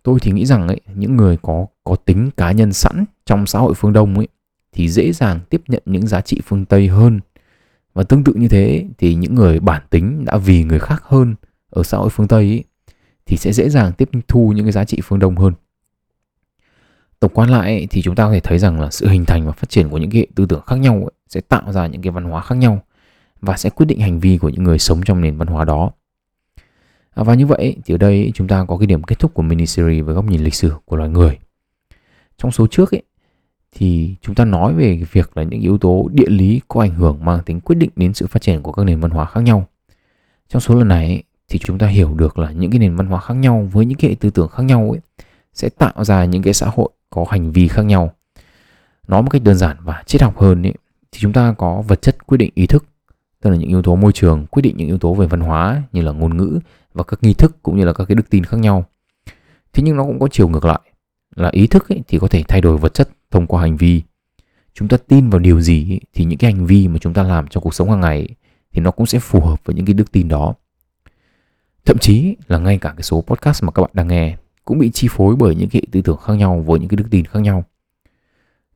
Tôi 0.02 0.20
thì 0.20 0.32
nghĩ 0.32 0.46
rằng 0.46 0.68
ấy 0.68 0.80
những 0.94 1.16
người 1.16 1.36
có 1.42 1.66
có 1.84 1.96
tính 1.96 2.30
cá 2.36 2.52
nhân 2.52 2.72
sẵn 2.72 3.04
trong 3.26 3.46
xã 3.46 3.58
hội 3.58 3.74
phương 3.76 3.92
đông 3.92 4.14
ấy 4.18 4.28
thì 4.72 4.88
dễ 4.88 5.12
dàng 5.12 5.40
tiếp 5.50 5.62
nhận 5.68 5.82
những 5.86 6.06
giá 6.06 6.20
trị 6.20 6.40
phương 6.44 6.64
tây 6.64 6.88
hơn. 6.88 7.20
Và 7.94 8.02
tương 8.02 8.24
tự 8.24 8.32
như 8.34 8.48
thế 8.48 8.84
thì 8.98 9.14
những 9.14 9.34
người 9.34 9.60
bản 9.60 9.82
tính 9.90 10.24
đã 10.24 10.36
vì 10.36 10.64
người 10.64 10.78
khác 10.78 11.02
hơn 11.06 11.34
ở 11.70 11.82
xã 11.82 11.98
hội 11.98 12.08
phương 12.10 12.28
tây 12.28 12.44
ấy, 12.44 12.64
thì 13.26 13.36
sẽ 13.36 13.52
dễ 13.52 13.68
dàng 13.68 13.92
tiếp 13.92 14.08
thu 14.28 14.52
những 14.52 14.64
cái 14.64 14.72
giá 14.72 14.84
trị 14.84 15.00
phương 15.04 15.18
đông 15.18 15.36
hơn 15.36 15.52
tổng 17.20 17.32
quan 17.34 17.50
lại 17.50 17.86
thì 17.90 18.02
chúng 18.02 18.14
ta 18.14 18.24
có 18.24 18.32
thể 18.32 18.40
thấy 18.40 18.58
rằng 18.58 18.80
là 18.80 18.90
sự 18.90 19.08
hình 19.08 19.24
thành 19.24 19.46
và 19.46 19.52
phát 19.52 19.70
triển 19.70 19.88
của 19.88 19.98
những 19.98 20.10
cái 20.10 20.20
hệ 20.20 20.26
tư 20.34 20.46
tưởng 20.48 20.62
khác 20.66 20.76
nhau 20.76 21.08
sẽ 21.28 21.40
tạo 21.40 21.72
ra 21.72 21.86
những 21.86 22.02
cái 22.02 22.10
văn 22.10 22.24
hóa 22.24 22.42
khác 22.42 22.54
nhau 22.54 22.82
và 23.40 23.56
sẽ 23.56 23.70
quyết 23.70 23.86
định 23.86 24.00
hành 24.00 24.20
vi 24.20 24.38
của 24.38 24.48
những 24.48 24.62
người 24.62 24.78
sống 24.78 25.02
trong 25.04 25.20
nền 25.20 25.36
văn 25.36 25.48
hóa 25.48 25.64
đó. 25.64 25.90
À, 27.14 27.22
và 27.22 27.34
như 27.34 27.46
vậy 27.46 27.76
thì 27.84 27.94
ở 27.94 27.98
đây 27.98 28.32
chúng 28.34 28.48
ta 28.48 28.64
có 28.68 28.76
cái 28.76 28.86
điểm 28.86 29.02
kết 29.02 29.18
thúc 29.18 29.34
của 29.34 29.42
mini 29.42 29.66
series 29.66 30.04
với 30.04 30.14
góc 30.14 30.24
nhìn 30.24 30.40
lịch 30.40 30.54
sử 30.54 30.72
của 30.84 30.96
loài 30.96 31.10
người. 31.10 31.38
Trong 32.38 32.52
số 32.52 32.66
trước 32.66 32.94
ấy 32.94 33.02
thì 33.72 34.14
chúng 34.22 34.34
ta 34.34 34.44
nói 34.44 34.74
về 34.74 35.02
việc 35.12 35.36
là 35.36 35.42
những 35.42 35.60
yếu 35.60 35.78
tố 35.78 36.08
địa 36.12 36.28
lý 36.28 36.60
có 36.68 36.80
ảnh 36.80 36.94
hưởng 36.94 37.24
mang 37.24 37.42
tính 37.42 37.60
quyết 37.60 37.76
định 37.76 37.90
đến 37.96 38.14
sự 38.14 38.26
phát 38.26 38.42
triển 38.42 38.62
của 38.62 38.72
các 38.72 38.84
nền 38.84 39.00
văn 39.00 39.10
hóa 39.10 39.24
khác 39.24 39.40
nhau. 39.40 39.66
Trong 40.48 40.60
số 40.60 40.74
lần 40.74 40.88
này 40.88 41.22
thì 41.48 41.58
chúng 41.58 41.78
ta 41.78 41.86
hiểu 41.86 42.14
được 42.14 42.38
là 42.38 42.50
những 42.50 42.70
cái 42.70 42.78
nền 42.78 42.96
văn 42.96 43.06
hóa 43.06 43.20
khác 43.20 43.34
nhau 43.34 43.68
với 43.72 43.86
những 43.86 43.98
cái 43.98 44.10
hệ 44.10 44.16
tư 44.20 44.30
tưởng 44.30 44.48
khác 44.48 44.62
nhau 44.62 44.90
ấy 44.90 45.00
sẽ 45.54 45.68
tạo 45.68 46.04
ra 46.04 46.24
những 46.24 46.42
cái 46.42 46.54
xã 46.54 46.70
hội 46.74 46.88
có 47.14 47.24
hành 47.30 47.52
vi 47.52 47.68
khác 47.68 47.82
nhau. 47.82 48.12
Nói 49.08 49.22
một 49.22 49.28
cách 49.30 49.42
đơn 49.42 49.56
giản 49.56 49.76
và 49.80 50.02
triết 50.06 50.22
học 50.22 50.38
hơn 50.38 50.62
ý, 50.62 50.72
thì 51.12 51.18
chúng 51.20 51.32
ta 51.32 51.54
có 51.58 51.82
vật 51.88 52.02
chất 52.02 52.26
quyết 52.26 52.38
định 52.38 52.50
ý 52.54 52.66
thức 52.66 52.84
tức 53.44 53.50
là 53.50 53.56
những 53.56 53.68
yếu 53.68 53.82
tố 53.82 53.96
môi 53.96 54.12
trường 54.12 54.46
quyết 54.46 54.62
định 54.62 54.76
những 54.76 54.86
yếu 54.86 54.98
tố 54.98 55.14
về 55.14 55.26
văn 55.26 55.40
hóa 55.40 55.82
như 55.92 56.02
là 56.02 56.12
ngôn 56.12 56.36
ngữ 56.36 56.58
và 56.94 57.04
các 57.04 57.22
nghi 57.22 57.34
thức 57.34 57.62
cũng 57.62 57.76
như 57.76 57.84
là 57.84 57.92
các 57.92 58.04
cái 58.04 58.14
đức 58.14 58.30
tin 58.30 58.44
khác 58.44 58.56
nhau. 58.56 58.84
Thế 59.72 59.82
nhưng 59.82 59.96
nó 59.96 60.04
cũng 60.04 60.18
có 60.18 60.28
chiều 60.28 60.48
ngược 60.48 60.64
lại 60.64 60.80
là 61.34 61.48
ý 61.52 61.66
thức 61.66 61.88
ấy, 61.88 62.02
thì 62.08 62.18
có 62.18 62.28
thể 62.28 62.42
thay 62.48 62.60
đổi 62.60 62.78
vật 62.78 62.94
chất 62.94 63.08
thông 63.30 63.46
qua 63.46 63.62
hành 63.62 63.76
vi. 63.76 64.02
Chúng 64.74 64.88
ta 64.88 64.96
tin 64.96 65.30
vào 65.30 65.38
điều 65.38 65.60
gì 65.60 65.92
ấy, 65.92 66.00
thì 66.14 66.24
những 66.24 66.38
cái 66.38 66.52
hành 66.52 66.66
vi 66.66 66.88
mà 66.88 66.98
chúng 66.98 67.14
ta 67.14 67.22
làm 67.22 67.48
trong 67.48 67.62
cuộc 67.62 67.74
sống 67.74 67.90
hàng 67.90 68.00
ngày 68.00 68.18
ấy, 68.18 68.34
thì 68.72 68.80
nó 68.80 68.90
cũng 68.90 69.06
sẽ 69.06 69.18
phù 69.18 69.40
hợp 69.40 69.64
với 69.64 69.74
những 69.74 69.86
cái 69.86 69.94
đức 69.94 70.12
tin 70.12 70.28
đó. 70.28 70.54
Thậm 71.84 71.98
chí 71.98 72.36
là 72.46 72.58
ngay 72.58 72.78
cả 72.78 72.94
cái 72.96 73.02
số 73.02 73.24
podcast 73.26 73.64
mà 73.64 73.72
các 73.72 73.82
bạn 73.82 73.90
đang 73.94 74.08
nghe 74.08 74.36
cũng 74.64 74.78
bị 74.78 74.90
chi 74.90 75.08
phối 75.10 75.36
bởi 75.36 75.54
những 75.54 75.68
cái 75.68 75.82
tư 75.92 76.02
tưởng 76.02 76.16
khác 76.16 76.34
nhau 76.34 76.64
với 76.66 76.78
những 76.80 76.88
cái 76.88 76.96
đức 76.96 77.06
tin 77.10 77.24
khác 77.24 77.40
nhau. 77.40 77.64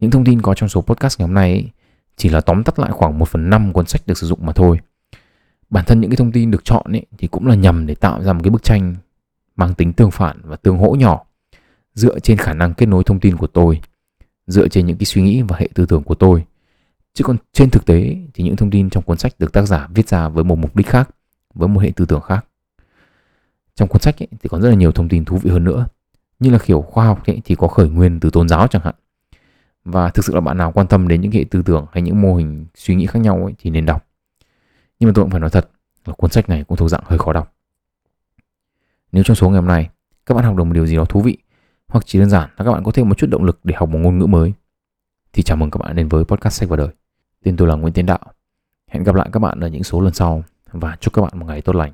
Những 0.01 0.11
thông 0.11 0.24
tin 0.24 0.42
có 0.42 0.55
trong 0.55 0.68
số 0.68 0.81
podcast 0.81 1.18
ngày 1.18 1.27
hôm 1.27 1.35
nay 1.35 1.53
ấy, 1.53 1.70
chỉ 2.16 2.29
là 2.29 2.40
tóm 2.40 2.64
tắt 2.64 2.79
lại 2.79 2.90
khoảng 2.92 3.18
1 3.18 3.29
phần 3.29 3.51
5 3.51 3.72
cuốn 3.72 3.87
sách 3.87 4.07
được 4.07 4.18
sử 4.18 4.27
dụng 4.27 4.46
mà 4.46 4.53
thôi. 4.53 4.79
Bản 5.70 5.85
thân 5.85 6.01
những 6.01 6.11
cái 6.11 6.16
thông 6.16 6.33
tin 6.33 6.51
được 6.51 6.64
chọn 6.64 6.92
ấy, 6.92 7.07
thì 7.18 7.29
cũng 7.29 7.46
là 7.46 7.55
nhằm 7.55 7.87
để 7.87 7.94
tạo 7.94 8.22
ra 8.22 8.33
một 8.33 8.40
cái 8.44 8.51
bức 8.51 8.62
tranh 8.62 8.94
mang 9.57 9.74
tính 9.74 9.92
tương 9.92 10.11
phản 10.11 10.40
và 10.42 10.57
tương 10.57 10.79
hỗ 10.79 10.94
nhỏ 10.94 11.24
dựa 11.94 12.18
trên 12.18 12.38
khả 12.38 12.55
năng 12.55 12.74
kết 12.74 12.87
nối 12.87 13.05
thông 13.05 13.20
tin 13.20 13.37
của 13.37 13.46
tôi 13.46 13.81
dựa 14.46 14.68
trên 14.68 14.87
những 14.87 14.98
cái 14.98 15.05
suy 15.05 15.22
nghĩ 15.22 15.42
và 15.42 15.57
hệ 15.59 15.68
tư 15.74 15.87
tưởng 15.87 16.03
của 16.03 16.14
tôi. 16.14 16.44
Chứ 17.14 17.24
còn 17.24 17.37
trên 17.53 17.70
thực 17.70 17.85
tế 17.87 18.16
thì 18.35 18.44
những 18.44 18.57
thông 18.57 18.70
tin 18.70 18.90
trong 18.90 19.05
cuốn 19.05 19.18
sách 19.18 19.33
được 19.38 19.53
tác 19.53 19.62
giả 19.62 19.88
viết 19.94 20.09
ra 20.09 20.29
với 20.29 20.44
một 20.44 20.59
mục 20.59 20.77
đích 20.77 20.87
khác 20.87 21.11
với 21.55 21.68
một 21.68 21.81
hệ 21.81 21.92
tư 21.96 22.05
tưởng 22.05 22.20
khác 22.20 22.46
trong 23.78 23.88
cuốn 23.88 24.00
sách 24.00 24.22
ấy, 24.22 24.28
thì 24.40 24.48
còn 24.48 24.62
rất 24.62 24.68
là 24.68 24.74
nhiều 24.74 24.92
thông 24.92 25.08
tin 25.08 25.24
thú 25.24 25.36
vị 25.36 25.50
hơn 25.50 25.64
nữa. 25.64 25.86
Như 26.38 26.50
là 26.50 26.58
kiểu 26.58 26.82
khoa 26.82 27.06
học 27.06 27.26
ấy, 27.26 27.40
thì 27.44 27.54
có 27.54 27.68
khởi 27.68 27.88
nguyên 27.88 28.20
từ 28.20 28.30
tôn 28.30 28.48
giáo 28.48 28.66
chẳng 28.66 28.82
hạn. 28.82 28.94
Và 29.84 30.08
thực 30.08 30.24
sự 30.24 30.34
là 30.34 30.40
bạn 30.40 30.56
nào 30.56 30.72
quan 30.72 30.86
tâm 30.86 31.08
đến 31.08 31.20
những 31.20 31.32
hệ 31.32 31.44
tư 31.50 31.62
tưởng 31.62 31.86
hay 31.92 32.02
những 32.02 32.22
mô 32.22 32.34
hình 32.34 32.66
suy 32.74 32.94
nghĩ 32.94 33.06
khác 33.06 33.18
nhau 33.18 33.44
ấy, 33.44 33.54
thì 33.58 33.70
nên 33.70 33.86
đọc. 33.86 34.06
Nhưng 35.00 35.08
mà 35.08 35.12
tôi 35.14 35.24
cũng 35.24 35.30
phải 35.30 35.40
nói 35.40 35.50
thật 35.50 35.70
là 36.04 36.14
cuốn 36.14 36.30
sách 36.30 36.48
này 36.48 36.64
cũng 36.64 36.76
thuộc 36.78 36.88
dạng 36.88 37.02
hơi 37.04 37.18
khó 37.18 37.32
đọc. 37.32 37.54
Nếu 39.12 39.24
trong 39.24 39.34
số 39.34 39.48
ngày 39.48 39.56
hôm 39.56 39.68
nay 39.68 39.88
các 40.26 40.34
bạn 40.34 40.44
học 40.44 40.56
được 40.56 40.64
một 40.64 40.72
điều 40.72 40.86
gì 40.86 40.96
đó 40.96 41.04
thú 41.04 41.20
vị 41.20 41.38
hoặc 41.88 42.06
chỉ 42.06 42.18
đơn 42.18 42.30
giản 42.30 42.50
là 42.56 42.64
các 42.64 42.72
bạn 42.72 42.84
có 42.84 42.92
thêm 42.92 43.08
một 43.08 43.18
chút 43.18 43.26
động 43.30 43.44
lực 43.44 43.60
để 43.64 43.74
học 43.78 43.88
một 43.88 43.98
ngôn 43.98 44.18
ngữ 44.18 44.26
mới 44.26 44.52
thì 45.32 45.42
chào 45.42 45.56
mừng 45.56 45.70
các 45.70 45.78
bạn 45.78 45.96
đến 45.96 46.08
với 46.08 46.24
podcast 46.24 46.60
sách 46.60 46.68
và 46.68 46.76
đời. 46.76 46.88
Tên 47.44 47.56
tôi 47.56 47.68
là 47.68 47.74
Nguyễn 47.74 47.92
Tiến 47.92 48.06
Đạo. 48.06 48.20
Hẹn 48.90 49.04
gặp 49.04 49.14
lại 49.14 49.28
các 49.32 49.40
bạn 49.40 49.60
ở 49.60 49.68
những 49.68 49.84
số 49.84 50.00
lần 50.00 50.14
sau 50.14 50.44
và 50.72 50.96
chúc 51.00 51.14
các 51.14 51.22
bạn 51.22 51.32
một 51.38 51.46
ngày 51.46 51.62
tốt 51.62 51.76
lành. 51.76 51.92